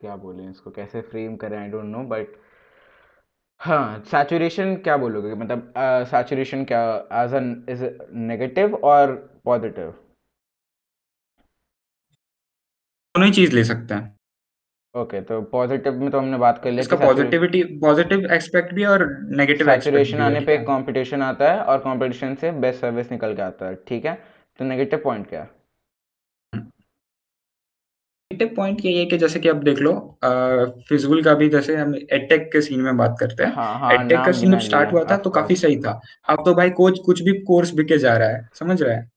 क्या 0.00 0.16
बोले 0.16 0.48
इसको 0.50 0.70
कैसे 0.70 1.00
फ्रेम 1.02 1.36
करें 1.36 1.58
आई 1.58 1.68
डोंट 1.68 1.84
नो 1.84 2.02
बट 2.08 2.36
हाँ 3.60 4.02
सैचुरेशन 4.10 4.74
क्या 4.84 4.96
बोलोगे? 4.96 5.34
मतलब 5.34 5.72
सैचुरेशन 6.10 6.64
क्या 6.64 6.82
एज 7.22 7.34
एन 7.34 7.48
इज़ 7.68 7.84
नेगेटिव 8.28 8.74
और 8.84 9.14
पॉजिटिव 9.44 9.90
दोनों 13.14 13.26
ही 13.26 13.34
चीज़ 13.34 13.54
ले 13.54 13.64
सकते 13.64 13.94
हैं। 13.94 14.17
ओके 15.00 15.20
तो 15.20 15.40
पॉजिटिव 15.52 16.00
में 16.00 16.10
तो 16.10 16.18
हमने 16.18 16.38
बात 16.38 16.60
कर 16.64 16.70
लिया 16.70 16.80
इसका 16.80 16.96
पॉजिटिविटी 16.96 17.62
पॉजिटिव 17.80 18.32
एक्सपेक्ट 18.34 18.72
भी 18.74 18.84
और 18.84 19.06
नेगेटिव 19.36 19.66
सैचुरेशन 19.66 20.20
आने 20.20 20.40
पे 20.40 20.56
कंपटीशन 20.64 21.22
आता 21.22 21.52
है 21.52 21.60
और 21.62 21.78
कंपटीशन 21.78 22.34
से 22.34 22.50
बेस्ट 22.64 22.80
सर्विस 22.80 23.12
निकल 23.12 23.34
के 23.34 23.42
आता 23.42 23.68
है 23.68 23.74
ठीक 23.88 24.04
है? 24.06 24.14
तो 24.58 24.64
नेगेटिव 24.64 25.00
पॉइंट 25.04 25.28
क्या 25.28 25.46
नेगेटिव 28.30 28.56
पॉइंट 28.56 28.84
ये 28.84 28.98
है 28.98 29.04
कि 29.06 29.18
जैसे 29.18 29.40
कि 29.40 29.48
अब 29.48 29.62
देख 29.62 29.78
लो 29.78 29.92
फिजिबल 30.88 31.22
का 31.22 31.34
भी 31.34 31.48
जैसे 31.48 31.76
हम 31.76 31.94
एडटेक 31.94 32.48
के 32.52 32.60
सीन 32.60 32.80
में 32.80 32.96
बात 32.96 33.16
करते 33.20 33.44
हैं। 33.44 33.52
हाँ, 33.52 33.78
हाँ, 33.78 33.92
एडटेक 33.94 34.24
का 34.24 34.32
सीन 34.32 34.50
जब 34.50 34.58
स्टार्ट 34.60 34.92
हुआ 34.92 35.04
था 35.04 35.16
तो 35.16 35.30
काफ़ी 35.30 35.56
सही 35.56 35.76
था। 35.76 36.00
अब 36.28 36.44
तो 36.44 36.54
भाई 36.54 36.70
कोच 36.70 36.98
कुछ 37.06 37.22
भी 37.22 37.32
कोर्स 37.42 37.74
बिके 37.74 37.98
जा 37.98 38.16
रहा 38.16 38.28
है 38.28 38.48
समझ 38.54 38.82
रहा 38.82 38.94
है? 38.94 39.10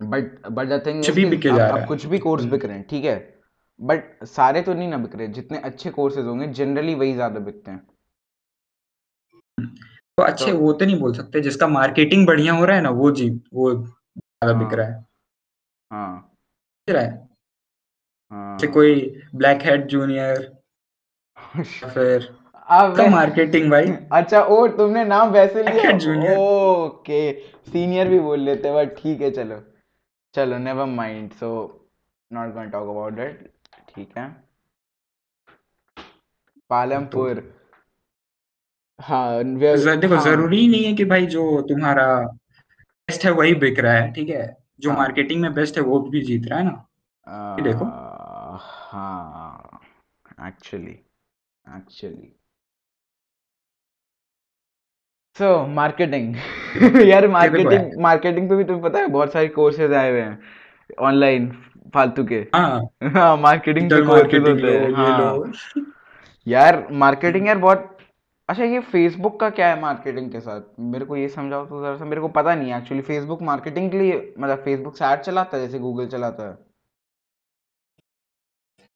बट 0.00 0.46
बट 0.48 0.68
द 0.68 0.82
थिंग 0.86 1.00
कुछ 1.00 1.10
भी 1.10 1.24
बिके 1.24 1.48
जा 1.50 1.66
रहा 1.66 1.80
है। 1.80 1.86
कुछ 1.86 2.06
भी 2.06 2.18
कोर्स 2.18 2.44
बिक 2.44 2.64
रहे 2.64 2.76
हैं 2.76 2.86
ठीक 2.90 3.04
है? 3.04 3.39
बट 3.80 4.24
सारे 4.26 4.62
तो 4.62 4.74
नहीं 4.74 4.88
ना 4.88 4.96
बिक 4.98 5.14
रहे 5.14 5.26
जितने 5.28 5.58
अच्छे 5.58 5.90
कोर्सेज 5.90 6.26
होंगे 6.26 6.46
जनरली 6.54 6.94
वही 6.94 7.12
ज़्यादा 7.14 7.40
बिकते 7.40 7.70
हैं। 7.70 7.86
तो 9.58 10.22
अच्छे 10.22 10.50
तो, 10.52 10.58
वो 10.58 10.72
तो 10.72 10.86
नहीं 10.86 10.98
बोल 11.00 11.14
सकते 11.14 11.40
जिसका 11.40 11.66
मार्केटिंग 11.68 12.26
बढ़िया 12.26 12.52
हो 12.52 12.64
रहा 12.64 12.76
है 12.76 12.82
ना 12.82 12.90
वो 12.92 13.10
जी 13.10 13.28
वो 13.54 13.72
ज़्यादा 13.74 14.52
बिक 14.54 14.68
हाँ। 14.68 14.76
रहा 14.76 14.86
है। 14.86 15.04
हाँ। 15.90 16.36
रहा 16.88 17.02
है। 17.02 17.10
जैसे 18.32 18.66
हाँ। 18.66 18.72
कोई 18.72 18.94
ब्लैक 19.34 19.62
हेड 19.62 19.86
जूनियर 19.88 20.50
फिर 21.56 22.28
अब 22.68 22.96
तो 22.96 23.06
मार्केटिंग 23.10 23.70
भाई। 23.70 23.86
अच्छा 24.12 24.42
ओ 24.42 24.66
तुमने 24.76 25.04
नाम 25.04 25.30
वैसे 25.30 25.62
लिया? 25.62 25.90
जूनियर 25.92 26.36
ओके 26.38 27.32
सीनियर 27.72 28.08
भी 28.08 28.18
बोल 28.20 28.40
लेते 28.40 28.72
बट 28.74 28.94
ठीक 28.98 29.20
है 29.20 29.30
चलो। 29.30 29.60
चलो 30.34 30.58
never 30.58 30.84
mind 30.86 31.32
so 31.32 31.48
not 32.30 32.52
going 32.54 32.70
talk 32.72 32.88
about 32.88 33.12
that 33.12 33.50
ठीक 33.96 34.18
है? 34.18 34.44
पालमपुर। 36.70 37.42
हाँ 39.00 39.44
देखो 39.44 40.14
हाँ, 40.14 40.24
ज़रूरी 40.24 40.68
नहीं 40.68 40.84
है 40.84 40.92
कि 40.92 41.04
भाई 41.04 41.26
जो 41.26 41.60
तुम्हारा 41.62 42.06
बेस्ट 43.08 43.24
है 43.24 43.30
वही 43.30 43.54
बिक 43.54 43.78
रहा 43.78 43.92
है 43.92 44.12
ठीक 44.12 44.28
है? 44.28 44.56
जो 44.80 44.90
हाँ, 44.90 44.98
मार्केटिंग 44.98 45.42
में 45.42 45.54
बेस्ट 45.54 45.76
है 45.76 45.82
वो 45.82 46.00
भी 46.00 46.20
जीत 46.22 46.46
रहा 46.46 46.58
है 46.58 46.64
ना? 46.64 46.86
आ, 47.26 47.62
देखो। 47.62 47.84
हाँ 48.60 49.80
एक्चुअली 50.46 50.98
एक्चुअली 51.76 52.36
सो 55.36 55.66
मार्केटिंग 55.66 56.34
यार 57.08 57.28
मार्केटिंग 57.28 58.00
मार्केटिंग 58.00 58.48
पे 58.48 58.56
भी 58.56 58.64
तुम्हें 58.64 58.82
पता 58.84 58.98
है 58.98 59.06
बहुत 59.06 59.32
सारे 59.32 59.48
कोर्सेज 59.48 59.92
आए 59.92 60.10
हुए 60.10 60.20
हैं। 60.20 60.38
ऑनलाइन 60.98 61.50
फालतू 61.94 62.24
के। 62.24 62.46
हाँ। 62.54 62.80
हाँ 63.04 63.36
मार्केटिंग 63.36 63.90
के 63.90 64.02
कोर्सेज 64.02 64.48
होते 64.48 64.76
हैं। 64.78 64.92
हाँ। 64.92 65.52
यार 66.46 66.86
मार्केटिंग 66.92 67.46
यार 67.46 67.58
बहुत 67.58 67.96
अच्छा 68.48 68.64
ये 68.64 68.80
फेसबुक 68.80 69.40
का 69.40 69.50
क्या 69.50 69.68
है 69.68 69.80
मार्केटिंग 69.80 70.30
के 70.32 70.40
साथ? 70.40 70.60
मेरे 70.80 71.04
को 71.04 71.16
ये 71.16 71.28
समझाओ 71.28 71.66
तो 71.66 71.82
जरा 71.82 71.96
सा। 71.96 72.04
मेरे 72.04 72.20
को 72.20 72.28
पता 72.28 72.54
नहीं 72.54 72.74
एक्चुअली 72.74 73.02
फेसबुक 73.02 73.42
मार्केटिंग 73.42 73.90
के 73.90 73.98
लिए 73.98 74.34
मतलब 74.38 74.58
फेसबुक 74.58 74.96
से 74.96 75.04
ऐड 75.04 75.20
चलाता 75.20 75.56
है 75.56 75.66
जैसे 75.66 75.78
गूगल 75.78 76.06
चलाता 76.06 76.48
है? 76.48 76.56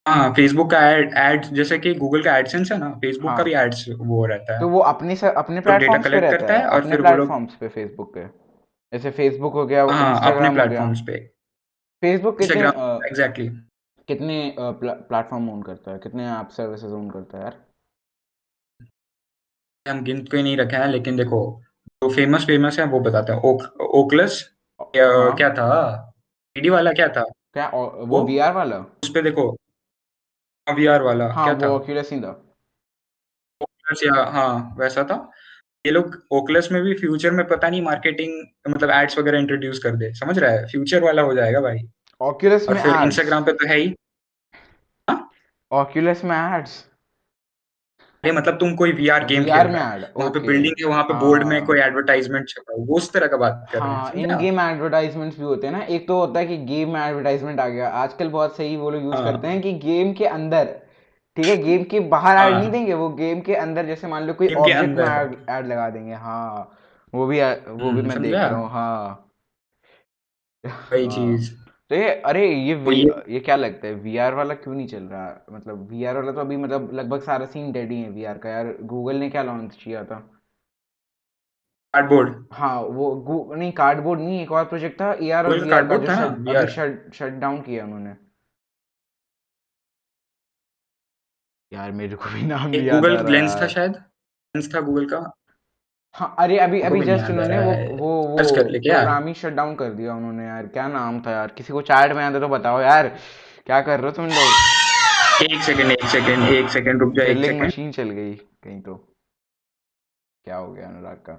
हाँ 0.07 0.33
फेसबुक 0.33 0.71
का 0.71 0.81
एड 0.91 1.15
एड 1.17 1.45
जैसे 1.45 1.79
कि 1.79 1.95
गूगल 1.95 2.23
का 2.23 2.37
एडसेंस 2.37 2.73
है 2.73 2.79
ना 2.79 2.91
फेसबुक 2.91 3.29
हाँ. 3.29 3.37
का 3.39 3.45
भी 3.45 3.53
एड्स 3.55 3.85
वो 3.91 4.27
रहता 4.27 4.55
है। 4.55 4.61
तो 4.61 4.69
वो 4.69 4.79
अपने 4.79 5.17
से 5.17 5.27
अपने 5.29 5.61
प्लेटफॉर्म्स 5.61 6.07
पे 6.07 6.21
रहता 6.21 6.55
है? 6.55 6.67
और 6.67 6.89
फिर 6.89 7.03
प्लेटफॉर्म्स 7.03 7.55
पे 7.55 7.69
फेसबुक 7.69 8.13
के। 8.19 8.27
जैसे 8.93 9.11
फेसबुक 9.11 9.53
हो 9.53 9.67
गया 9.67 9.85
हाँ, 9.85 10.33
अपने 10.33 10.51
प्लेटफॉर्म्स 10.51 11.01
पे। 11.01 11.34
फेसबुक 12.05 12.39
कितने 12.39 12.63
एग्जैक्टली 13.09 13.49
कितने 14.09 14.35
प्लेटफॉर्म 14.61 15.49
ओन 15.51 15.63
करता 15.63 15.91
है? 15.91 15.99
कितने 15.99 16.27
ऐप 16.31 16.49
सर्विसेज़ 16.57 16.93
ओन 16.93 17.11
करता 17.11 17.39
है 17.39 17.45
यार? 17.45 17.55
हम 19.87 20.03
गिन 20.05 20.21
के 20.25 20.43
नहीं 20.43 20.57
रखे 20.57 20.77
हैं 20.77 20.89
लेकिन 20.89 21.17
देखो 21.17 21.41
जो 22.05 22.09
फ़ेमस 22.15 22.47
फ़ेमस 22.47 22.79
है 22.79 22.85
वो 22.87 23.01
बताते 23.01 23.33
हैं। 23.33 23.41
ओक, 23.41 23.63
ओकलस 24.01 24.43
हाँ. 24.81 25.35
क्या 25.37 25.49
था? 25.51 25.69
ईडी 26.57 26.69
वाला 26.71 26.93
क्या 26.93 27.09
था? 27.09 27.23
क्या 27.53 27.69
वो 27.69 28.23
वीआर 28.27 28.53
वाला? 28.55 28.79
उस 29.05 29.11
पे 29.15 29.23
देखो 29.23 29.51
वीआर 30.67 31.03
वाला 31.03 31.29
हाँ 31.33 31.45
क्या 31.45 31.55
वो 31.55 31.61
था 31.61 31.67
था। 31.69 32.31
ओकलस 33.61 34.03
या 34.05 34.23
हाँ 34.33 34.75
वैसा 34.79 35.05
था। 35.05 35.17
ये 35.85 35.93
लोग 35.93 36.15
ओकलस 36.33 36.69
में 36.73 36.81
भी 36.83 36.95
फ्यूचर 36.95 37.31
में 37.31 37.47
पता 37.49 37.69
नहीं 37.69 37.81
मार्केटिंग 37.83 38.33
मतलब 38.69 38.91
एड्स 38.91 39.19
वगैरह 39.19 39.39
इंट्रोड्यूस 39.39 39.79
कर 39.79 39.97
दे। 39.97 40.13
समझ 40.15 40.39
रहा 40.39 40.51
है? 40.51 40.67
फ्यूचर 40.67 41.03
वाला 41.05 41.23
हो 41.23 41.35
जाएगा 41.35 41.61
भाई। 41.61 41.79
ओक्यूलस 42.21 42.69
में 42.71 42.83
फिर 42.83 42.95
इंस्टाग्राम 42.95 43.45
पे 43.45 43.53
तो 43.53 43.69
है 43.69 43.77
ही। 43.79 43.95
ओक्यूलस 45.71 46.25
में 46.25 46.37
एड्स 46.37 46.85
ये 48.25 48.33
मतलब 48.33 48.59
तुम 48.59 48.75
कोई 48.75 48.93
वीआर 48.93 49.25
गेम 49.25 49.43
खेल 49.45 49.53
रहे 49.53 49.83
हो। 49.83 50.21
वहाँ 50.21 50.31
पे 50.31 50.41
बिल्डिंग 50.41 50.75
है 50.81 50.87
वहाँ 50.87 51.03
पे 51.05 51.15
बोर्ड 51.15 51.43
में 51.45 51.57
हाँ। 51.57 51.67
कोई 51.67 51.81
एडवर्टाइजमेंट 51.81 52.49
छपा 52.49 52.73
है। 52.73 52.85
वो 52.87 52.97
उस 52.97 53.13
तरह 53.13 53.27
का 53.27 53.37
बात 53.37 53.67
कर 53.73 53.79
रहे 53.79 53.89
हैं 53.89 53.97
हाँ 53.97 54.13
इन 54.17 54.37
गेम 54.39 54.61
एडवर्टाइजमेंट्स 54.61 55.39
भी 55.39 55.45
होते 55.45 55.67
हैं 55.67 55.75
ना। 55.75 55.83
एक 55.87 56.07
तो 56.09 56.19
होता 56.19 56.41
है 56.41 56.47
कि 56.47 56.57
गेम 56.67 56.93
में 56.93 57.01
एडवर्टाइजमेंट 57.01 57.61
आ 57.61 57.69
गया। 57.69 57.89
आजकल 58.03 58.29
बहुत 58.29 58.57
सही 58.57 58.77
वो 58.77 58.91
लोग 58.91 59.03
यूज़ 59.03 59.17
हाँ। 59.17 59.25
करते 59.25 59.49
हैं 59.49 59.61
कि 59.63 59.73
गेम 59.81 60.13
के 60.13 60.27
अंदर 60.27 60.75
ठीक 61.37 61.47
है 61.47 61.57
गेम 61.57 61.85
के 61.91 62.01
बाहर 62.11 62.37
ऐड 62.37 62.55
नहीं 62.55 62.71
देंगे 62.71 62.95
वो 62.95 63.09
गेम 63.15 63.41
के 63.41 63.55
अंदर 63.55 63.87
जैसे 63.87 64.09
मान 64.09 64.27
लो 64.27 64.35
कोई 64.35 64.55
ऑब्जेक्ट 64.55 64.89
में 64.89 65.55
ऐड 65.55 65.67
लगा 65.67 65.89
देंगे 65.91 66.15
हाँ। 66.15 66.71
वो 67.13 67.27
भी 67.27 67.41
वो 67.41 67.91
भी 67.91 68.01
हम्म, 68.01 68.09
मैं 68.09 68.23
देख 68.23 68.35
रहा 68.35 68.57
हूँ 68.57 68.69
हाँ। 68.71 69.21
वही 70.65 71.07
चीज़। 71.07 71.51
तो 71.91 71.95
ये 71.95 72.09
अरे 72.27 72.47
ये 72.49 72.75
वी, 72.75 72.95
ये 73.29 73.41
क्या 73.41 73.57
लगता 73.57 73.87
है? 73.87 73.95
वीआर 73.95 74.35
वाला 74.35 74.55
क्यों 74.55 74.75
नहीं 74.75 74.87
चल 74.89 75.03
रहा? 75.03 75.47
मतलब 75.53 75.89
वीआर 75.91 76.17
वाला 76.17 76.33
तो 76.33 76.41
अभी 76.41 76.57
मतलब 76.57 76.91
लगभग 76.95 77.21
सारा 77.23 77.47
सीन 77.47 77.73
डेड 77.73 77.91
ही 77.93 78.01
है 78.03 78.11
वीआर 78.11 78.39
का 78.39 78.51
यार। 78.51 78.75
गूगल 78.83 79.17
ने 79.17 79.29
क्या 79.31 79.43
लॉन्च 79.43 79.77
किया 79.85 80.05
था? 80.05 80.19
कार्डबोर्ड 81.95 82.35
हाँ 82.53 82.81
वो 82.81 83.55
नहीं 83.55 83.73
कार्डबोर्ड 83.73 84.21
नहीं 84.21 84.41
एक 84.43 84.53
और 84.53 84.65
प्रोजेक्ट 84.65 85.01
था 85.01 85.13
एआर 85.23 85.47
और 85.47 85.59
वीआर 85.65 85.87
का 85.89 85.97
जो 85.97 87.11
शट 87.13 87.39
डाउन 87.41 87.61
किया 87.61 87.85
उन्होंने। 87.85 88.15
यार 91.75 91.93
मेरे 91.93 92.17
को 92.17 92.31
भी 92.35 92.43
नाम 92.47 92.75
याद 92.75 92.95
गूगल 92.95 93.33
लेंस 93.33 93.57
था 93.63 93.67
शायद? 93.67 93.93
लेंस 94.55 94.75
था 94.75 94.81
गूगल 94.81 95.07
का? 95.07 95.19
हाँ 96.15 96.35
अरे 96.39 96.59
अभी 96.59 96.81
अभी 96.81 97.01
जस्ट 97.05 97.31
उन्होंने 97.31 97.59
वो 97.59 97.97
वो 97.99 98.11
वो 98.23 98.37
प्रोग्राम 98.37 99.27
ही 99.27 99.35
शट 99.35 99.53
डाउन 99.53 99.75
कर 99.77 99.91
दिया 99.93 100.15
उन्होंने 100.15 100.45
यार। 100.47 100.67
क्या 100.67 100.87
नाम 100.89 101.21
था 101.21 101.31
यार? 101.31 101.49
किसी 101.57 101.73
को 101.73 101.81
चैट 101.83 102.13
में 102.13 102.23
आते 102.25 102.41
तो 102.41 102.49
बताओ 102.49 102.81
यार। 102.81 103.09
क्या 103.67 103.81
कर 103.81 104.01
रहे 104.01 104.11
हो 104.11 104.17
तुम 104.17 104.27
लोग? 104.27 105.43
एक 105.43 105.63
सेकंड 105.63 105.91
एक 105.91 106.05
सेकंड 106.05 106.49
एक 106.49 106.69
सेकंड 106.69 107.01
रुक 107.01 107.15
जा 107.15 107.23
एक 107.23 107.39
सेकंड 107.39 107.63
मशीन 107.63 107.91
चल 107.93 108.11
गई 108.11 108.35
कहीं 108.35 108.81
तो। 108.81 108.95
क्या 110.45 110.57
हो 110.57 110.73
गया 110.73 110.89
अनुराग 110.89 111.17
का? 111.29 111.39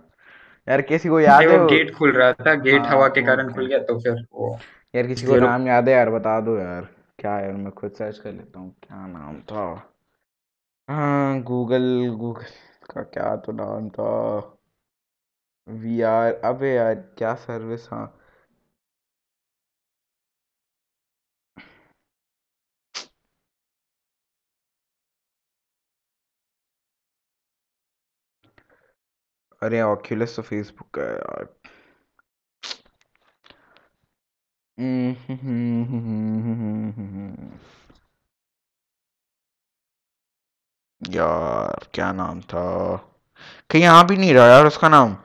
यार 0.68 0.82
किसी 0.82 1.10
को 1.10 1.20
याद 1.20 1.42
है? 1.42 1.66
गेट 1.68 1.96
खुल 1.96 2.12
रहा 2.12 2.32
था 2.34 2.54
गेट 2.54 2.82
हाँ, 2.82 2.92
हवा 2.92 3.08
के 3.08 3.22
कारण 3.22 3.54
खुल 3.54 3.68
गया 3.68 3.80
तो 3.80 4.00
फिर 4.00 4.26
वो 4.34 4.58
यार 4.94 5.08
किसी 5.08 5.28
को 5.28 5.36
नाम 5.36 5.68
याद 5.68 5.90
है 5.90 5.96
यार 5.96 6.10
बता 6.10 6.40
दो 6.42 6.58
यार। 6.58 6.88
क्या 7.20 7.40
यार 7.40 7.52
मैं 7.52 7.72
खुद 7.72 7.92
सर्च 7.92 8.18
कर 8.18 8.32
लेता 8.32 8.60
हूँ। 8.60 8.70
क्या 8.84 9.06
नाम 9.08 9.40
था? 9.52 9.66
हाँ, 10.88 11.42
गूगल 11.44 11.84
गूगल 12.18 12.46
का 12.90 13.04
क्या 13.06 13.36
तो 13.46 13.52
नाम 13.54 13.90
था। 13.90 14.06
वी 15.68 16.00
आर 16.12 16.34
अबे 16.46 16.74
यार 16.74 16.96
क्या 17.18 17.34
सर्विस 17.44 17.88
हाँ। 17.92 18.06
अरे 29.62 29.82
ऑक्यूलस 29.84 30.36
तो 30.36 30.42
फेसबुक 30.44 30.90
का 30.96 31.02
है 31.04 31.16
यार। 31.16 31.48
हम्म, 34.78 35.12
हम्म, 35.22 35.38
हम्म, 35.40 35.84
हम्म, 35.86 36.42
हम्म, 36.42 36.52
हम्म, 36.52 36.92
हम्म।, 36.92 36.92
हम्म, 36.94 37.34
हम्म। 37.36 37.75
यार 41.02 41.88
क्या 41.94 42.12
नाम 42.12 42.42
था? 42.42 42.96
कहीं 43.70 43.82
यहाँ 43.82 44.06
भी 44.08 44.18
नहीं 44.18 44.34
रहा 44.34 44.48
यार 44.48 44.66
उसका 44.66 44.90
नाम। 44.90 45.16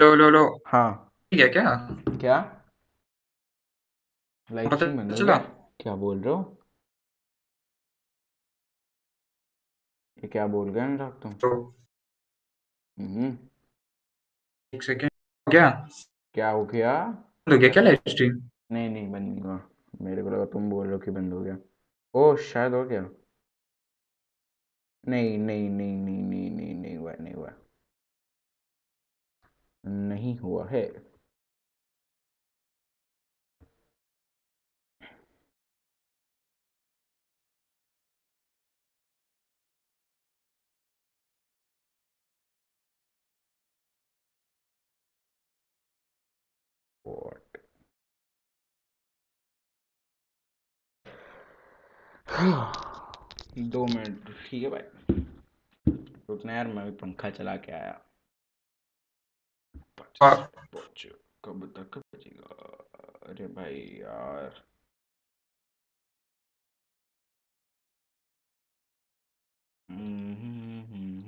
लो 0.00 0.14
लो 0.14 0.28
लो। 0.30 0.44
हाँ। 0.66 1.12
ठीक 1.32 1.40
है 1.40 1.48
क्या? 1.48 1.74
क्या? 2.20 2.38
स्ट्रीम 4.50 4.96
बंद 4.98 5.12
हो 5.12 5.38
क्या 5.80 5.94
बोल 5.94 6.20
रहे 6.20 6.34
हो? 6.34 6.56
ये 10.18 10.28
क्या 10.28 10.46
बोल 10.46 10.68
गए 10.70 10.80
अनुराग 10.80 11.12
तुम 11.22 11.32
तो 11.34 11.50
हम्म। 12.98 13.36
एक 14.72 14.82
सेकंड 14.82 15.10
क्या 15.46 15.68
क्या 16.34 16.50
हो 16.50 16.64
गया? 16.64 16.92
हो 17.46 17.58
गया 17.58 17.70
क्या 17.70 17.82
लाइव 17.82 17.98
स्ट्रीम 18.08 18.40
नहीं 18.72 18.88
नहीं 18.90 19.10
बंद 19.12 19.28
नहीं 19.28 19.42
हुआ। 19.42 19.60
मेरे 20.02 20.22
को 20.22 20.30
लगा 20.30 20.44
तुम 20.44 20.70
बोल 20.70 20.84
रहे 20.86 20.94
हो 20.94 20.98
कि 20.98 21.10
बंद 21.10 21.32
हो 21.32 21.40
गया। 21.40 21.56
ओ 22.14 22.36
शायद 22.36 22.74
हो 22.74 22.84
गया। 22.84 23.02
नहीं 25.08 25.38
नहीं 25.38 25.68
नहीं 25.70 25.96
नहीं 25.96 26.22
नहीं 26.22 26.50
नहीं 26.50 26.74
नहीं 26.74 26.96
हुआ 26.96 27.12
नहीं 27.20 27.34
हुआ 27.34 27.52
नहीं 29.84 30.36
हुआ 30.38 30.66
है 30.68 30.84
What? 47.04 47.42
दो 53.58 53.86
मिनट 53.86 54.28
ठीक 54.50 54.62
है 54.62 54.68
भाई? 54.70 54.82
रुकना 56.30 56.52
यार 56.52 56.66
मैं 56.66 56.84
भी 56.84 56.90
पंखा 56.90 57.30
चला 57.30 57.56
के 57.56 57.72
आया। 57.72 58.00
कब 61.44 61.72
तक 61.76 61.98
बचेगा 61.98 62.46
अरे 63.22 63.46
भाई 63.46 63.80
यार। 63.80 64.64
हम्म 69.90 70.34
हम्म 70.34 70.82
हम्म, 70.82 71.22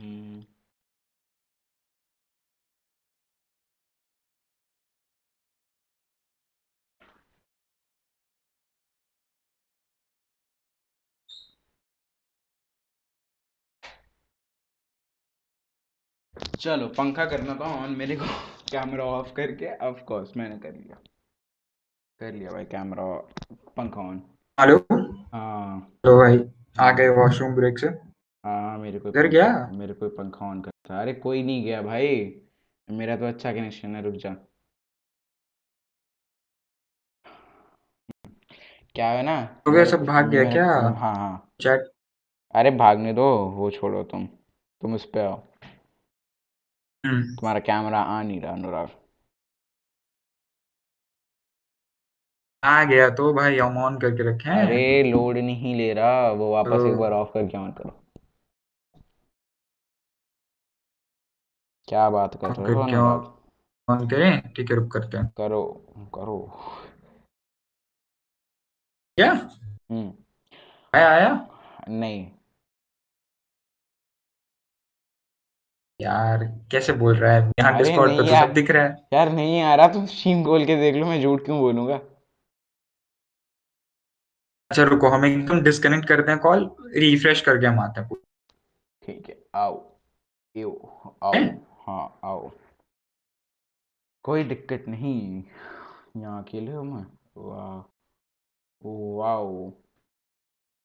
चलो 16.61 16.87
पंखा 16.89 17.25
करना 17.25 17.55
था 17.55 17.65
ऑन 17.85 17.91
मेरे 17.97 18.17
को 18.17 18.25
कैमरा 18.73 19.05
ऑफ़ 19.05 19.33
करके 19.33 19.77
ऑफ़ 19.77 20.03
कोर्स 20.05 20.37
मैंने 20.37 20.59
कर 20.59 20.73
लिया। 20.73 20.97
कर 22.21 22.33
लिया 22.33 22.51
भाई 22.51 22.65
कैमरा 22.65 23.05
पंखा 23.77 24.01
ऑन 24.01 24.23
हेलो? 24.61 24.77
हाँ। 25.35 25.79
हेलो 25.79 26.17
भाई 26.19 26.39
आ 26.81 26.91
गए 26.93 27.09
वॉशरूम 27.09 27.55
ब्रेक 27.55 27.79
से? 27.79 27.87
हाँ 28.45 28.79
मेरे 28.79 28.99
को 28.99 29.11
घर 29.11 29.27
गया? 29.27 29.71
मेरे 29.73 29.93
को 29.93 30.09
पंखा 30.09 30.47
ऑन 30.47 30.61
करता 30.61 31.01
अरे 31.01 31.13
कोई 31.13 31.43
नहीं 31.43 31.65
गया 31.65 31.83
भाई। 31.83 32.17
मेरा 32.89 33.17
तो 33.17 33.27
अच्छा 33.27 33.53
कनेक्शन 33.53 33.97
है 33.97 34.03
रुक 34.03 34.15
जा। 34.15 34.35
क्या 38.95 39.09
है 39.11 39.23
ना? 39.23 39.37
हो 39.69 39.73
गया 39.73 39.85
सब 39.85 40.05
भाग 40.05 40.29
गया 40.31 40.45
क्या? 40.53 40.67
हाँ 40.67 41.15
हाँ। 41.17 41.49
चैट 41.61 41.91
अरे 42.55 42.71
भागने 42.71 43.13
दो 43.13 43.27
वो 43.49 43.71
छोड़ो 43.71 44.03
तुम। 44.03 44.27
तुम 44.83 44.95
उस 44.95 45.05
पे 45.05 45.21
आओ। 45.21 45.43
तुम्हारा 47.07 47.61
कैमरा 47.61 48.01
आ 48.01 48.23
नहीं 48.23 48.41
रहा 48.41 48.53
अनुराग 48.53 48.91
आ 52.65 52.85
गया 52.85 53.09
तो 53.11 53.33
भाई 53.35 53.59
हम 53.59 53.77
ऑन 53.79 53.99
करके 53.99 54.23
रखे 54.31 54.49
हैं। 54.51 54.67
अरे 54.67 55.03
लोड 55.03 55.37
नहीं 55.37 55.75
ले 55.75 55.93
रहा। 55.95 56.31
वो 56.31 56.53
वापस 56.53 56.69
तो... 56.69 56.87
एक 56.87 56.97
बार 56.97 57.13
ऑफ़ 57.13 57.29
करके 57.29 57.59
ऑन 57.59 57.73
करो। 57.73 57.91
क्या 61.89 62.11
बात 62.11 62.35
कर 62.41 62.51
रहे 62.51 62.75
हो 62.75 63.07
ऑन 63.89 64.09
करें? 64.09 64.53
ठीक 64.53 64.71
है 64.71 64.77
रुक 64.77 64.91
करते 64.93 65.17
हैं। 65.17 65.27
करो 65.37 65.63
करो। 66.15 66.39
क्या? 69.19 69.33
हम्म। 69.91 70.13
आया 70.95 71.09
आया? 71.09 71.31
नहीं। 71.89 72.36
यार 76.01 76.45
कैसे 76.73 76.93
बोल 76.93 77.17
रहा 77.17 77.33
है? 77.33 77.53
यहाँ 77.59 77.77
डिस्कॉर्ड 77.79 78.11
पे 78.11 78.17
तो 78.17 78.25
सब 78.27 78.53
दिख 78.53 78.71
रहा 78.71 78.85
है। 78.85 79.07
यार 79.13 79.33
नहीं 79.33 79.61
आ 79.63 79.75
रहा 79.75 79.89
तुम 79.89 80.07
स्ट्रीम 80.07 80.45
खोल 80.45 80.65
के 80.67 80.77
देख 80.77 80.95
लो 80.95 81.07
मैं 81.07 81.21
झूठ 81.23 81.45
क्यों 81.45 81.59
बोलूँगा? 81.61 81.97
अच्छा 84.71 84.83
रुको 84.83 85.09
हम 85.09 85.25
एकदम 85.25 85.61
डिस्कनेक्ट 85.63 86.09
करते 86.09 86.31
हैं 86.31 86.41
कॉल 86.41 86.71
रिफ्रेश 86.97 87.41
करके 87.41 87.67
हम 87.67 87.81
आते 87.81 88.01
हैं। 88.01 88.09
ठीक 89.03 89.29
है 89.29 89.37
आओ। 89.55 89.75
यो 90.57 90.71
आओ। 91.23 91.33
हाँ? 91.87 92.19
आओ। 92.25 92.51
कोई 94.25 94.45
दिक्कत 94.45 94.85
नहीं। 94.89 95.43
यहाँ 96.17 96.43
अकेले 96.43 96.73
हो 96.73 96.83
मैं। 96.83 97.05
वाह 97.37 97.83
वाह 98.85 99.37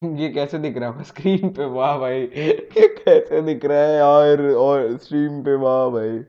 ये 0.01 0.29
कैसे 0.33 0.57
दिख 0.59 0.77
रहा 0.77 0.91
है? 0.91 1.03
स्क्रीन 1.03 1.49
पे, 1.53 1.65
वाह 1.65 1.97
भाई। 1.99 2.21
ये 2.21 2.87
कैसे 2.97 3.41
दिख 3.41 3.65
रहा 3.65 3.79
है 3.79 4.01
और 4.01 4.41
और 4.55 4.97
स्ट्रीम 4.97 5.41
पे, 5.43 5.55
वाह 5.55 5.89
भाई। 5.89 6.19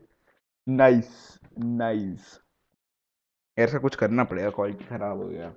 नाइस 0.66 1.38
नाइस 1.58 2.38
ऐसा 3.58 3.78
कुछ 3.78 3.94
करना 3.96 4.24
पड़ेगा 4.24 4.50
क्वालिटी 4.50 4.84
खराब 4.84 5.18
हो 5.18 5.28
गया। 5.28 5.54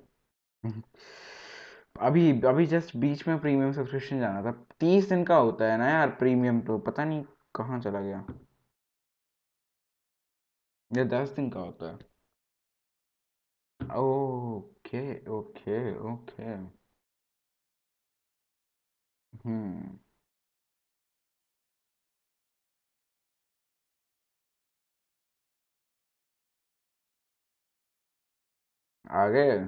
अभी 2.00 2.30
अभी 2.42 2.66
जस्ट 2.66 2.96
बीच 2.96 3.26
में 3.28 3.38
प्रीमियम 3.38 3.72
सब्सक्रिप्शन 3.72 4.20
जाना 4.20 4.42
था। 4.42 4.52
तीस 4.80 5.08
दिन 5.08 5.24
का 5.24 5.36
होता 5.36 5.70
है 5.72 5.78
ना 5.78 5.88
यार 5.90 6.10
प्रीमियम 6.10 6.60
तो 6.60 6.78
पता 6.78 7.04
नहीं 7.04 7.24
कहाँ 7.54 7.80
चला 7.80 8.00
गया। 8.00 8.24
ये 10.90 11.04
दस 11.04 11.30
दिन 11.30 11.50
का 11.50 11.60
होता 11.60 11.90
है। 11.90 11.98
Okay 13.96 15.04
okay 15.30 15.78
okay. 16.12 16.75
हम्म 19.44 19.98
आ 29.10 29.26
गए 29.28 29.58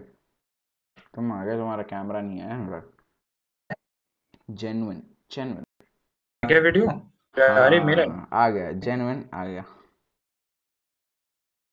तुम 1.14 1.33
आ 1.33 1.45
गए 1.45 1.57
तुम्हारा 1.57 1.83
कैमरा 1.93 2.21
नहीं 2.21 2.39
है 2.39 2.53
हमरा 2.53 2.83
जेन्युइन 4.61 5.03
जेन्युइन 5.33 5.64
आ 6.43 6.49
गया 6.49 6.61
वीडियो 6.61 6.89
अरे 7.37 7.81
मेरा 7.85 8.05
हाँ, 8.05 8.29
आ 8.33 8.49
गया 8.51 8.73
जेन्युइन 8.87 9.29
आ 9.35 9.45
गया. 9.47 9.64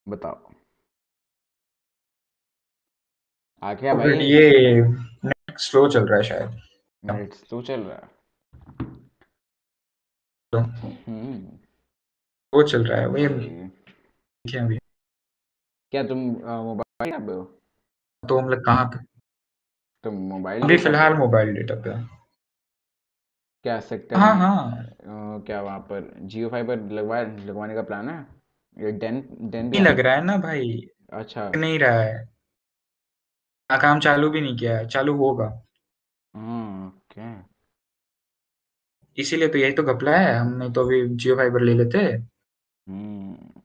बताओ. 0.08 0.52
आ 3.64 3.74
गया 3.74 3.94
भाई? 3.94 4.18
ये 4.20 4.82
नेट 5.26 5.58
स्लो 5.60 5.88
चल 5.90 6.08
रहा 6.08 6.18
है 6.18 6.24
शायद. 6.24 6.60
नेट 7.06 7.34
स्लो 7.34 7.62
चल 7.62 7.82
रहा 7.82 7.96
है 7.96 8.14
तो 10.54 10.60
वो 12.54 12.64
चल 12.64 12.86
रहा 12.86 13.00
है 13.00 13.08
वही 13.08 13.28
क्या 14.46 14.64
अभी 14.64 14.78
क्या 15.92 16.04
तुम 16.04 16.20
मोबाइल 16.66 17.18
पे 17.20 17.34
हो 17.34 17.44
तो 18.24 18.38
हम 18.40 18.50
लोग 18.50 18.66
कहाँ 18.66 18.86
पे 18.86 19.04
तुम 20.04 20.16
मोबाइल 20.30 20.64
अभी 20.64 20.78
फ़िलहाल 20.78 21.14
मोबाइल 21.14 21.54
डेटा 21.54 21.76
पे 21.76 21.94
क्या 23.66 23.80
सकते 23.80 24.16
हाँ 24.16 24.36
हाँ 24.36 25.42
क्या 25.42 25.62
वहाँ 25.62 25.80
पर 25.80 26.14
जियो 26.22 26.50
फाइबर 26.50 26.80
लगवा 26.92 27.22
लगवाने 27.22 27.76
का 27.76 27.82
प्लान 27.82 28.10
है 28.10 28.20
ये 28.78 28.92
डेन 28.92 29.22
डेन 29.42 29.66
नहीं 29.66 29.82
लग 29.82 30.00
रहा 30.00 30.16
है 30.16 30.24
ना 30.24 30.38
भाई 30.38 30.80
अच्छा 31.14 31.50
नहीं 31.56 31.80
रहा 31.80 32.02
है 32.02 32.24
काम 33.70 34.00
चालू 34.00 34.30
भी 34.30 34.42
नहीं 34.42 34.58
किया 34.58 34.78
है 34.78 34.88
चालू 34.88 35.16
होगा 35.18 35.48
ओके 36.36 37.34
इसीलिए 39.18 39.48
तो 39.48 39.58
यही 39.58 39.72
तो 39.72 39.84
घपला 39.84 40.18
है 40.18 40.34
हमने 40.36 40.70
तो 40.70 40.84
अभी 40.86 41.08
जियो 41.10 41.36
फाइबर 41.36 41.62
ले 41.62 41.74
लेते। 41.74 41.98
हम्म। 41.98 43.62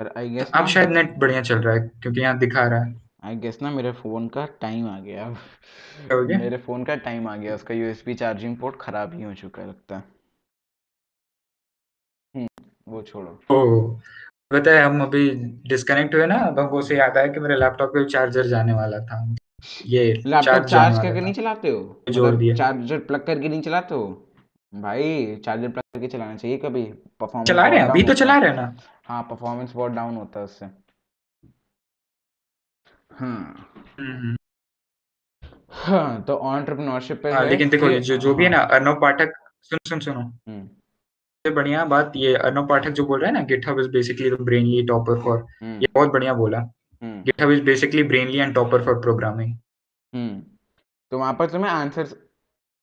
पर 0.00 0.12
आई 0.18 0.28
गेस 0.30 0.50
अब 0.54 0.66
शायद 0.66 0.90
नेट 0.90 1.16
बढ़िया 1.18 1.40
चल 1.42 1.58
रहा 1.58 1.74
है 1.74 1.80
क्योंकि 2.02 2.20
यहाँ 2.20 2.38
दिखा 2.38 2.66
रहा 2.66 2.82
है। 2.82 2.94
आई 3.24 3.36
गेस 3.36 3.58
ना 3.62 3.70
मेरे 3.70 3.92
फ़ोन 3.92 4.28
का 4.28 4.44
टाइम 4.60 4.88
आ 4.88 4.98
गया 5.00 5.24
अब। 5.26 5.36
मेरे 6.30 6.56
फ़ोन 6.58 6.84
का 6.84 6.94
टाइम 7.06 7.28
आ 7.28 7.36
गया 7.36 7.54
उसका 7.54 7.74
यूएसबी 7.74 8.14
चार्जिंग 8.14 8.56
पोर्ट 8.56 8.76
ख़राब 8.80 9.14
ही 9.14 9.22
हो 9.22 9.34
चुका 9.34 9.62
है 9.62 9.68
लगता 9.68 9.96
है। 9.96 10.04
वो 12.88 13.02
छोड़ो। 13.02 13.38
ओ 13.50 13.88
पता 14.52 14.70
है 14.70 14.82
हम 14.82 15.02
अभी 15.02 15.28
डिस्कनेक्ट 15.68 16.14
हुए 16.14 16.26
ना 16.26 16.38
तो 16.50 16.60
हमको 16.62 16.78
उसे 16.78 16.96
याद 16.98 17.18
आया 17.18 17.32
कि 17.32 17.40
मेरे 17.40 17.56
लैपटॉप 17.56 17.90
पे 17.94 18.04
चार्जर 18.10 18.46
जाने 18.46 18.72
वाला 18.72 18.98
था। 19.06 19.24
ये 19.86 20.02
लैपटॉप 20.26 20.64
चार्ज 20.64 20.98
करके 20.98 21.20
नहीं 21.20 21.32
चलाते 21.34 21.68
हो? 21.68 22.02
जोड़ 22.10 22.26
मतलब 22.26 22.38
दिया 22.38 22.54
चार्जर 22.54 22.98
प्लग 22.98 23.24
करके 23.26 23.48
नहीं 23.48 23.62
चलाते 23.62 23.94
हो? 23.94 24.06
भाई 24.72 25.36
चार्जर 25.44 25.68
प्लग 25.68 25.82
करके 25.94 26.08
चलाना 26.08 26.36
चाहिए 26.36 26.56
कभी। 26.56 26.82
परफॉर्मेंस 27.20 27.48
चला 27.48 27.66
रहे 27.66 27.80
हैं 27.80 27.88
अभी 27.88 28.02
तो 28.02 28.14
चला 28.14 28.38
रहे 28.38 28.50
हैं 28.50 28.56
ना। 28.56 28.76
हाँ 29.06 29.22
परफॉर्मेंस 29.22 29.72
बहुत 29.74 29.92
डाउन 29.92 30.16
होता 30.16 30.38
है 30.38 30.44
उससे। 30.44 30.66
हाँ 33.14 33.70
हम्म। 34.00 34.36
हाँ 35.72 36.22
तो 36.22 36.36
ऑन्टरप्रेन्योरशिप 36.36 37.22
पे 37.22 37.32
हाँ, 37.32 37.44
लेकिन 37.44 37.68
देखो 37.68 37.88
जो 37.90 38.16
जो 38.16 38.34
भी 38.34 38.44
है 38.44 38.50
ना 38.50 38.58
हाँ। 38.58 38.68
अर्नव 38.68 39.00
पाठक 39.00 39.32
सुन 39.62 39.78
सुन 39.88 40.00
सुनो। 40.00 40.20
हम्म। 40.20 40.64
सबसे 40.64 41.54
बढ़िया 41.54 41.84
बात 41.84 42.12
ये 42.16 42.34
अर्नव 42.36 42.66
पाठक 42.66 42.90
जो 42.90 43.04
बोल 43.06 43.20
रहा 43.20 43.28
है 43.28 43.34
ना 43.34 43.40
GitHub 43.46 43.80
is 43.80 43.88
basically 43.88 44.30
the 44.30 44.40
Brainly 44.40 44.82
Toppr 44.86 45.20
for 45.20 45.46
ये 45.62 45.88
बहुत 45.94 46.12
बढ़िया 46.12 46.34
बोला। 46.34 46.58
GitHub 47.02 47.50
is 47.50 47.62
basically 47.62 48.02
Brainly 48.02 48.38
and 48.38 48.54
Toppr 48.54 48.84
for 48.84 48.94
programming 49.00 49.54
तो 51.12 51.18
वहाँ 51.18 51.32
पर 51.34 51.50
तुम्हें 51.50 51.70
आंसर 51.70 52.08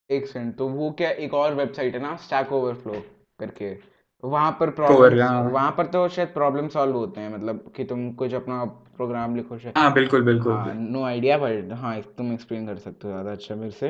एक 0.10 0.28
सेकंड 0.28 0.56
तो 0.58 0.68
वो 0.68 0.90
क्या 0.92 1.10
एक 1.10 1.34
और 1.34 1.54
वेबसाइट 1.54 1.96
है 1.96 2.02
ना 2.02 2.16
स्टैक 2.16 2.52
ओवरफ्लो 2.54 2.94
करके? 3.40 3.76
वहाँ 4.24 4.52
पर 4.60 4.70
प्रॉब्लम 4.70 5.22
हाँ। 5.22 5.42
वहाँ 5.42 5.72
पर 5.72 5.86
तो 5.86 6.08
शायद 6.10 6.30
प्रॉब्लम 6.34 6.68
सॉल्व 6.68 6.96
होते 6.96 7.22
हैं 7.22 7.34
मतलब 7.34 7.72
कि 7.76 7.84
तुम 7.84 8.12
कुछ 8.12 8.34
अपना 8.34 8.64
प्रोग्राम 8.66 9.36
लिखो 9.36 9.58
शायद। 9.58 9.78
हाँ 9.78 9.94
बिल्कुल 9.94 10.22
बिल्कुल। 10.24 10.54
हाँ 10.54 10.74
नो 10.74 11.04
आइडिया 11.04 11.38
बट 11.38 11.74
हाँ 11.74 12.00
तुम 12.18 12.34
एक्सप्लेन 12.34 12.66
कर 12.68 12.78
सकते 12.78 13.08
हो 13.08 13.14
ज़्यादा 13.14 13.32
अच्छा 13.32 13.56
मेरे 13.56 13.72
से। 13.72 13.90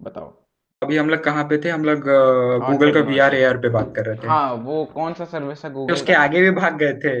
बताओ। 0.00 0.32
अभी 0.82 0.96
हम 0.96 1.10
लोग 1.10 1.24
कहाँ 1.24 1.44
पे 1.44 1.58
थे? 1.58 1.68
हम 1.70 1.84
लोग 1.84 2.04
गूगल 2.66 2.92
का 2.92 3.00
वी 3.00 3.18
आर 3.18 3.34
ए 3.34 3.42
आर 3.44 3.58
पे 3.58 3.68
बात 3.68 3.92
कर 3.96 4.06
रहे 4.06 4.16
थे। 4.16 4.28
हाँ 4.28 4.54
वो 4.54 4.84
कौन 4.84 5.14
सा 5.14 5.24
सर्विस 5.24 5.64
है 5.64 5.72
गूगल 5.72 5.92
उसके 5.94 6.12
आगे 6.12 6.42
भी 6.42 6.50
भाग 6.50 6.76
गए 6.78 6.92
थे। 6.94 7.14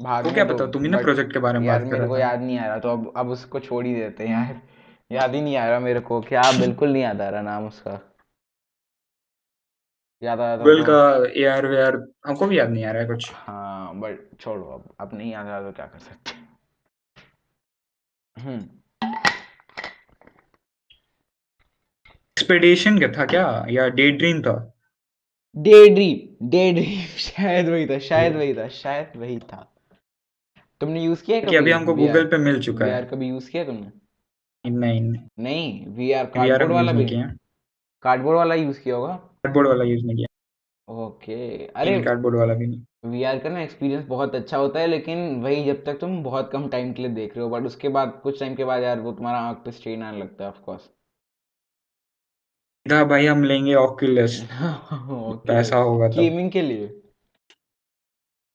तो 0.00 0.32
क्या 0.34 0.44
पता 0.44 0.66
तुम 0.72 0.82
ही 0.82 0.88
ना 0.88 0.98
प्रोजेक्ट 0.98 1.32
के 1.32 1.38
बारे 1.38 1.58
में 1.58 1.66
बात 1.68 1.80
कर 1.80 1.86
मेरे 1.92 2.06
को 2.08 2.18
याद 2.18 2.40
नहीं 2.42 2.58
आ 2.58 2.66
रहा 2.66 2.78
तो 2.78 2.90
अब 2.90 3.12
अब 3.16 3.28
उसको 3.30 3.60
छोड़ 3.60 3.84
ही 3.86 3.94
देते 3.94 4.26
हैं 4.26 4.30
यार। 4.32 4.60
याद 5.10 5.34
ही 5.34 5.40
नहीं 5.40 5.56
आ 5.56 5.68
रहा 5.68 5.78
मेरे 5.80 6.00
को 6.00 6.20
क्या 6.20 6.42
बिल्कुल 6.60 6.92
नहीं 6.92 7.02
याद 7.02 7.20
आ 7.20 7.28
रहा 7.28 7.42
नाम 7.42 7.66
उसका। 7.66 7.98
याद 10.22 10.40
आया 10.40 10.56
गूगल 10.56 10.82
का 10.84 11.00
ए 11.40 11.44
आर 11.46 11.66
वे 11.66 11.82
आर 11.82 11.96
हमको 12.26 12.46
भी 12.46 12.58
याद 12.58 12.70
नहीं 12.70 12.84
आ 12.84 12.90
रहा 12.90 13.02
है 13.02 13.08
कुछ। 13.08 13.30
हाँ 13.34 13.94
बट 14.00 14.18
छोड़ो 14.40 14.64
अब। 14.64 14.88
अब 15.00 15.10
नहीं 15.14 15.32
याद 15.32 15.46
आ 15.46 15.58
रहा 15.58 15.70
तो 15.70 15.72
क्या 15.76 15.86
कर 15.86 15.98
सकते 15.98 16.38
हम्म। 18.36 18.60
एक्सपेडिशन 22.36 22.98
क्या 22.98 23.08
था 23.12 23.24
क्या? 23.26 23.44
या 23.70 23.88
डे 23.90 24.10
ड्रीम 24.12 24.42
था? 24.42 24.54
डे 25.56 25.88
ड्रीम 25.88 26.48
डे 26.50 26.72
ड्रीम 26.72 27.00
शायद 27.18 27.68
वही 27.68 27.86
था 27.86 27.98
शायद 27.98 28.36
वही 28.36 28.54
था 28.54 28.68
शायद 28.68 29.16
वही 29.16 29.38
था। 29.52 29.66
तुमने 30.80 31.02
यूज़ 31.02 31.22
किया 31.24 31.40
कभी 31.40 31.56
अभी 31.56 31.72
हमको 31.72 31.94
गूगल 31.94 32.26
पे 32.26 32.38
मिल 32.38 32.60
चुका 32.62 32.84
है। 32.86 33.02
कभी 33.04 33.28
यूज़ 33.28 33.50
किया 33.50 33.64
तुमने? 33.64 33.90
नहीं 34.64 35.00
नहीं। 35.00 35.86
वीआर 35.86 36.26
कार्डबोर्ड 36.26 36.72
वाला 36.72 36.92
भी 36.92 37.04
किया। 37.06 37.32
कार्डबोर्ड 38.02 38.38
वाला 38.38 38.54
यूज़ 38.54 38.80
किया 38.80 38.96
होगा? 38.96 39.14
कार्डबोर्ड 39.14 39.68
वाला 39.68 39.84
यूज़ 39.84 40.04
नहीं 40.06 40.16
किया। 40.16 40.26
ओके 40.88 41.66
अरे 41.66 42.00
कार्डबोर्ड 42.02 42.36
वाला 42.36 42.54
भी 42.54 42.66
नहीं। 42.66 43.10
वीआर 43.10 43.38
का 43.38 43.48
ना 43.48 43.60
एक्सपीरियंस 43.62 44.04
बहुत 44.06 44.34
अच्छा 44.34 44.56
होता 44.56 44.80
है 44.80 44.86
लेकिन 44.86 45.18
वही 45.42 45.64
जब 45.64 45.84
तक 45.84 45.98
तुम 46.00 46.22
बहुत 46.22 46.50
कम 46.52 46.68
टाइम 46.68 46.92
के 46.92 47.02
लिए 47.02 47.10
देख 47.10 47.36
रहे 47.36 47.44
हो 47.44 47.50
बट 47.50 47.66
उसके 47.66 47.88
बाद 47.88 48.20
कुछ 48.22 48.40
टाइम 48.40 48.54
के 48.54 48.64
बाद 48.64 48.82
यार 48.82 49.00
वो 49.00 49.12
तुम्हारा 49.12 49.38
आँख 49.40 49.62
पे 49.64 49.72
स्ट्रेन 49.72 50.02
आने 50.02 50.18
लगता 50.18 50.44
है 50.44 50.50
ऑफ़ 50.50 50.60
कोर्स 50.60 50.88
हाँ 52.86 53.04
भाई 53.08 53.26
हम 53.26 53.42
लेंगे 53.44 53.74
ऑक्यूलस 53.74 54.40
पैसा 55.46 55.76
होगा 55.76 56.08
गेमिंग 56.08 56.50
के 56.50 56.62
लिए? 56.62 56.99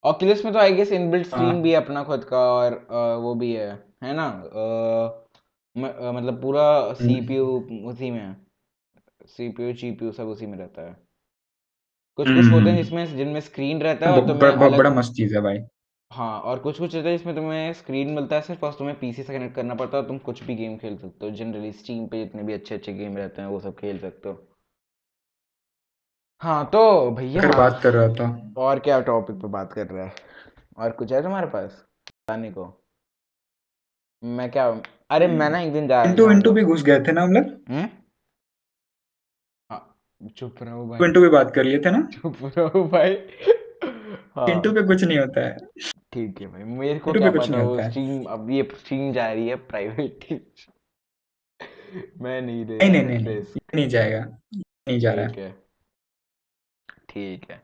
ऑक्यूलस 0.06 0.44
में 0.44 0.52
तो 0.52 0.58
आई 0.58 0.72
गेस 0.72 0.92
इनबिल्ट 0.92 1.26
स्क्रीन 1.26 1.62
भी 1.62 1.70
है 1.70 1.76
अपना 1.76 2.02
खुद 2.04 2.24
का 2.24 2.38
और 2.52 2.74
वो 3.22 3.34
भी 3.34 3.52
है 3.52 3.70
है 4.04 4.14
ना? 4.14 4.28
मतलब 5.76 6.40
पूरा 6.42 6.66
सीपीयू 6.94 7.46
हम्म। 7.58 7.88
उसी 7.88 8.10
में 8.10 8.20
है। 8.20 8.36
सीपीयू 9.26 9.72
जीपीयू 9.72 10.12
सब 10.12 10.28
उसी 10.28 10.46
में 10.46 10.58
रहता 10.58 10.82
है। 10.82 10.96
कुछ 12.18 12.28
कुछ 12.28 12.52
होते 12.52 12.70
हैं 12.70 12.76
जिसमें 12.76 13.16
जिनमें 13.16 13.40
स्क्रीन 13.40 13.80
रहता 13.82 14.06
है 14.06 14.12
और 14.12 14.26
तुम्हें 14.28 14.58
बड़ा, 14.58 14.76
बड़ा 14.76 14.90
मस्त 14.90 15.12
चीज़ 15.12 15.34
है 15.34 15.40
भाई। 15.42 15.58
हाँ 16.10 16.40
और 16.40 16.58
कुछ 16.58 16.78
कुछ 16.78 16.94
रहता 16.94 17.08
है 17.08 17.16
जिसमें 17.18 17.34
तुम्हें 17.36 17.72
स्क्रीन 17.72 18.10
मिलता 18.10 18.36
है 18.36 18.42
सिर्फ़ 18.42 18.64
और 18.66 18.72
तुम्हें 18.72 18.98
पीसी 18.98 19.22
से 19.22 19.32
कनेक्ट 19.32 19.54
करना 19.54 19.74
पड़ता 19.74 19.98
है 19.98 20.06
तुम 20.08 20.18
कुछ 20.18 20.42
भी 20.44 20.54
गेम 20.54 20.76
खेल 20.76 20.96
सकते 20.96 21.26
हो। 21.26 21.30
जनरली 21.32 21.72
स्टीम 21.72 22.06
पे 22.06 22.24
जितने 22.24 22.42
भी 22.42 22.52
अच्छे 22.52 22.74
अच्छे 22.74 22.92
गेम 22.92 23.16
रहते 23.16 23.42
हैं 23.42 23.48
वो 23.48 23.60
सब 23.60 23.74
खेल 23.76 23.98
सकते 23.98 24.28
हो। 24.28 24.34
हाँ 26.40 26.64
तो 26.72 27.10
भैया 27.10 27.48
बात 27.48 27.80
कर 27.82 27.92
रहा 27.94 28.08
था। 28.14 28.52
और 28.58 28.78
क्या 28.78 29.00
टॉपिक 29.00 29.36
पे 29.36 29.48
बात 29.48 29.72
कर 29.72 29.86
रहा 29.86 30.04
है? 30.04 30.14
और 30.78 30.90
कुछ 30.90 31.12
है 31.12 31.22
तुम्हारे 31.22 31.46
पास 31.46 31.84
बताने 32.08 32.50
को? 32.50 32.64
मैं 34.22 34.50
क्या 34.50 34.66
अरे 35.10 35.26
मैं 35.28 35.48
ना 35.50 35.60
एक 35.60 35.72
दिन 35.72 35.88
जा 35.88 36.02
इंटू 36.02 36.30
इंटू 36.30 36.52
भी 36.52 36.62
घुस 36.64 36.82
गए 36.82 37.00
थे 37.00 37.12
ना 37.12 37.22
हम 37.22 37.32
लोग? 37.32 37.44
हम्म? 37.68 37.88
चुप 40.36 40.62
रहो 40.62 40.86
भाई। 40.86 40.98
पिंटू 40.98 41.20
भी 41.20 41.28
बात 41.28 41.54
कर 41.54 41.64
लिए 41.64 41.78
थे 41.78 41.90
ना? 41.90 42.00
चुप 42.12 42.36
रहो 42.58 42.82
भाई। 42.88 43.14
हाँ। 44.36 44.46
पिंटू 44.46 44.72
पे 44.72 44.82
कुछ 44.82 45.04
नहीं 45.04 45.18
होता 45.18 45.40
है। 45.40 45.56
ठीक 46.12 46.40
है 46.40 46.46
भाई 46.46 46.62
मेरे 46.62 46.98
को 46.98 47.12
क्या 47.12 47.30
पता 47.30 47.62
वो 47.62 47.82
स्ट्रीम 47.82 48.24
अब 48.24 48.50
ये 48.50 48.68
स्ट्रीम 48.74 49.12
जा 49.12 49.32
रही 49.32 49.48
है 49.48 49.56
प्राइवेट 49.66 50.26
मैं 52.22 52.40
नहीं 52.42 52.64
दे 52.66 52.78
नहीं 52.78 52.90
नहीं 52.90 53.18
नहीं 53.18 53.42
नहीं 53.74 53.88
जाएगा। 53.88 54.24
नहीं 54.54 54.98
जा 54.98 55.12
रहा 55.12 55.26
है। 55.26 55.54
ठीक 57.16 57.50
है। 57.50 57.62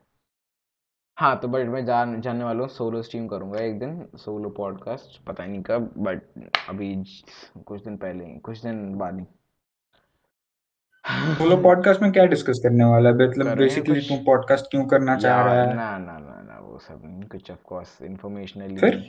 हाँ 1.17 1.41
तो 1.41 1.49
बट 1.49 1.67
मैं 1.67 1.85
जान 1.85 2.21
जानने 2.21 2.45
वाला 2.45 2.61
हूँ 2.61 2.69
सोलो 2.69 3.03
स्ट्रीम 3.03 3.27
करूँगा 3.29 3.61
एक 3.61 3.79
दिन 3.79 4.09
सोलो 4.17 4.51
पॉडकास्ट 4.51 5.25
पता 5.25 5.47
नहीं 5.47 5.63
कब 5.63 5.93
बट 5.99 6.23
अभी 6.69 6.95
कुछ 7.67 7.85
दिन 7.85 7.97
पहले 7.97 8.25
ही 8.25 8.39
कुछ 8.39 8.63
दिन 8.63 8.99
बाद 8.99 9.19
ही। 9.21 9.25
सोलो 11.35 11.57
पॉडकास्ट 11.57 12.03
में 12.03 12.13
क्या 12.13 12.25
डिस्कस 12.25 12.61
करने 12.63 12.85
वाला 12.85 13.11
है? 13.11 13.29
मतलब 13.29 13.57
बेसिकली 13.57 14.01
तू 14.01 14.17
पॉडकास्ट 14.25 14.67
क्यों 14.71 14.87
करना 14.87 15.17
चाह 15.17 15.45
रहा 15.45 15.63
है? 15.63 15.75
ना 15.75 15.99
ना 15.99 16.19
ना 16.19 16.41
ना 16.43 16.59
वो 16.59 16.79
सब 16.79 17.03
नहीं 17.05 17.23
कुछ 17.23 17.51
ऑफ़ 17.51 17.63
कोर्स 17.63 18.03
इंफॉर्मेशनली 18.03 18.77
फिर? 18.77 19.05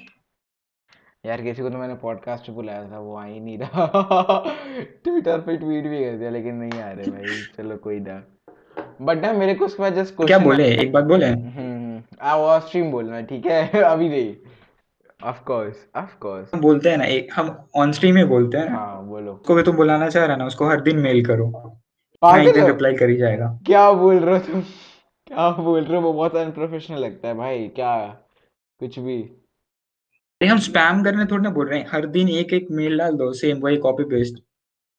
यार 1.26 1.42
किसी 1.42 1.62
को 1.62 1.70
तो 1.70 1.78
मैंने 1.78 1.96
पॉडकास्ट 1.96 2.48
पे 2.48 2.54
बुलाया 2.54 2.92
था 2.92 3.00
वो 3.00 3.16
आ 3.16 3.26
ही 3.26 3.40
नहीं 3.40 3.58
रहा। 3.58 3.86
ट्विटर 5.04 5.42
पे 5.42 5.58
ट्वीट 5.58 5.84
भी 5.84 6.04
कर 6.06 6.18
दिया 6.18 6.30
लेकिन 6.30 6.56
नहीं 6.56 6.82
आ 6.82 6.92
रहे 6.92 7.12
भाई 7.12 7.42
चलो 7.58 7.78
कोई 7.78 8.00
ना। 8.00 8.24
बट 9.02 9.18
ना 9.18 9.34
मेरे 9.34 9.54
को 9.56 9.66
उसके 9.66 9.84
बाद 9.84 9.94
जस्ट 9.94 10.16
क्या 10.26 10.40
बोले? 10.40 10.68
एक 10.76 10.92
बात 10.92 11.04
बोले? 11.04 11.26
हम्म 11.26 12.02
आ 12.22 12.36
वो 12.36 12.60
स्ट्रीम 12.60 12.92
बोलना 12.92 13.22
ठीक 13.22 13.46
है? 13.46 13.82
अभी 13.84 14.10
नहीं। 14.10 14.36
ऑफ़ 15.24 15.44
कोर्स 15.44 15.76
ऑफ़ 15.96 16.18
कोर्स 16.20 16.56
बोलते 16.56 16.90
हैं 16.90 16.98
ना 16.98 17.06
एक 17.06 17.30
हम 17.34 17.70
ऑन 17.76 17.92
स्ट्रीम 17.92 18.18
ही 18.18 18.24
बोलते 18.24 18.58
हैं 18.58 18.70
हाँ 18.70 19.06
बोलो। 19.08 19.34
को 19.34 19.56
भी 19.56 19.64
तुम 19.64 19.76
बुलाना 19.76 20.10
चाह 20.10 20.26
रहा 20.26 20.36
ना 20.36 20.46
उसको 20.46 20.66
हर 20.66 20.82
दिन 20.82 20.98
मेल 20.98 21.26
करो। 21.26 21.48
पागल 22.22 22.66
रिप्लाई 22.66 22.94
कर 22.94 23.10
ही 23.10 23.18
जाएगा। 23.18 23.60
क्या 23.66 23.92
बोल 23.92 24.20
रहे 24.20 24.38
हो 24.38 24.46
तुम? 24.46 24.62
क्या 25.28 25.50
बोल 25.50 25.84
रहे 25.84 25.96
हो? 25.96 26.02
वो 26.02 26.14
बहुत 26.14 26.36
अनप्रोफेशनल 26.36 26.98
लगता 26.98 27.28
है 27.28 27.34
भाई 27.34 27.68
क्या? 27.68 28.08
कुछ 28.80 29.00
भी। 29.00 29.18
नहीं 30.42 30.50
हम 30.50 30.58
स्पैम 30.58 31.04
करने 31.04 31.26
थोड़ी 31.26 31.44
ना 31.44 31.50
बोल 31.50 31.68
रहे 31.70 31.80
हैं। 31.80 31.88
हर 31.92 32.06
दिन 32.06 32.30
एक 32.30 32.54
एक 32.54 32.68
मेल 32.72 32.98
डाल 32.98 33.14
दो 33.14 33.34
सेम 33.34 33.58
वही 33.58 33.78
कॉपी 33.78 34.04
पेस्ट 34.04 34.44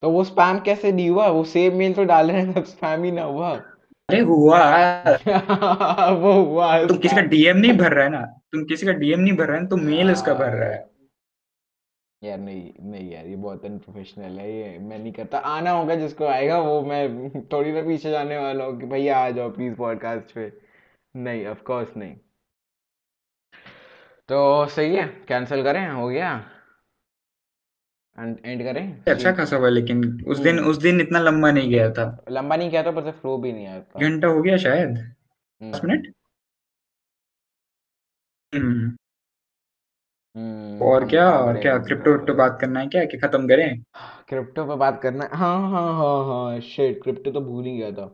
तो 0.03 0.11
वो 0.11 0.25
स्पैम 0.25 0.59
कैसे 0.59 0.93
नहीं 0.93 1.11
हुआ? 1.11 1.27
वो 1.29 1.45
सेम 1.45 1.77
मेल 1.77 1.93
तो 1.95 2.05
डाल 2.05 2.31
रहे 2.31 2.41
हैं 2.41 2.53
तब 2.53 2.65
स्पैम 2.65 3.05
ही 3.05 3.11
ना 3.13 3.23
हुआ। 3.23 3.63
अरे 4.09 4.21
हुआ। 4.21 4.59
वो 6.23 6.33
हुआ 6.33 6.67
तुम 6.87 6.99
किसी 6.99 7.17
का 7.17 7.23
डीएम 7.23 7.57
नहीं 7.57 7.73
भर 7.73 7.93
रहा 7.93 8.05
है 8.05 8.11
ना? 8.11 8.21
तुम 8.53 8.65
किसी 8.65 8.87
का 8.87 8.93
डीएम 8.93 9.21
नहीं 9.21 9.33
भर 9.37 9.47
रहा 9.47 9.59
है 9.59 9.67
तो 9.67 9.77
मेल 9.77 10.13
उसका 10.13 10.35
भर 10.35 10.51
रहा 10.51 10.69
है। 10.71 10.91
यार 12.23 12.39
नहीं 12.39 12.73
नहीं 12.91 13.11
यार 13.11 13.27
ये 13.27 13.37
बहुत 13.37 13.65
अनप्रोफेशनल 13.65 14.39
है 14.39 14.51
ये 14.53 14.79
मैं 14.79 14.99
नहीं 14.99 15.13
करता। 15.13 15.39
आना 15.39 15.71
होगा 15.71 15.95
जिसको 15.95 16.27
आएगा 16.27 16.59
वो 16.59 16.81
मैं 16.83 17.31
थोड़ी 17.53 17.73
ना 17.73 17.83
पीछे 17.83 18.11
जाने 18.11 18.39
वाला 18.39 18.65
हूँ 18.65 18.81
कि 18.81 18.87
भैया 18.87 19.19
आ 19.19 19.31
जाओ 19.31 19.51
प्लीज़ 19.51 19.75
पॉडकास्ट 19.77 20.35
पे। 20.35 20.51
नहीं 21.15 21.47
ऑफ़ 21.47 21.63
कोर्स 21.63 21.97
नहीं। 21.97 22.17
तो 24.29 24.67
सही 24.67 24.97
है 24.97 25.07
कैंसिल 25.29 25.63
करें 25.63 25.87
हो 25.89 26.09
गया। 26.09 26.31
एंड 28.19 28.63
करें? 28.63 29.03
अच्छा 29.09 29.33
खासा 29.33 29.57
हुआ 29.57 29.69
लेकिन 29.69 30.25
उस 30.25 30.39
दिन 30.39 30.59
हम्म। 30.59 30.71
उस 30.71 30.77
दिन 30.77 31.01
इतना 31.01 31.19
लंबा 31.19 31.51
नहीं 31.51 31.71
गया 31.71 31.91
था। 31.91 32.05
लंबा 32.31 32.57
नहीं 32.57 32.71
गया 32.71 32.83
था 32.83 32.91
पर 32.91 33.11
फ्लो 33.11 33.37
भी 33.39 33.53
नहीं 33.53 33.67
आया 33.67 33.81
था। 33.81 34.01
घंटा 34.01 34.29
हो 34.29 34.43
गया 34.43 34.57
शायद। 34.57 34.89
हम्म। 34.89 35.73
दस 35.73 35.81
मिनट? 35.85 36.13
हम्म 38.53 38.97
हम्म, 40.37 40.83
और 40.83 41.09
क्या? 41.09 41.29
और 41.31 41.61
क्या? 41.61 41.77
क्रिप्टो 41.79 42.13
विप्टो 42.13 42.35
बात 42.35 42.59
करना 42.61 42.81
है 42.81 42.87
क्या? 42.87 43.05
कि 43.05 43.19
खत्म 43.19 43.49
करें? 43.49 43.83
क्रिप्टो 44.29 44.65
पे 44.65 44.77
बात 44.77 45.01
करना 45.03 45.25
है। 45.25 45.37
हाँ 45.37 45.71
हाँ 45.71 45.93
हाँ 45.95 46.25
हाँ 46.25 46.61
शेट 46.61 47.03
क्रिप्टो 47.03 47.31
तो 47.31 47.41
भूल 47.41 47.65
ही 47.65 47.77
गया 47.79 47.91
था। 47.93 48.05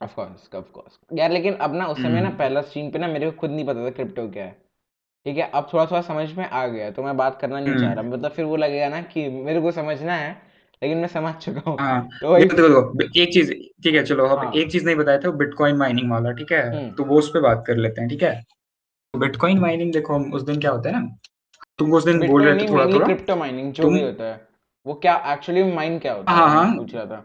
ऑफ़ 0.00 0.14
कोर्स 0.14 0.48
ऑफ़ 0.54 0.70
कोर्स 0.72 0.98
यार 1.12 1.30
लेकिन 1.30 1.54
अब 1.54 1.74
ना 1.74 1.86
उस 1.86 1.98
समय 1.98 2.20
ना। 2.20 2.30
पहला 2.30 2.60
स्ट्रीम 2.62 2.90
पे 2.90 2.98
ना 2.98 3.08
मेरे 3.08 3.30
को 3.30 3.36
खुद 3.38 3.50
नहीं 3.50 3.66
पता 3.66 3.84
था 3.86 3.90
क्रिप्टो 3.90 4.28
क्या 4.28 4.44
है। 4.44 4.69
ठीक 5.26 5.36
है 5.36 5.50
अब 5.54 5.68
थोड़ा 5.72 5.84
थोड़ा 5.86 6.00
समझ 6.02 6.30
में 6.32 6.44
आ 6.44 6.66
गया 6.66 6.90
तो 6.90 7.02
मैं 7.02 7.16
बात 7.16 7.38
करना 7.40 7.60
नहीं 7.60 7.74
चाह 7.74 7.92
रहा। 7.92 8.00
हम्म। 8.00 8.12
मतलब 8.12 8.30
फिर 8.30 8.44
वो 8.44 8.56
लगेगा 8.56 8.88
ना 8.88 9.00
कि 9.02 9.28
मेरे 9.28 9.60
को 9.60 9.72
समझना 9.72 10.14
है 10.14 10.30
लेकिन 10.82 10.98
मैं 10.98 11.08
समझ 11.08 11.34
चुका 11.34 11.70
हूँ। 11.70 11.76
हाँ 11.80 12.08
तो 12.20 12.28
वही 12.28 12.44
देखो 12.44 12.62
देखो 12.62 13.20
एक 13.22 13.32
चीज़ 13.32 13.52
ठीक 13.84 13.94
है 13.94 14.02
चलो 14.04 14.26
अब 14.26 14.38
हाँ। 14.38 14.52
एक 14.52 14.70
चीज़ 14.72 14.84
नहीं 14.86 14.96
बताया 14.96 15.18
था 15.18 15.30
बिटकॉइन 15.30 15.76
माइनिंग 15.76 16.10
वाला 16.10 16.32
ठीक 16.32 16.52
है? 16.52 16.66
हम्म। 16.68 16.90
तो 16.90 17.04
वो 17.04 17.18
उस 17.18 17.28
पर 17.28 17.40
बात 17.40 17.64
कर 17.66 17.76
लेते 17.76 18.00
हैं 18.00 18.10
ठीक 18.10 18.22
है? 18.22 18.34
तो 19.14 19.18
बिटकॉइन 19.18 19.58
माइनिंग 19.58 19.92
देखो 19.92 20.14
हम 20.14 20.32
उस 20.32 20.42
दिन 20.42 20.60
क्या 20.60 20.70
होता 20.70 20.90
है 20.90 21.00
ना? 21.00 21.16
तुम 21.78 21.92
उस 21.94 22.04
दिन 22.04 22.26
बोल 22.26 22.44
रहे 22.44 22.58
थे 22.58 22.68
थोड़ा 22.68 22.84
थोड़ा। 22.86 23.04
क्रिप्टो 23.06 23.36
माइनिंग 23.36 23.72
जो 23.72 23.90
भी 23.90 24.02
होता 24.02 24.24
है। 24.24 24.40
वो 24.86 24.94
क्या 24.94 25.14
एक्चुअली 25.32 25.62
माइन 25.72 25.98
क्या 25.98 26.12
होता 26.12 26.32
हाँ? 26.32 26.48
है 26.48 26.54
हाँ। 26.54 26.76
पूछ 26.76 26.94
रहा 26.94 27.04
था। 27.06 27.24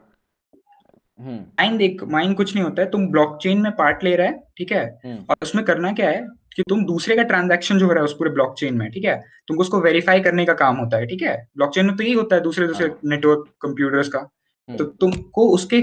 हम्म। 1.20 1.36
माइन 1.36 1.78
देख 1.78 2.04
माइन 2.04 2.34
कुछ 2.34 2.56
नहीं 2.56 2.64
होता 2.64 2.82
है 2.82 2.90
तुम 2.92 3.08
ब्लॉकचेन 3.08 3.62
में 3.62 3.72
पार्ट 3.72 4.04
ले 4.04 4.16
रहा 4.16 4.28
है 4.28 4.44
ठीक 4.58 4.72
है? 4.72 4.86
हम्म। 5.06 5.26
और 5.30 5.36
उसमें 5.44 5.64
करना 5.66 5.92
क्या 5.92 6.10
है? 6.10 6.28
कि 6.56 6.64
तुम 6.70 6.86
दूसरे 6.86 7.16
का 7.16 7.24
ट्रांजैक्शन 7.24 7.78
जो 7.78 7.86
हो 7.86 7.92
रहा 7.92 8.00
है 8.00 8.06
उस 8.06 8.14
पूरे 8.14 8.32
ब्लॉकचेन 8.32 8.78
में 8.78 8.90
ठीक 8.92 9.06
है? 9.06 9.16
तुमको 9.48 9.62
उसको 9.62 9.80
वेरीफाई 9.82 10.22
करने 10.22 10.46
का 10.46 10.54
काम 10.54 10.76
होता 10.76 10.98
है 10.98 11.06
ठीक 11.06 11.22
है? 11.22 11.36
ब्लॉकचेन 11.58 11.86
में 11.86 11.96
तो 11.96 12.04
यही 12.04 12.14
होता 12.14 12.36
है 12.36 12.42
दूसरे 12.42 12.68
दूसरे 12.68 12.90
नेटवर्क 13.06 13.46
कंप्यूटर्स 13.62 14.08
का। 14.08 14.20
तो 14.20 14.84
हम्म 14.84 14.96
तुमको 15.02 15.48
उसके 15.50 15.82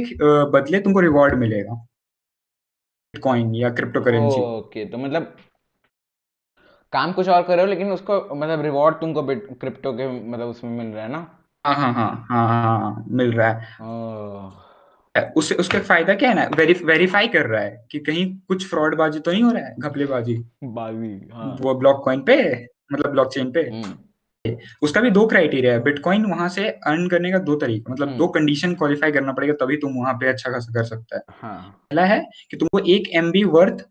बदले 0.52 0.80
तुमको 0.80 1.00
रिवॉर्ड 1.00 1.34
मिलेगा। 1.34 1.74
बिटकॉइन 3.14 3.54
या 3.54 3.70
क्रिप्टो 3.70 4.00
करेंसी 4.00 4.40
ओके 4.40 4.84
तो 4.84 4.98
मतलब 4.98 5.34
काम 6.92 7.12
कुछ 7.12 7.28
और 7.28 7.42
कर 7.42 7.54
रहे 7.56 7.64
हो 7.64 7.70
लेकिन 7.70 7.90
उसको 7.92 8.34
मतलब 8.34 8.62
रिवॉर्ड 8.62 8.96
तुमको 8.96 9.22
क्रिप्टो 9.24 9.92
के 9.92 10.08
मतलब 10.30 10.48
उसमें 10.48 10.70
मिल 10.70 10.86
रहा 10.86 11.04
है 11.04 11.10
ना? 11.12 11.18
हाँ 11.64 11.74
हाँ 11.74 11.92
हाँ 11.94 12.26
हाँ 12.28 12.46
हाँ 12.48 12.78
हाँ, 12.80 13.04
मिल 13.08 13.32
रहा 13.32 13.48
है। 13.48 13.68
उससे 15.36 15.54
उसका 15.54 15.78
फ़ायदा 15.80 16.14
क्या 16.14 16.28
है 16.28 16.34
ना? 16.34 16.48
वेरी 16.56 16.74
वेरीफाई 16.84 17.28
कर 17.28 17.46
रहा 17.46 17.60
है 17.62 17.86
कि 17.90 17.98
कहीं 17.98 18.26
कुछ 18.48 18.66
फ्रॉडबाजी 18.68 19.18
तो 19.18 19.30
नहीं 19.32 19.42
हो 19.42 19.50
रहा 19.50 19.64
है? 19.66 19.74
घपलेबाजी। 19.78 20.36
बाजी 20.64 21.28
हाँ। 21.32 21.56
वो 21.60 21.74
ब्लॉक 21.74 22.02
कॉइन 22.04 22.20
पे 22.20 22.36
मतलब 22.92 23.10
ब्लॉकचेन 23.10 23.50
पे। 23.52 23.60
हम्म। 23.62 24.54
उसका 24.82 25.00
भी 25.00 25.10
दो 25.10 25.26
क्राइटेरिया 25.26 25.72
है। 25.72 25.82
बिटकॉइन 25.82 26.24
वहाँ 26.26 26.48
से 26.48 26.68
अर्न 26.68 27.06
करने 27.08 27.32
का 27.32 27.38
दो 27.40 27.54
तरीका 27.56 27.92
मतलब 27.92 28.08
दो 28.08 28.24
हम्म 28.24 28.32
कंडीशन 28.32 28.74
क्वालिफाई 28.74 29.12
करना 29.12 29.32
पड़ेगा 29.32 29.54
तभी 29.60 29.76
तुम 29.76 29.92
वहाँ 29.96 30.14
पे 30.14 30.28
अच्छा 30.28 30.50
खासा 30.52 30.72
कर 30.72 30.84
सकता 30.84 31.16
है। 31.16 31.22
हाँ। 31.42 31.58
पहला 31.90 32.04
है 32.04 32.20
कि 32.50 32.56
तुमको 32.56 32.78
एक 32.94 33.08
एमबी 33.14 33.44
वर्थ 33.44 33.84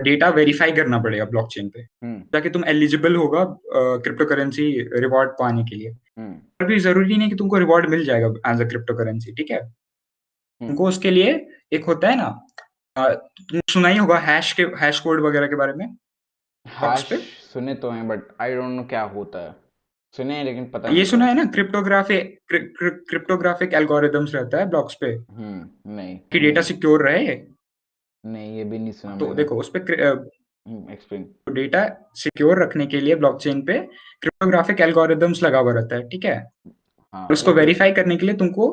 डेटा 0.00 0.28
वेरीफाई 0.28 0.72
करना 0.72 0.98
पड़ेगा 0.98 1.24
ब्लॉकचेन 1.24 1.68
पे। 1.68 1.80
हम्म। 1.80 2.20
ताकि 2.32 2.50
तुम 2.50 2.64
एलिजिबल 2.64 3.16
होगा 3.16 3.44
क्रिप्टो 3.74 4.24
करेंसी 4.24 4.70
रिवॉर्ड 5.00 5.30
पाने 5.30 5.64
के 5.64 5.76
लिए। 5.76 5.94
पर 6.18 6.64
भी 6.64 6.78
ज़रूरी 6.78 7.16
नहीं 7.16 7.28
कि 7.30 7.36
तुमको 7.36 7.58
रिवॉर्ड 7.58 7.88
मिल 7.90 8.04
जाएगा 8.04 8.32
एज 8.52 8.62
अ 8.62 8.68
क्रिप्टो 8.68 8.94
करेंसी 8.94 9.32
ठीक 9.32 9.50
है? 9.50 9.60
हम्म। 10.60 10.68
तुमको 10.68 10.88
उसके 10.88 11.10
लिए 11.10 11.32
एक 11.72 11.84
होता 11.84 12.08
है 12.08 12.16
ना 12.16 12.28
सुना 13.72 13.88
ही 13.88 13.98
होगा 13.98 14.18
हैश 14.20 14.52
के 14.52 14.62
हैश 14.80 15.00
कोड 15.00 15.20
वगैरह 15.26 15.46
के 15.46 15.56
बारे 15.56 15.72
में? 15.72 15.86
हैश 16.66 17.02
पे? 17.10 17.16
सुने 17.52 17.74
तो 17.74 17.90
हैं 17.90 18.06
बट 18.08 18.22
आई 18.40 18.54
डोंट 18.54 18.70
नो 18.70 18.84
क्या 18.84 19.02
होता 19.14 19.44
है। 19.44 19.54
सुने 20.16 20.34
हैं 20.36 20.44
लेकिन 20.44 20.64
पता 20.70 20.88
ये 20.90 21.04
सुना 21.04 21.26
है 21.26 21.34
ना 21.34 21.44
क्रिप्टोग्राफिक 21.54 22.38
क्रिप्टोग्राफिक 22.50 23.74
एल्गोरिदम्स 23.74 24.34
रहता 24.34 24.58
है 24.58 24.68
ब्लॉक्स 24.68 24.94
पे। 25.00 25.06
हम्म 25.06 25.94
नहीं 25.96 26.18
कि 26.32 26.38
डेटा 26.40 26.62
सिक्योर 26.62 27.08
रहे 27.08 27.36
नहीं 28.24 28.56
ये 28.56 28.64
भी 28.64 28.78
नहीं 28.78 28.92
सुना 28.92 29.16
तो 29.16 29.32
देखो 29.34 29.56
उस 29.60 29.70
पे 29.76 29.78
एक्सप्लेन 30.92 31.22
तो 31.24 31.52
डेटा 31.54 31.86
सिक्योर 32.16 32.62
रखने 32.62 32.86
के 32.86 33.00
लिए 33.00 33.14
ब्लॉकचेन 33.16 33.60
पे 33.66 33.78
क्रिप्टोग्राफिक 34.22 34.80
एल्गोरिदम्स 34.80 35.42
लगा 35.42 35.58
हुआ 35.58 35.72
रहता 35.74 35.96
है 35.96 36.08
ठीक 36.08 36.24
है? 36.24 36.36
हाँ 37.14 37.26
उसको 37.30 37.52
वेरीफाई 37.54 37.92
करने 37.92 38.16
के 38.16 38.26
लिए 38.26 38.34
तुमको 38.36 38.66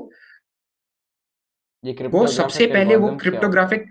ये 1.86 2.08
वो 2.08 2.26
सबसे 2.28 2.66
पहले 2.68 2.96
वो 2.96 3.08
क्या 3.08 3.18
क्रिप्टोग्राफिक 3.18 3.86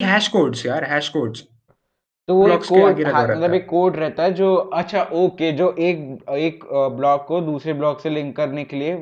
हैश 0.00 0.28
कोड्स 0.28 0.66
यार 0.66 0.84
हैश 0.84 1.08
कोड्स 1.08 1.46
तो 2.28 2.34
वो 2.34 2.48
एक 2.48 2.62
कोड 2.62 3.06
हाँ, 3.06 3.22
मतलब 3.26 3.54
एक 3.54 3.66
कोड 3.66 3.96
रहता 3.96 4.22
है 4.22 4.32
जो 4.34 4.54
अच्छा 4.54 5.02
ओके 5.20 5.50
जो 5.52 5.70
एक 5.78 6.24
एक 6.30 6.64
ब्लॉक 6.96 7.24
को 7.28 7.40
दूसरे 7.40 7.72
ब्लॉक 7.72 8.00
से 8.00 8.10
लिंक 8.10 8.36
करने 8.36 8.64
के 8.64 8.76
लिए 8.76 8.94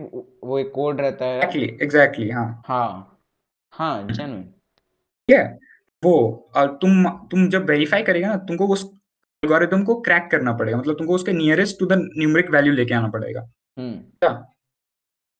वो 0.44 0.58
एक 0.58 0.70
कोड 0.74 1.00
रहता 1.00 1.24
है। 1.24 1.36
एग्जैक्टली 1.36 1.78
एग्जैक्टली 1.82 2.28
हाँ। 2.30 2.62
हाँ 2.66 3.18
हाँ 3.72 4.02
जेन्युइन 4.02 4.52
है 5.28 5.42
वो 6.02 6.14
और 6.56 6.68
तुम 6.82 7.08
तुम 7.30 7.48
जब 7.48 7.68
वेरीफाई 7.70 8.02
करेगा 8.02 8.28
ना 8.28 8.36
तुमको 8.48 8.66
उस 8.66 8.84
एल्गोरिदम 9.42 9.82
को 9.84 9.94
क्रैक 10.00 10.28
करना 10.30 10.52
पड़ेगा 10.52 10.78
मतलब 10.78 10.98
तुमको 10.98 11.14
उसके 11.14 11.32
nearest 11.32 11.78
to 11.78 11.86
the 11.86 11.98
numeric 12.18 12.50
value 12.50 12.72
लेके 12.72 12.94
आना 12.94 13.08
पड़ेगा। 13.08 13.40
हम्म। 13.76 13.92
क्या 13.92 14.30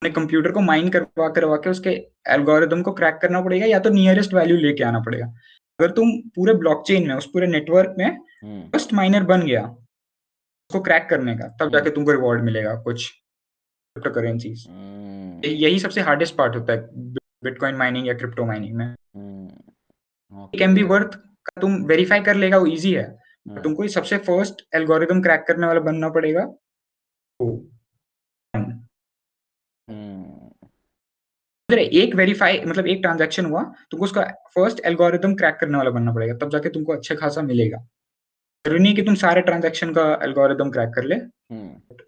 अपने 0.07 0.15
कंप्यूटर 0.15 0.53
को 0.53 0.61
माइन 0.63 0.89
करवा 0.89 1.29
करवा 1.29 1.57
के 1.57 1.71
उसके 1.71 1.91
एल्गोरिदम 2.31 2.83
को 2.83 2.93
क्रैक 2.93 3.19
करना 3.23 3.41
पड़ेगा 3.41 3.67
या 3.67 3.79
तो 3.79 3.91
नियरेस्ट 3.91 4.35
वैल्यू 4.35 4.57
लेके 4.57 4.85
आना 4.85 5.01
पड़ेगा। 5.01 5.27
अगर 5.79 5.91
तुम 5.93 6.11
पूरे 6.37 6.55
ब्लॉकचेन 6.55 7.07
में 7.09 7.15
उस 7.15 7.27
पूरे 7.33 7.47
नेटवर्क 7.47 7.95
में 7.99 8.07
हम्म। 8.07 8.63
फ़र्स्ट 8.71 8.93
माइनर 8.95 9.23
बन 9.25 9.43
गया 9.47 9.63
उसको 9.63 10.81
क्रैक 10.81 11.07
करने 11.11 11.35
का 11.37 11.49
तब 11.61 11.73
जाके 11.73 11.79
हम्म। 11.81 11.95
तुमको 11.95 12.13
रिवॉर्ड 12.13 12.43
मिलेगा 12.45 12.75
कुछ 12.83 13.09
क्रिप्टो 13.11 14.11
करेंसीज 14.15 14.67
हम्म 14.69 15.41
यही 15.45 15.79
सबसे 15.79 16.01
हार्डेस्ट 16.03 16.37
पार्ट 16.37 16.57
होता 16.57 16.73
है 16.73 16.79
बिटकॉइन 17.45 17.77
माइनिंग 17.77 18.07
या 18.09 18.15
क्रिप्टो 18.15 18.45
माइनिंग 18.47 18.75
में। 18.77 18.87
हम्म। 18.87 20.45
ओके 20.45 20.65
एमबी 20.65 20.83
वर्थ 20.95 21.15
का 21.47 21.61
तुम 21.61 21.77
वेरीफाई 21.87 22.21
कर 22.23 22.37
लेगा 22.37 22.59
वो 22.59 22.67
इजी 22.69 22.93
है। 22.95 23.07
हम्म 23.47 23.63
तुमको 23.63 23.89
सबसे 23.91 24.19
फ़र्स्ट 24.29 24.63
एल्गोरिदम 24.75 25.21
क्रैक 25.23 25.45
करने 25.49 25.67
वाला 25.67 25.81
बनना 25.83 26.09
पड़ेगा 26.11 26.43
हम्म 27.41 27.57
अगर 29.89 31.79
एक 31.79 32.15
वेरीफाई 32.15 32.61
मतलब 32.67 32.87
एक 32.87 33.01
ट्रांजैक्शन 33.03 33.47
हुआ 33.47 33.63
तुमको 33.91 34.05
उसका 34.05 34.23
फ़र्स्ट 34.55 34.81
एल्गोरिदम 34.87 35.35
क्रैक 35.35 35.57
करने 35.61 35.79
वाला 35.79 35.91
बनना 35.91 36.13
पड़ेगा 36.13 36.35
तब 36.39 36.51
जाके 36.51 36.69
तुमको 36.69 36.93
अच्छे 36.93 37.17
खासा 37.17 37.43
मिलेगा। 37.43 37.79
ज़रूरी 38.65 38.83
नहीं 38.83 38.95
कि 38.95 39.03
तुम 39.03 39.15
सारे 39.15 39.41
ट्रांजैक्शन 39.41 39.93
का 39.95 40.05
एल्गोरिदम 40.23 40.71
क्रैक 40.71 40.93
कर 40.95 41.05
ले। 41.05 41.17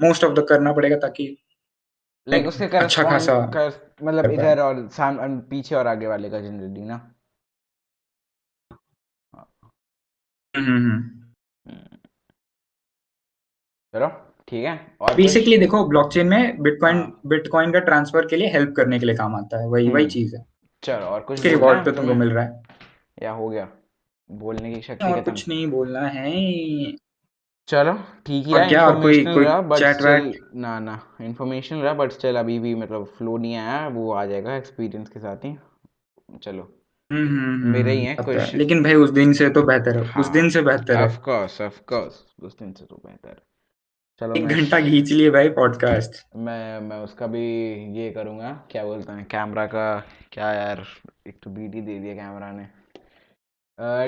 मोस्ट 0.03 0.25
ऑफ़ 0.25 0.33
द 0.35 0.47
करना 0.49 0.73
पड़ेगा 0.73 0.97
ताकि 0.97 1.27
लाइक 2.27 2.47
उसके 2.47 2.67
कर 2.69 2.85
अच्छा 2.85 3.03
खासा 3.03 3.35
कर 3.47 3.97
मतलब 4.03 4.31
इधर 4.31 4.61
और 4.61 4.89
साम 4.89 5.39
पीछे 5.41 5.75
और 5.75 5.87
आगे 5.87 6.07
वाले 6.07 6.31
का 6.31 6.41
जनरली 6.41 6.85
ना? 6.85 6.97
हम्म, 10.55 10.67
हम्म, 10.67 10.91
हम्म। 10.91 11.73
हम्म, 11.73 11.97
चलो। 13.95 14.28
ठीक 14.49 14.65
है? 14.65 14.81
और 15.01 15.15
बेसिकली 15.15 15.59
देखो 15.59 15.89
ब्लॉकचेन 15.89 16.27
में 16.27 16.63
बिटकॉइन 16.63 16.97
हाँ। 16.97 17.21
बिटकॉइन 17.27 17.73
का 17.73 17.79
ट्रांसफ़र 17.79 18.27
के 18.27 18.37
लिए 18.37 18.49
हेल्प 18.49 18.75
करने 18.77 18.99
के 18.99 19.07
लिए 19.07 19.15
काम 19.15 19.37
आता 19.37 19.61
है। 19.61 19.69
वही 19.69 19.89
वही 19.89 20.03
हम्म। 20.03 20.11
चीज़ 20.11 20.37
है। 20.37 20.45
चलो 20.83 21.07
और 21.07 21.21
कुछ 21.21 21.47
रिवॉर्ड 21.47 21.79
है 21.79 21.85
पे 21.85 21.93
तुमको 21.93 22.15
मिल 22.15 22.31
रहा 22.31 22.45
है। 22.45 22.63
या 23.23 23.33
हो 23.33 23.49
गया। 23.49 23.69
बोलने 24.31 24.75
की 24.75 24.83
शक्ति 24.83 25.05
और 25.05 25.21
खत्म। 25.21 25.33
कुछ 25.33 25.49
नहीं 25.49 25.67
बोलना 25.67 26.01
है। 26.01 26.31
चलो 27.69 27.93
ठीक 28.27 28.47
ही 28.47 28.53
और 28.53 28.61
रहा। 28.61 28.69
क्या 28.69 28.87
और 28.87 29.03
कोई 29.03 29.19
इन्फॉर्मेशनल 29.19 29.45
रहा 29.45 29.61
बट 29.61 29.79
चैट 29.79 29.97
स्टिल 29.97 30.07
वैट 30.07 30.41
ना 30.55 30.79
ना। 30.81 31.01
इन्फॉर्मेशनल 31.21 31.79
रहा 31.79 31.95
बट 31.95 32.13
स्टिल 32.13 32.37
अभी 32.37 32.59
भी 32.59 32.75
मतलब 32.75 33.05
फ्लो 33.05 33.37
नहीं 33.37 33.57
आया। 33.57 33.89
वो 33.89 34.13
आ 34.13 34.27
जाएगा 34.27 34.57
एक्सपीरियंस 34.57 35.09
के 35.09 35.21
साथ 35.21 35.37
ही। 35.37 35.59
चलो। 36.43 36.75
हम्म 37.13 37.29
हम्म 37.29 37.69
मेरे 37.69 37.91
ही 37.91 37.99
हम्म, 37.99 38.09
हैं 38.09 38.17
है 38.19 38.25
क्वेश्चन 38.25 38.59
लेकिन 38.59 38.83
भाई 38.85 38.95
उस 38.95 39.11
दिन 39.11 39.33
से 39.33 39.51
तो 39.51 39.63
बेहतर 39.63 40.03
है। 40.03 40.21
उस 40.21 40.29
दिन 40.29 40.51
से 40.51 40.59
हाँ 40.59 40.67
बेहतर 40.67 40.97
है। 40.97 41.05
ऑफ़ 41.05 41.19
कोर्स 41.19 41.61
ऑफ़ 41.61 41.81
कोर्स 41.81 42.25
उस 42.43 42.59
दिन 42.59 42.73
से 42.73 42.85
तो 42.85 43.03
बेहतर 43.07 43.29
है। 43.29 43.48
चलो 44.21 44.35
एक 44.35 44.47
घंटा 44.49 44.81
खींच 44.81 45.11
लिए 45.11 45.31
भाई 45.31 45.49
पॉडकास्ट 45.57 46.17
मैं 46.37 46.81
मैं 46.81 46.97
उसका 46.99 47.27
भी 47.27 47.43
ये 47.99 48.11
करूँगा 48.11 48.51
क्या 48.71 48.85
बोलते 48.85 49.13
हैं 49.13 49.25
कैमरा 49.25 49.67
का 49.67 49.85
क्या 50.33 50.53
यार 50.53 50.83
एक 51.29 51.39
तो 51.43 51.51
बीटी 51.51 51.81
दे 51.81 51.99
दिया 51.99 52.15
कैमरा 52.15 52.51
ने। 52.53 52.65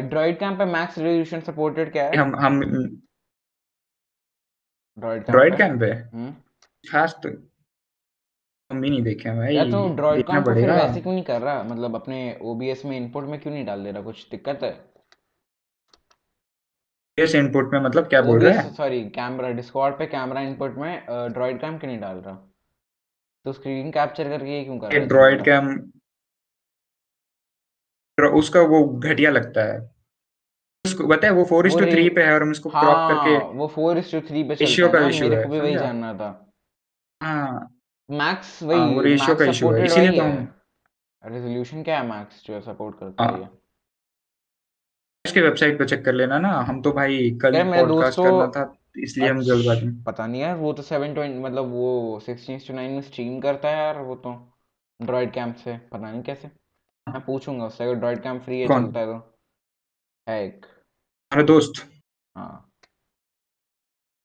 ड्रॉइड 0.08 0.38
कैम 0.38 0.56
पे 0.58 0.64
मैक्स 0.64 0.98
रेजोल्यूशन 0.98 1.40
सपोर्टेड 1.40 1.92
क्या 1.92 2.04
है? 2.04 2.16
हम 2.16 2.34
हम 2.36 2.60
ड्रॉइड 4.98 5.22
कैम 5.24 5.32
ड्रॉइड 5.32 5.52
पे? 5.52 5.58
कैम 5.58 5.78
पे? 5.78 5.86
हम्म। 5.86 6.32
खास 6.84 7.14
तो 7.22 7.28
हम 8.70 8.80
भी 8.80 8.90
नहीं 8.90 9.02
देखे 9.02 9.28
हैं 9.28 9.38
भाई 9.38 9.54
यार 9.54 9.70
तो 9.70 9.88
ड्रॉइड 9.96 10.26
कैम 10.26 10.42
पे 10.42 10.54
फिर 10.54 10.70
वैसे 10.70 11.00
क्यों 11.00 11.12
नहीं 11.12 11.24
कर 11.24 11.40
रहा? 11.42 11.62
मतलब 11.62 11.94
अपने 11.94 12.38
ओबीएस 12.42 12.84
में 12.84 12.96
इनपुट 12.96 13.24
में 13.24 13.40
क्यों 13.40 13.54
नहीं 13.54 13.64
डाल 13.64 13.84
दे 13.84 13.90
रहा? 13.92 14.02
कुछ 14.02 14.28
दिक्कत 14.30 14.62
है? 14.62 14.72
इस 17.20 17.34
इनपुट 17.34 17.72
में 17.72 17.80
मतलब 17.80 18.08
क्या 18.08 18.20
बोल 18.22 18.38
रहा 18.40 18.60
है? 18.60 18.72
सॉरी 18.74 19.02
कैमरा 19.10 19.50
डिस्कॉर्ड 19.52 19.98
पे 19.98 20.06
कैमरा 20.06 20.40
इनपुट 20.40 20.76
में 20.78 21.06
ड्रॉइड 21.32 21.60
कैम 21.60 21.78
क्यों 21.78 21.90
नहीं 21.90 22.00
डाल 22.00 22.16
रहा? 22.16 22.34
तो 23.46 23.52
स्क्रीन 23.52 23.90
कैप्चर 23.90 24.28
करके 24.28 24.50
ये 24.50 24.64
क्यों 24.64 24.78
कर 24.78 24.86
रहा 24.86 25.00
है? 25.00 25.06
ड्रॉइड 25.08 25.44
कैम 25.44 25.74
उसका 28.34 28.60
वो 28.70 28.84
घटिया 28.98 29.30
लगता 29.30 29.62
है। 29.64 29.78
उसको 30.84 31.06
पता 31.08 31.26
है 31.26 31.32
वो 31.34 31.44
फोर 31.44 31.66
इज़ 31.66 31.74
वो 31.74 31.80
टू 31.80 31.86
थ्री 31.86 32.08
पे 32.10 32.22
है 32.22 32.32
और 32.34 32.42
हम 32.42 32.50
इसको 32.50 32.70
क्रॉप 32.70 32.96
करके 33.10 33.34
हाँ 33.34 33.50
वो 33.54 33.66
फोर 33.74 33.98
इज़ 33.98 34.10
टू 34.12 34.20
थ्री 34.28 34.42
पे 34.44 34.54
रेशियो 34.54 34.86
है 34.86 34.92
का 34.92 34.98
इशू 35.08 35.24
मेरे 35.24 35.36
है। 35.36 35.42
को 35.44 35.50
भी 35.50 35.60
वही 35.60 35.74
जानना 35.74 36.12
था। 36.14 36.28
हाँ। 37.20 37.68
मैक्स 38.08 38.62
हाँ 38.62 38.68
वही 38.70 39.00
रेशियो 39.04 39.36
का 39.36 39.44
इशू 39.44 39.70
है 39.70 39.84
इसीलिए 39.84 40.18
तो 40.18 40.24
है। 40.24 40.30
हम 40.30 41.32
रेजोल्यूशन 41.32 41.82
क्या 41.82 41.98
है 42.00 42.06
मैक्स 42.08 42.44
जो 42.46 42.60
सपोर्ट 42.60 42.98
करता 42.98 43.24
है। 43.24 43.48
इसके 45.24 45.40
वेबसाइट 45.40 45.78
पे 45.78 45.84
चेक 45.86 46.04
कर 46.04 46.12
लेना 46.12 46.38
ना। 46.38 46.50
हम 46.68 46.80
तो 46.82 46.92
भाई 46.92 47.30
कल 47.42 47.52
मेरा 47.64 47.82
दोस्त 47.82 47.90
पॉडकास्ट 47.90 48.16
तो 48.16 48.22
करना 48.24 48.46
था 48.56 48.76
इसलिए 48.98 49.28
हम 49.28 49.40
जल्दबाजी 49.42 49.80
अच्छा 49.80 49.86
में 49.86 50.02
पता 50.04 50.26
नहीं 50.26 50.40
यार 50.40 50.56
वो 50.56 50.72
तो 50.72 50.82
सेवन 50.82 51.14
ट्वेंटी 51.14 51.38
मतलब 51.38 51.70
वो 51.72 52.20
सिक्सटीन 52.20 52.58
टू 52.68 52.74
नाइन 52.74 52.92
में 52.92 53.02
स्ट्रीम 53.02 53.40
करता 53.40 53.68
है 53.68 53.76
यार 53.76 53.98
वो 54.00 54.14
तो 54.24 54.32
ड्रॉइड 55.00 55.32
कैंप 55.32 55.56
से 55.56 55.76
पता 55.92 56.10
नहीं 56.10 56.22
कैसे। 56.22 56.50
मैं 57.06 57.20
पूछूँगा 57.24 57.66
उससे 57.66 57.84
अगर 57.84 57.94
ड्रॉइड 57.94 58.22
कैंप 58.22 58.42
फ्री 58.42 58.60
है 58.60 58.66
कौन? 58.66 58.86
चलता 58.86 59.00
है 59.00 59.06
तो। 59.06 59.38
है 60.26 60.44
एक। 60.44 60.66
हमारा 60.66 61.46
दोस्त। 61.46 61.82
हाँ। 62.36 62.66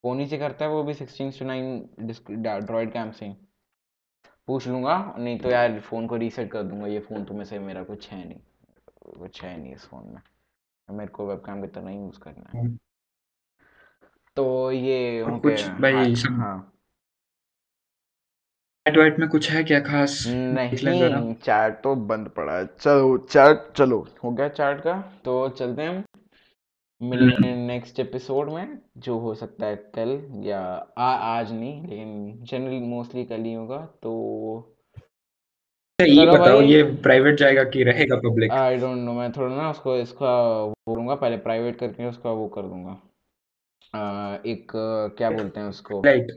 फ़ोन 0.04 0.20
ही 0.20 0.28
से 0.28 0.38
करता 0.38 0.66
है 0.66 0.72
वो 0.72 0.84
भी 0.84 0.94
sixteen 0.94 1.32
to 1.32 1.46
nine 1.46 2.08
droid 2.40 2.92
camp 2.94 3.14
से 3.14 3.26
ही। 3.26 3.34
पूछ 4.48 4.68
लूँगा 4.68 5.16
नहीं 5.18 5.40
तो 5.40 5.50
यार 5.50 5.80
फ़ोन 5.80 6.08
को 6.08 6.16
रीसेट 6.18 6.52
कर 6.52 6.64
दूँगा 6.64 6.88
ये 6.88 7.00
फ़ोन 7.00 7.24
तो 7.24 7.34
में 7.34 7.46
से 7.46 7.60
मेरा 7.60 7.84
कुछ 7.84 8.10
है 8.10 8.28
नहीं। 8.28 8.40
कुछ 9.20 9.44
है 9.44 9.58
नहीं 9.60 9.74
इस 9.74 9.86
फ़ोन 9.86 10.08
में। 10.08 10.22
मेरे 10.90 11.12
को 11.12 11.28
वेबकैम 11.28 11.62
की 11.62 11.68
तरह 11.68 11.92
यूज़ 11.92 12.20
करना 12.20 12.50
है। 12.54 12.64
हम्म। 12.64 12.78
तो 14.38 14.72
ये 14.72 15.20
हो 15.22 15.38
कुछ 15.40 15.68
भाई 15.82 15.94
हाँ, 15.94 16.16
सब 16.16 16.40
हाँ। 16.40 16.72
चैट 18.86 18.98
वाइट 18.98 19.20
में 19.20 19.28
कुछ 19.30 19.50
है 19.52 19.64
क्या 19.64 19.80
खास? 19.80 20.24
नहीं 20.28 21.34
चैट 21.34 21.82
तो 21.84 21.96
बंद 21.96 22.30
पड़ा 22.30 22.58
है। 22.58 22.66
चलो 22.80 23.18
चैट 23.18 23.72
चलो 23.78 24.08
हो 24.24 24.32
गया 24.32 24.48
चैट 24.50 24.82
का। 24.82 25.02
तो 25.26 25.50
चलते 25.50 25.82
हैं 25.82 26.04
मिलने 27.02 27.56
नेक्स्ट 27.56 28.00
एपिसोड 28.00 28.50
में 28.50 28.80
जो 28.98 29.18
हो 29.20 29.34
सकता 29.36 29.66
है 29.66 29.76
कल 29.96 30.42
या 30.46 30.60
आ, 30.98 31.12
आज 31.16 31.52
नहीं 31.52 31.82
लेकिन 31.88 32.44
जनरली 32.44 32.80
मोस्टली 32.80 33.26
कल 33.26 33.42
ही 33.42 33.54
होगा 33.54 33.86
तो 34.04 34.75
ये 36.00 36.26
बताओ 36.26 36.62
ये 36.62 36.82
प्राइवेट 37.04 37.38
जाएगा 37.40 37.64
कि 37.64 37.84
रहेगा 37.84 38.16
पब्लिक 38.16 38.52
आई 38.52 38.78
डोंट 38.78 38.98
नो 38.98 39.14
मैं 39.14 39.32
थोड़ा 39.32 39.56
ना 39.56 39.70
उसको 39.72 39.96
इसका 39.98 40.32
वो 40.64 40.94
करूँगा 40.94 41.16
पहले 41.16 41.38
प्राइवेट 41.38 41.78
करके 41.80 42.06
उसका 42.06 42.32
वो 42.32 42.48
कर 42.48 42.62
दूँगा। 42.62 42.98
आ, 43.94 44.38
एक 44.46 44.72
क्या 45.18 45.30
बोलते 45.32 45.60
हैं 45.60 45.68
उसको? 45.68 46.02
राइट 46.02 46.32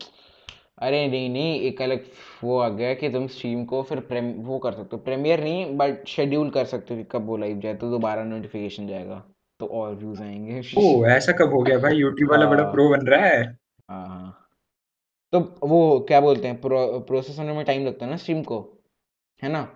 अरे 0.79 1.07
नहीं 1.09 1.29
नहीं 1.31 1.61
एक 1.61 1.83
अलग 1.83 2.05
वो 2.45 2.59
आ 2.59 2.69
गया 2.69 2.95
कि 2.95 3.09
तुम 3.11 3.27
स्ट्रीम 3.27 3.65
को 3.65 3.83
फिर 3.83 4.01
प्रेम 4.01 4.33
वो 4.43 4.59
कर 4.59 4.73
सकते 4.73 4.97
हो। 4.97 5.03
प्रीमियर 5.03 5.43
नहीं 5.45 5.77
बट 5.79 6.07
शेड्यूल 6.07 6.51
कर 6.51 6.65
सकते 6.65 6.95
हो 6.95 7.01
कि 7.01 7.09
कब 7.13 7.27
वो 7.27 7.37
लाइव 7.37 7.61
जाए 7.61 7.75
तो 7.75 7.91
दोबारा 7.91 8.25
नोटिफिकेशन 8.25 8.89
जाएगा 8.89 9.23
तो 9.61 9.67
और 9.67 9.95
व्यूज़ 9.95 10.23
आएँगे। 10.23 10.63
ओ 10.79 11.05
ऐसा 11.07 11.33
कब 11.33 11.53
हो 11.53 11.63
गया 11.63 11.79
भाई? 11.79 11.97
यूट्यूब 11.97 12.31
वाला 12.31 12.47
बड़ा 12.47 12.71
प्रो 12.71 12.89
हाँ। 12.89 12.99
बन 12.99 13.07
रहा 13.07 13.27
है। 13.27 13.43
हाँ 13.91 14.07
हाँ। 14.09 14.49
तो 15.33 15.41
वो 15.69 16.01
क्या 16.09 16.21
बोलते 16.21 16.49
हैं 16.49 16.61
प्रो, 16.61 16.99
प्रोसेस 16.99 17.39
होने 17.39 17.53
में 17.53 17.65
टाइम 17.65 17.87
लगता 17.87 18.05
है 18.05 18.11
ना 18.11 18.17
स्ट्रीम 18.17 18.43
को? 18.43 18.78
है 19.43 19.49
ना? 19.49 19.69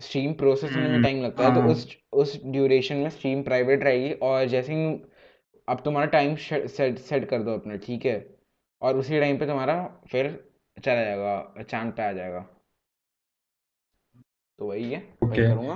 स्ट्रीम 0.00 0.32
प्रोसेस 0.32 0.76
होने 0.76 0.88
में 0.88 1.02
टाइम 1.02 1.16
हम्म, 1.16 1.26
लगता 1.26 1.44
है 1.44 1.54
तो 1.54 1.60
हाँ। 1.60 1.68
उस 1.68 1.96
उस 2.12 2.40
ड्यूरेशन 2.44 2.96
में 2.96 3.10
स्ट्रीम 3.10 3.42
प्राइवेट 3.42 3.82
रहेगी 3.84 4.12
और 4.12 4.46
जैसे 4.46 4.74
ही 4.74 5.02
अब 5.68 5.80
तुम्हारा 5.84 6.06
टाइम 6.06 6.34
सेट 6.36 6.98
सेट 6.98 7.28
कर 7.28 7.42
दो 7.42 7.54
अपने 7.54 7.78
ठीक 7.78 8.06
है? 8.06 8.34
और 8.82 8.96
उसी 8.96 9.20
टाइम 9.20 9.38
पे 9.38 9.46
तुम्हारा 9.46 9.76
फिर 10.08 10.28
चला 10.84 11.04
जाएगा 11.04 11.62
चाँद 11.62 11.92
पे 11.92 12.02
आ 12.02 12.12
जाएगा। 12.12 12.40
तो 14.58 14.66
वही 14.66 14.90
है 14.92 15.02
वही 15.22 15.36
करूँगा। 15.36 15.74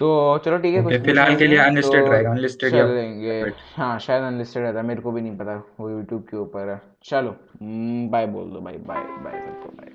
तो 0.00 0.38
चलो 0.38 0.58
ठीक 0.58 0.74
है 0.74 0.82
कुछ 0.82 0.94
फ़िलहाल 0.94 1.36
के 1.36 1.46
लिए 1.46 1.58
अनलिस्टेड 1.58 2.04
तो 2.04 2.10
रहेगा 2.12 2.30
अनलिस्टेड 2.30 2.74
या 2.74 2.86
चलेंगे 2.86 3.42
हाँ 3.76 3.98
शायद 3.98 4.22
अनलिस्टेड 4.22 4.62
रहता 4.62 4.78
है 4.78 4.86
मेरे 4.86 5.00
को 5.00 5.12
भी 5.12 5.20
नहीं 5.20 5.36
पता 5.36 5.62
वो 5.80 5.90
यूट्यूब 5.90 6.22
के 6.22 6.36
ऊपर 6.36 6.68
है। 6.68 6.80
चलो 7.04 7.36
बाय 8.10 8.26
बोल 8.26 8.50
दो 8.50 8.60
बाय 8.60 8.76
बाय 8.76 9.02
बाय 9.02 9.40
सबको 9.40 9.76
बाय 9.76 9.90